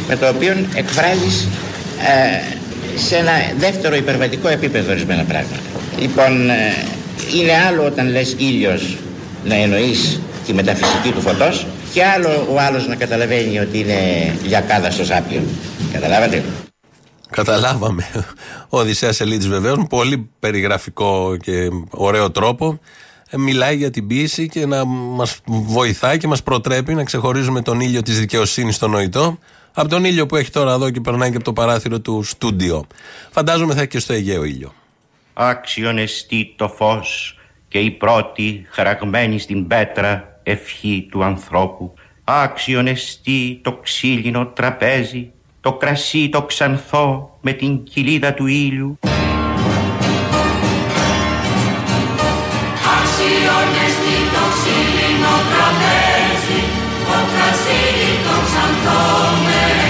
με 0.08 0.16
το 0.16 0.28
οποίο 0.28 0.56
εκφράζεις 0.76 1.48
ε, 2.00 2.56
σε 2.96 3.16
ένα 3.16 3.32
δεύτερο 3.58 3.96
υπερβατικό 3.96 4.48
επίπεδο 4.48 4.92
ορισμένα 4.92 5.24
πράγματα. 5.24 5.60
Λοιπόν, 6.00 6.50
ε, 6.50 6.86
είναι 7.36 7.52
άλλο 7.68 7.86
όταν 7.86 8.10
λες 8.10 8.36
ήλιος 8.38 8.98
να 9.46 9.56
εννοείς 9.56 10.20
τη 10.46 10.54
μεταφυσική 10.54 11.12
του 11.12 11.22
φωτός 11.22 11.68
και 11.94 12.04
άλλο 12.04 12.48
ο 12.54 12.60
άλλος 12.60 12.88
να 12.88 12.96
καταλαβαίνει 12.96 13.60
ότι 13.60 13.80
είναι 13.80 14.00
λιακάδα 14.44 14.92
στο 14.92 15.06
σάπιο. 15.06 15.42
Καταλάβατε; 15.94 16.44
Καταλάβαμε. 17.30 18.06
Ο 18.70 18.80
Οδυσσέας 18.80 19.22
Ελίτης 19.22 19.48
βεβαίως 19.48 19.78
με 19.78 19.86
πολύ 19.90 20.30
περιγραφικό 20.40 21.38
και 21.42 21.70
ωραίο 21.90 22.32
τρόπο 22.32 22.80
ε, 23.30 23.38
μιλάει 23.38 23.76
για 23.76 23.90
την 23.90 24.08
ποίηση 24.08 24.48
και 24.48 24.66
να 24.66 24.86
μας 24.86 25.40
βοηθάει 25.46 26.18
και 26.18 26.28
μας 26.28 26.44
προτρέπει 26.44 26.94
να 26.94 27.04
ξεχωρίζουμε 27.04 27.62
τον 27.62 27.80
ήλιο 27.80 28.02
της 28.02 28.20
δικαιοσύνης 28.20 28.76
στο 28.76 28.88
νοητό 28.88 29.38
από 29.74 29.88
τον 29.90 30.04
ήλιο 30.06 30.26
που 30.26 30.36
έχει 30.36 30.52
τώρα 30.52 30.74
εδώ 30.74 30.90
και 30.90 31.02
περνάει 31.02 31.30
και 31.30 31.36
από 31.36 31.46
το 31.46 31.54
παράθυρο 31.54 32.00
του 32.00 32.24
στούντιο. 32.24 32.86
Φαντάζομαι 33.32 33.74
θα 33.74 33.80
έχει 33.80 33.90
και 33.90 34.00
στο 34.00 34.14
Αιγαίο 34.14 34.44
ήλιο. 34.44 34.74
Άξιον 35.34 35.98
εστί 35.98 36.54
το 36.56 36.68
φως 36.70 37.38
και 37.68 37.80
η 37.80 37.92
πρώτη 37.92 38.66
χαραγμένη 38.70 39.40
στην 39.40 39.68
πέτρα 39.68 40.40
ευχή 40.44 41.08
του 41.12 41.24
ανθρώπου. 41.24 41.94
Άξιον 42.24 42.88
εστί 42.88 43.60
το 43.64 43.74
ξύλινο 43.84 44.46
τραπέζι, 44.46 45.32
το 45.62 45.74
κρασί 45.74 46.30
το 46.30 46.42
ξανθό 46.42 47.38
με 47.42 47.52
την 47.52 47.84
κοιλίδα 47.84 48.34
του 48.34 48.46
ήλιου. 48.46 49.00
Αξιώνεστη 52.96 54.18
το 54.34 54.44
ξύλινο 54.54 55.34
τραπέζι, 55.52 56.62
το 57.24 57.30
κρασί 57.36 57.84
το 58.26 58.36
ξανθό 58.46 59.83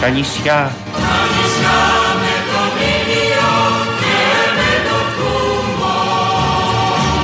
Τα 0.00 0.08
νησιά, 0.08 0.72
Τα 0.92 1.16
νησιά. 1.34 1.78
Με 2.22 2.34
το 2.50 2.60
μήνυο 2.76 3.50
και 4.00 4.18
με 4.58 4.72
το 4.86 4.98
φούμο 5.14 5.96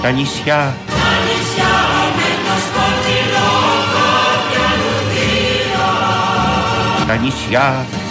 τα 0.02 0.10
νησιά, 0.10 0.60
Τα 1.00 1.10
νησιά 1.26 1.74
με 2.16 2.30
το 2.44 2.54
σκοτεινό 2.66 3.52
κάποια 3.94 4.66
λουδία 4.80 5.88
τα 7.08 7.16
νησιά, 7.22 7.68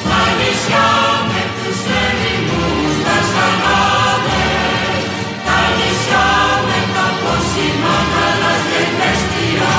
Τα 0.09 0.22
νησιά 0.38 0.88
με 1.32 1.43
τους 1.57 1.80
ερημούς 2.03 2.95
βασανάδες 3.07 5.03
Τα 5.47 5.59
νησιά 5.78 6.28
με 6.68 6.80
τα 6.95 7.07
πόσιμα 7.22 7.95
γαλαζιεφέστια 8.14 9.72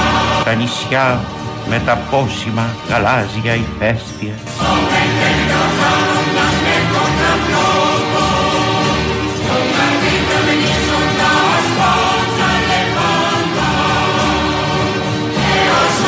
τα 0.45 0.55
νησιά 0.55 1.07
με 1.75 1.83
τα 1.87 1.97
πόσιμα 2.11 2.67
γαλάζια 2.89 3.55
ηφαίστεια. 3.65 4.35
Στο 4.55 4.73
πέντε 4.91 5.31
καθάροντας 5.51 6.55
με 6.65 6.77
τον 6.93 7.11
καπνόκο 7.21 8.29
Στο 9.39 9.57
καρδίτο 9.75 10.37
μενίζοντας 10.47 11.65
πόντσα 11.79 12.51
λεβάντα 12.69 13.73
Έως 15.57 15.99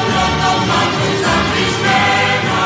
όλο 0.00 0.24
το 0.40 0.52
μάτους 0.68 1.20
αφρισμένα 1.36 2.62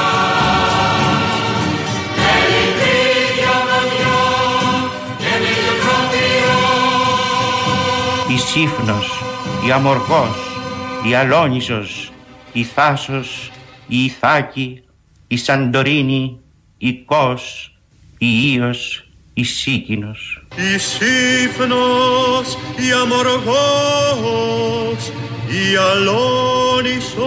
Με 2.18 2.32
λυπή 2.50 2.96
διαμονιό 3.36 4.22
και 5.22 5.32
μιλικροτηριό 5.42 6.60
Η 8.34 8.38
Σύφνος, 8.48 9.08
η 9.66 9.70
Αμοργός, 9.72 10.47
η 11.04 11.14
Αλόνισος, 11.14 12.12
η 12.52 12.62
Θάσος, 12.64 13.50
η 13.86 14.04
Ιθάκη, 14.04 14.82
η 15.26 15.36
Σαντορίνη, 15.36 16.38
η 16.78 16.94
Κος, 16.94 17.72
η 18.18 18.26
Ίος, 18.52 19.08
η 19.34 19.44
Σίκινος. 19.44 20.46
Η 20.56 20.78
Σύφνος, 20.78 22.58
η 22.76 22.92
Αμοργός, 23.02 23.42
η 25.48 25.76
Αλόνισος, 25.92 27.24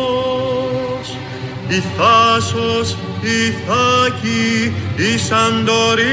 η 1.67 1.83
Θάσος, 1.97 2.97
η 3.21 3.51
Θάκη, 3.65 4.73
η 4.97 5.17
Σαντορίνη, 5.17 6.11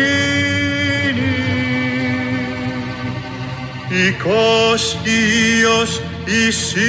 η 4.07 4.13
Κος, 4.23 4.93
η 4.93 5.19
Ίος, 5.61 6.01
η 6.29 6.51
Σίκινος. 6.51 6.89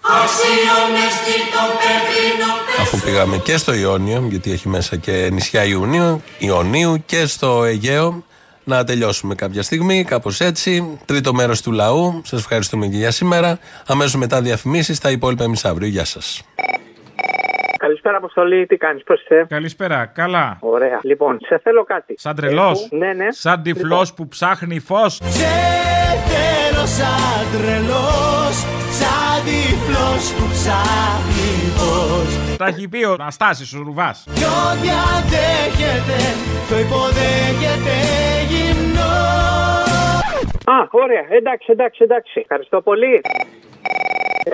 Αξιόμεστη 0.00 1.36
το 1.52 1.62
πεδίνο 1.78 2.50
Αφού 2.80 2.98
πήγαμε 2.98 3.36
και 3.36 3.56
στο 3.56 3.74
Ιόνιο, 3.74 4.26
γιατί 4.30 4.52
έχει 4.52 4.68
μέσα 4.68 4.96
και 4.96 5.28
νησιά 5.32 5.64
Ιουνίου, 5.64 6.22
Ιωνίου 6.38 7.02
και 7.06 7.26
στο 7.26 7.64
Αιγαίο, 7.64 8.24
να 8.64 8.84
τελειώσουμε 8.84 9.34
κάποια 9.34 9.62
στιγμή, 9.62 10.04
κάπως 10.04 10.40
έτσι. 10.40 10.98
Τρίτο 11.04 11.34
μέρος 11.34 11.62
του 11.62 11.72
λαού. 11.72 12.22
Σας 12.24 12.40
ευχαριστούμε 12.40 12.86
και 12.86 12.96
για 12.96 13.10
σήμερα. 13.10 13.58
Αμέσως 13.86 14.14
μετά 14.14 14.40
διαφημίσεις, 14.42 14.98
τα 14.98 15.10
υπόλοιπα 15.10 15.44
εμείς 15.44 15.64
αύριο. 15.64 15.88
Γεια 15.88 16.04
σας. 16.04 16.42
Καλησπέρα, 17.78 18.16
Αποστολή. 18.16 18.66
Τι 18.66 18.76
κάνεις, 18.76 19.02
πώς 19.02 19.20
είσαι; 19.22 19.46
Καλησπέρα, 19.48 20.06
καλά. 20.06 20.56
Ωραία. 20.60 20.98
Λοιπόν, 21.02 21.38
σε 21.46 21.58
θέλω 21.62 21.84
κάτι. 21.84 22.14
Σαν 22.18 22.36
τρελός. 22.36 22.84
Έχω- 22.84 22.96
Ναι, 23.04 23.12
ναι. 23.12 23.26
Σαν 23.30 23.62
τυφλό 23.62 24.06
που 24.16 24.28
ψάχνει 24.28 24.78
φως. 24.78 25.14
Σε 25.14 25.46
θέλω 26.30 26.86
σαν 26.86 27.42
τρελός, 27.52 28.56
σαν 29.00 29.44
τυφλός 29.44 30.24
που 30.36 30.44
ψάχνει 30.54 31.52
φως 31.76 32.56
Τα 32.56 32.66
έχει 32.66 32.88
πει 32.88 33.04
ο 33.04 33.12
Αναστάσης 33.12 33.74
ο 33.74 33.82
Ρουβάς. 33.82 34.24
Κι 34.34 34.44
ό,τι 34.44 34.88
αντέχεται, 35.16 36.18
το 36.68 36.78
υποδέχεται 36.78 37.96
γυμνός 38.48 39.46
Α, 40.64 40.88
ωραία. 40.90 41.24
Εντάξει, 41.30 41.66
εντάξει, 41.70 42.00
εντάξει. 42.02 42.40
Ευχαριστώ 42.40 42.80
πολύ. 42.80 43.20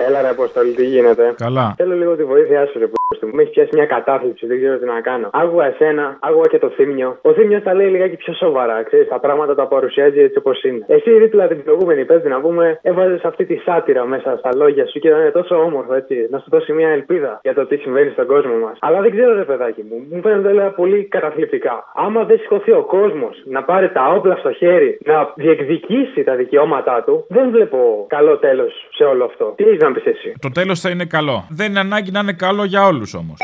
Έλα 0.07 0.21
ρε 0.21 0.29
Αποστολή, 0.29 0.71
τι 0.71 0.85
γίνεται; 0.85 1.33
Καλά. 1.37 1.73
Θέλω 1.77 1.95
λίγο 1.95 2.15
τη 2.15 2.23
βοήθειά 2.23 2.65
σου, 2.65 2.79
ρε 2.79 2.87
που 2.87 3.31
μου 3.33 3.39
έχεις 3.39 3.53
πιάσει 3.53 3.69
μια 3.73 3.85
κατάθλιψη, 3.85 4.45
δεν 4.47 4.57
ξέρω 4.59 4.77
τι 4.77 4.85
να 4.85 5.01
κάνω. 5.01 5.29
Άκουγα 5.31 5.65
εσένα, 5.65 6.17
άκουγα 6.19 6.47
και 6.53 6.59
το 6.59 6.69
θύμιο. 6.69 7.17
Ο 7.21 7.33
θύμιο 7.33 7.61
τα 7.61 7.73
λέει 7.73 7.87
λιγάκι 7.87 8.15
πιο 8.15 8.33
σοβαρά, 8.33 8.83
ξέρεις, 8.83 9.07
τα 9.07 9.19
πράγματα 9.19 9.55
τα 9.55 9.67
παρουσιάζει 9.67 10.19
έτσι 10.19 10.37
όπως 10.37 10.63
είναι. 10.63 10.85
Εσύ 10.87 11.09
δίπλα 11.11 11.47
την 11.47 11.63
προηγούμενη 11.63 12.05
πέμπτη 12.05 12.27
να 12.27 12.39
πούμε, 12.41 12.79
έβαζες 12.81 13.23
αυτή 13.23 13.45
τη 13.45 13.55
σάτυρα 13.55 14.05
μέσα 14.05 14.35
στα 14.37 14.49
λόγια 14.55 14.85
σου 14.87 14.99
και 14.99 15.07
ήταν 15.07 15.31
τόσο 15.31 15.55
όμορφο 15.55 15.93
έτσι, 15.93 16.27
να 16.29 16.37
σου 16.39 16.49
δώσει 16.49 16.73
μια 16.73 16.89
ελπίδα 16.89 17.39
για 17.43 17.53
το 17.53 17.65
τι 17.65 17.75
συμβαίνει 17.77 18.09
στον 18.11 18.27
κόσμο 18.27 18.55
μας. 18.65 18.77
Αλλά 18.81 19.01
δεν 19.01 19.11
ξέρω, 19.11 19.35
ρε 19.35 19.43
παιδάκι 19.43 19.83
μου, 19.89 20.05
μου 20.09 20.21
φαίνεται 20.21 20.47
όλα 20.47 20.69
πολύ 20.69 21.03
καταθλιπτικά. 21.03 21.83
Άμα 21.95 22.23
δεν 22.23 22.37
σηκωθεί 22.39 22.71
ο 22.71 22.83
κόσμος 22.83 23.43
να 23.45 23.63
πάρει 23.63 23.89
τα 23.91 24.13
όπλα 24.15 24.35
στο 24.35 24.51
χέρι, 24.51 24.97
να 25.05 25.31
διεκδικήσει 25.35 26.23
τα 26.23 26.35
δικαιώματά 26.35 27.03
του, 27.05 27.25
δεν 27.27 27.49
βλέπω 27.49 28.05
καλό 28.07 28.37
τέλος 28.37 28.87
σε 28.95 29.03
όλο 29.03 29.25
αυτό. 29.25 29.53
Τι 29.57 29.63
έχεις 29.63 29.79
να 29.79 29.91
πεις 29.91 30.05
εσύ; 30.05 30.33
Το 30.39 30.49
τέλος 30.49 30.79
θα 30.79 30.89
είναι 30.89 31.05
καλό. 31.05 31.47
Δεν 31.49 31.69
είναι 31.69 31.79
ανάγκη 31.79 32.11
να 32.11 32.19
είναι 32.19 32.33
καλό 32.33 32.63
για 32.63 32.85
όλους 32.85 33.13
όμως. 33.13 33.37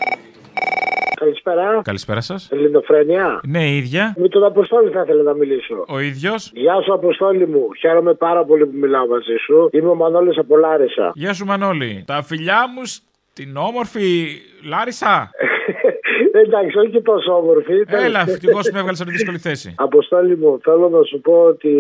Καλησπέρα. 1.15 1.81
Καλησπέρα 1.83 2.21
σας. 2.21 2.49
Ελληνοφρένια. 2.51 3.39
Ναι, 3.47 3.63
η 3.69 3.77
ίδια. 3.77 4.13
Με 4.17 4.27
τον 4.27 4.43
Αποστόλη 4.43 4.91
θα 4.91 5.01
ήθελα 5.01 5.23
να 5.23 5.33
μιλήσω. 5.33 5.85
Ο 5.87 5.99
ίδιος. 5.99 6.51
Γεια 6.53 6.81
σου, 6.81 6.93
Αποστόλη 6.93 7.47
μου. 7.47 7.67
Χαίρομαι 7.79 8.13
πάρα 8.13 8.45
πολύ 8.45 8.65
που 8.65 8.77
μιλάω 8.77 9.07
μαζί 9.07 9.35
σου. 9.45 9.69
Είμαι 9.71 9.89
ο 9.89 9.95
Μανώλης 9.95 10.37
από 10.37 10.57
Λάρισα. 10.57 11.11
Γεια 11.15 11.33
σου 11.33 11.45
Μανώλη. 11.45 12.03
Τα 12.07 12.23
φιλιά 12.23 12.59
μου 12.75 12.85
στην 12.85 13.57
όμορφη 13.57 14.27
Λάρισα. 14.69 15.29
Εντάξει, 16.43 16.77
όχι 16.77 16.89
και 16.89 17.01
τόσο 17.01 17.37
όμορφη. 17.37 17.73
Έλα, 17.87 18.19
ευτυχώς 18.27 18.69
με 18.71 18.77
έβγαλες 18.79 18.97
σε 18.97 19.03
δύσκολη 19.03 19.37
θέση. 19.37 19.75
Αποστόλη 19.87 20.37
μου, 20.37 20.59
θέλω 20.63 20.89
να 20.89 21.03
σου 21.03 21.21
πω 21.21 21.33
ότι 21.33 21.73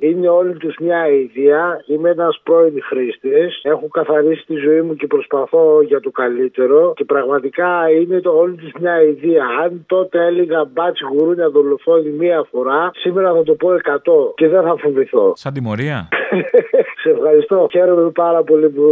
είναι 0.00 0.28
όλοι 0.28 0.54
τους 0.56 0.76
μια 0.80 1.08
ιδέα. 1.08 1.80
Είμαι 1.86 2.10
ένας 2.10 2.40
πρώην 2.42 2.82
χρήστης. 2.82 3.60
Έχω 3.62 3.88
καθαρίσει 3.88 4.44
τη 4.46 4.54
ζωή 4.54 4.80
μου 4.80 4.94
και 4.94 5.06
προσπαθώ 5.06 5.82
για 5.82 6.00
το 6.00 6.10
καλύτερο. 6.10 6.92
Και 6.96 7.04
πραγματικά 7.04 7.90
είναι 8.00 8.20
το 8.20 8.30
όλοι 8.30 8.54
τους 8.54 8.72
μια 8.80 9.02
ιδέα. 9.02 9.44
Αν 9.64 9.84
τότε 9.86 10.26
έλεγα 10.26 10.64
μπάτσι 10.64 11.04
γουρούνια 11.10 11.48
δολοφόνη 11.50 12.10
μία 12.10 12.46
φορά, 12.50 12.90
σήμερα 12.94 13.32
θα 13.32 13.42
το 13.42 13.54
πω 13.54 13.68
100 13.68 14.34
και 14.34 14.48
δεν 14.48 14.62
θα 14.62 14.76
φοβηθώ. 14.78 15.32
Σαν 15.36 15.52
τιμωρία. 15.52 16.08
Σε 17.02 17.10
ευχαριστώ. 17.10 17.66
Χαίρομαι 17.70 18.10
πάρα 18.10 18.42
πολύ 18.42 18.68
που 18.68 18.84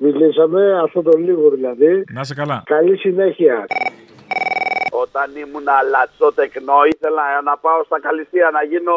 μιλήσαμε. 0.00 0.80
Αυτό 0.82 1.02
το 1.02 1.18
λίγο 1.18 1.50
δηλαδή. 1.50 2.04
Να 2.12 2.24
σε 2.24 2.34
καλά. 2.34 2.62
Καλή 2.66 2.96
συνέχεια. 2.96 3.66
Όταν 5.04 5.26
ήμουν 5.42 5.68
λατσό 5.94 6.28
τεκνό, 6.38 6.78
ήθελα 6.92 7.24
να 7.48 7.54
πάω 7.64 7.80
στα 7.88 7.98
Καλυστία 8.06 8.48
να 8.56 8.62
γίνω, 8.70 8.96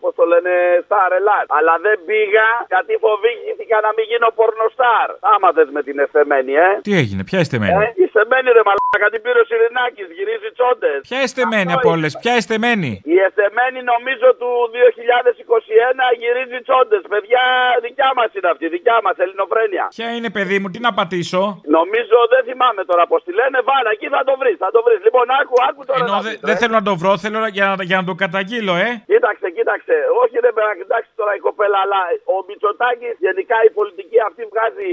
πώς 0.00 0.12
το 0.18 0.24
λένε, 0.32 0.52
star 0.86 1.10
Ελλάς. 1.18 1.44
Αλλά 1.58 1.74
δεν 1.86 1.96
πήγα 2.08 2.48
γιατί 2.72 2.92
φοβήθηκα 3.04 3.76
να 3.86 3.90
μην 3.96 4.04
γίνω 4.10 4.28
πορνοστάρ. 4.38 5.08
Άμα 5.32 5.48
θες 5.56 5.68
με 5.76 5.82
την 5.86 5.96
εφεμένη, 6.04 6.52
ε. 6.66 6.68
Τι 6.86 6.92
έγινε, 7.00 7.22
ποια 7.28 7.38
είστε 7.42 7.56
μένη. 7.62 7.76
Ε, 7.84 7.92
η 8.02 8.04
Εστεμένη 8.08 8.48
ρε 8.56 8.62
μαλάκα, 8.68 9.08
την 9.12 9.20
πήρε 9.24 9.38
ο 9.44 9.46
Σιρινάκης, 9.50 10.08
γυρίζει 10.16 10.50
τσόντες. 10.56 10.98
Ποια 11.08 11.20
είστε 11.24 11.42
μένη 11.54 11.70
από 11.76 11.88
όλε, 11.94 12.08
ποια 12.22 12.32
είστε 12.38 12.54
μένη. 12.66 12.90
Η 13.14 13.16
Εστεμένη 13.26 13.80
νομίζω 13.92 14.28
του 14.40 14.50
2021 14.74 16.06
γυρίζει 16.20 16.58
τσόντες. 16.66 17.02
Παιδιά, 17.12 17.44
δικιά 17.86 18.10
μας 18.18 18.28
είναι 18.36 18.50
αυτή, 18.52 18.66
δικιά 18.76 18.98
μας, 19.04 19.14
ελληνοφρένια. 19.24 19.84
Ποια 19.98 20.08
είναι 20.16 20.30
παιδί 20.36 20.56
μου, 20.60 20.68
τι 20.72 20.78
να 20.86 20.92
πατήσω; 20.98 21.42
Νομίζω 21.78 22.18
δεν 22.32 22.42
θυμάμαι 22.48 22.82
τώρα 22.90 23.04
πώς 23.10 23.20
τη 23.26 23.32
λένε. 23.40 23.58
Βάλα 23.70 23.90
εκεί 23.96 24.08
θα 24.14 24.22
το 24.28 24.34
βρεις. 24.40 24.56
Θα 24.64 24.70
το 24.74 24.80
βρεις. 24.86 25.00
Λοιπόν, 25.06 25.26
άκου, 25.40 25.54
άκου 25.68 25.82
τώρα. 25.88 25.98
Ενώ 26.04 26.12
να 26.16 26.20
δε- 26.24 26.30
δεις, 26.30 26.40
δεν 26.48 26.54
ρε. 26.54 26.60
θέλω 26.60 26.74
να 26.80 26.84
το 26.88 26.94
βρω, 27.00 27.12
θέλω 27.24 27.38
να- 27.44 27.52
για, 27.56 27.66
να- 27.76 27.84
για 27.90 27.96
να 28.00 28.04
το 28.10 28.14
καταγγείλω, 28.22 28.74
ε. 28.86 28.88
Κοίταξε, 29.12 29.46
κοίταξε. 29.58 29.94
Όχι, 30.22 30.34
ρε 30.46 30.52
παιδάκι, 30.56 30.82
εντάξει 30.88 31.10
τώρα 31.20 31.32
η 31.38 31.40
κοπέλα, 31.48 31.78
αλλά 31.84 32.00
ο 32.34 32.36
Μητσοτάκης 32.48 33.14
γενικά 33.26 33.56
η 33.68 33.70
πολιτική 33.78 34.18
αυτή 34.28 34.42
βγάζει 34.52 34.90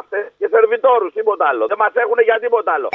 αυτές 0.00 0.24
και 0.38 0.46
σερβιτόρους, 0.54 1.10
τίποτα 1.18 1.44
άλλο. 1.50 1.64
Δεν 1.72 1.78
μας 1.82 1.92
έχουν 2.04 2.18
για 2.28 2.36
τίποτα 2.44 2.70
άλλο. 2.76 2.88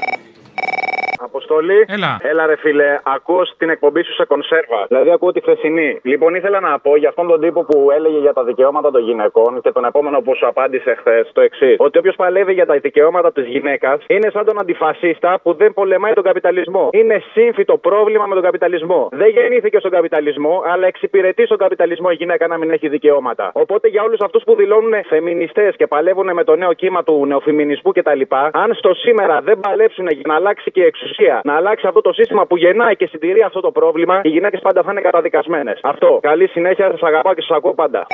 Αποστολή. 1.20 1.86
Έλα. 1.88 2.20
Έλα, 2.22 2.46
ρε 2.46 2.56
φίλε, 2.56 3.00
ακούω 3.04 3.42
την 3.58 3.70
εκπομπή 3.70 4.04
σου 4.04 4.14
σε 4.14 4.26
κονσέρβα. 4.26 4.86
Δηλαδή, 4.88 5.12
ακούω 5.12 5.32
τη 5.32 5.42
χθεσινή. 5.42 6.00
Λοιπόν, 6.04 6.36
ήθελα 6.36 6.60
να 6.60 6.80
πω 6.80 6.96
για 6.96 7.10
αυτόν 7.10 7.28
τον 7.28 7.40
τύπο 7.42 7.64
που 7.64 7.90
έλεγε 7.92 8.18
για 8.18 8.34
τα 8.34 8.44
δικαιώματα 8.44 8.92
των 8.92 9.02
γυναικών 9.02 9.62
και 9.62 9.72
τον 9.72 9.86
επόμενο 9.86 10.22
που 10.22 10.36
σου 10.36 10.48
απάντησε 10.48 10.96
χθες 11.00 11.30
το 11.34 11.42
εξής. 11.42 11.76
Ότι 11.80 11.98
όποιος 11.98 12.16
παλεύει 12.16 12.54
για 12.54 12.66
τα 12.66 12.74
δικαιώματα 12.74 13.32
της 13.32 13.46
γυναίκας 13.46 14.04
είναι 14.08 14.30
σαν 14.30 14.46
τον 14.46 14.60
αντιφασίστα 14.60 15.40
που 15.44 15.54
δεν 15.54 15.74
πολεμάει 15.74 16.14
τον 16.14 16.24
καπιταλισμό. 16.24 16.90
Είναι 16.92 17.22
σύμφυτο 17.34 17.78
πρόβλημα 17.78 18.26
με 18.26 18.34
τον 18.34 18.44
καπιταλισμό. 18.44 19.10
Δεν 19.12 19.30
γεννήθηκε 19.30 19.80
στον 19.80 19.92
καπιταλισμό, 19.92 20.64
αλλά 20.66 20.88
εξυπηρετεί 20.88 21.46
στον 21.46 21.58
καπιταλισμό 21.58 22.08
η 22.12 22.16
γυναίκα 22.16 22.48
να 22.48 22.58
μην 22.58 22.72
έχει 22.72 22.88
δικαιώματα. 22.88 23.52
Οπότε 23.54 23.88
για 23.88 24.04
όλους 24.04 24.20
αυτούς 24.20 24.44
που 24.44 24.56
δηλώνουν 24.56 24.94
φεμινιστές 25.06 25.76
και 25.76 25.88
παλεύουν 25.88 26.34
με 26.34 26.44
το 26.44 26.56
νέο 26.56 26.74
κύμα 26.74 27.04
του 27.04 27.26
νεοφιμινισμού 27.26 27.92
κτλ., 27.92 28.22
αν 28.52 28.74
στο 28.74 28.94
σήμερα 28.94 29.42
δεν 29.42 29.60
παλέψουν 29.60 30.08
για 30.10 30.22
να 30.26 30.36
αλλάξει 30.36 30.72
και 30.72 30.82
η 30.82 30.86
εξουσία, 30.86 31.09
να 31.44 31.56
αλλάξει 31.56 31.88
αυτό 31.88 32.02
το 32.02 32.14
σύστημα 32.14 32.46
που 32.46 32.58
γεννάει 32.58 32.96
και 32.96 33.08
συντηρεί 33.08 33.42
αυτό 33.42 33.60
το 33.60 33.72
πρόβλημα, 33.72 34.22
οι 34.24 34.30
γυναίκες 34.30 34.60
πάντα 34.60 34.84
θα 34.84 34.92
είναι 34.92 35.02
καταδικασμένες. 35.02 35.80
Αυτό. 35.84 36.20
Καλή 36.22 36.48
συνέχεια, 36.48 36.92
σας 36.92 37.02
αγαπάω 37.02 37.34
και 37.34 37.42
σας 37.42 37.58
ακούω 37.58 37.74
πάντα. 37.74 38.08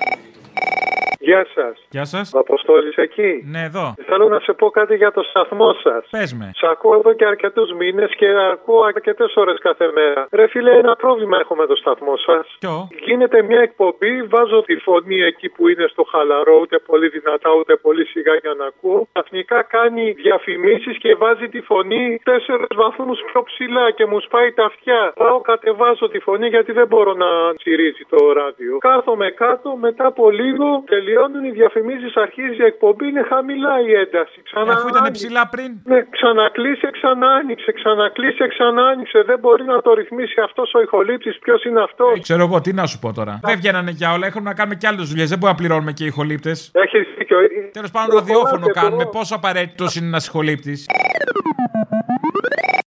Γεια 1.28 1.46
σας. 1.56 1.76
Γεια 1.90 2.06
σας. 2.06 2.34
Αποστόλης 2.34 2.96
εκεί; 2.96 3.32
Ναι, 3.54 3.62
εδώ. 3.70 3.86
Θέλω 4.10 4.28
να 4.28 4.40
σε 4.40 4.54
πω 4.54 4.70
κάτι 4.70 4.96
για 4.96 5.12
το 5.12 5.22
σταθμό 5.30 5.74
σας. 5.84 6.04
Πες 6.10 6.34
με. 6.34 6.52
Σ' 6.56 6.64
ακούω 6.74 6.96
εδώ 7.00 7.14
και 7.14 7.26
αρκετούς 7.26 7.70
μήνες 7.80 8.12
και 8.20 8.28
ακούω 8.54 8.82
αρκετές 8.84 9.36
ώρες 9.36 9.58
κάθε 9.60 9.92
μέρα. 9.98 10.28
Ρε 10.32 10.48
φίλε, 10.48 10.72
ένα 10.72 10.96
πρόβλημα 10.96 11.38
έχω 11.40 11.56
με 11.56 11.66
το 11.66 11.76
σταθμό 11.76 12.16
σας. 12.18 12.46
Ποιο; 12.60 12.88
Γίνεται 13.06 13.42
μια 13.42 13.62
εκπομπή, 13.62 14.24
βάζω 14.24 14.62
τη 14.62 14.76
φωνή 14.76 15.20
εκεί 15.22 15.50
που 15.50 15.68
είναι 15.68 15.86
στο 15.94 16.04
χαλαρό, 16.04 16.56
ούτε 16.62 16.78
πολύ 16.80 17.08
δυνατά, 17.08 17.50
ούτε 17.60 17.76
πολύ 17.76 18.06
σιγά 18.06 18.36
για 18.36 18.54
να 18.60 18.66
ακούω. 18.66 19.08
Καθνικά 19.12 19.62
κάνει 19.62 20.12
διαφημίσεις 20.12 20.98
και 20.98 21.16
βάζει 21.16 21.48
τη 21.50 21.62
φωνή 21.62 22.20
τέσσερις 22.24 22.68
βαθμούς 22.76 23.20
πιο 23.32 23.44
ψηλά 23.44 23.92
και 23.92 24.06
μου 24.06 24.20
σπάει 24.20 24.52
τα 24.52 24.66
αυτιά. 24.66 25.14
Πάω, 25.16 25.42
κατεβάζω 25.42 26.08
τη 26.10 26.20
φωνή 26.20 26.48
γιατί 26.48 26.72
δεν 26.72 26.88
μπορώ 26.88 27.14
να 27.14 27.30
τσιρίζει 27.56 28.04
το 28.10 28.32
ράδιο. 28.32 28.78
Κάθομαι 28.78 29.30
κάτω, 29.30 29.76
μετά 29.76 30.06
από 30.06 30.30
λίγο 30.30 30.84
τελειώνουν 31.16 31.44
οι 31.50 31.52
διαφημίσεις, 31.60 32.12
αρχίζει 32.26 32.62
η 32.66 32.68
εκπομπή, 32.72 33.06
είναι 33.12 33.24
χαμηλά 33.32 33.76
η 33.88 33.92
ένταση. 34.04 34.38
Ξανά 34.50 34.72
Αφού 34.74 34.88
ήταν 34.88 35.04
άνοιξε. 35.04 35.26
ψηλά 35.26 35.44
πριν. 35.54 35.70
Ναι, 35.92 36.00
ξανακλείσε, 36.16 36.88
ξανά 36.98 37.28
άνοιξε, 37.40 37.72
ξανακλείσε, 37.80 38.46
ξανά 38.54 38.82
άνοιξε. 38.92 39.20
Δεν 39.30 39.40
μπορεί 39.40 39.64
να 39.74 39.82
το 39.86 39.94
ρυθμίσει 40.00 40.40
αυτός 40.48 40.68
ο 40.78 40.80
ηχολήπτης. 40.88 41.40
Ποιος 41.44 41.64
είναι 41.68 41.82
αυτός; 41.88 42.20
Ξέρω 42.28 42.44
εγώ, 42.48 42.58
τι 42.62 42.72
να 42.80 42.86
σου 42.92 42.98
πω 43.04 43.10
τώρα. 43.20 43.34
Δεν 43.50 43.58
βγαίνανε 43.62 43.92
για 43.92 44.10
όλα, 44.16 44.26
έχουμε 44.30 44.48
να 44.52 44.56
κάνουμε 44.60 44.76
και 44.76 44.88
άλλες 44.88 45.06
δουλειές. 45.10 45.30
Δεν 45.30 45.38
μπορούμε 45.40 45.58
να 45.58 45.66
πληρώνουμε 45.66 45.92
και 45.98 46.06
ηχολήπτες. 46.06 46.58
Έχεις 46.84 47.06
δίκιο. 47.18 47.38
Τέλος 47.78 47.92
πάντων, 47.92 48.16
ραδιόφωνο 48.20 48.68
κάνουμε. 48.68 49.06
Πόσο 49.18 49.36
απαραίτητος 49.36 49.96
είναι 49.96 50.08
ένας 50.14 50.28
ηχολήπτης. 50.28 50.80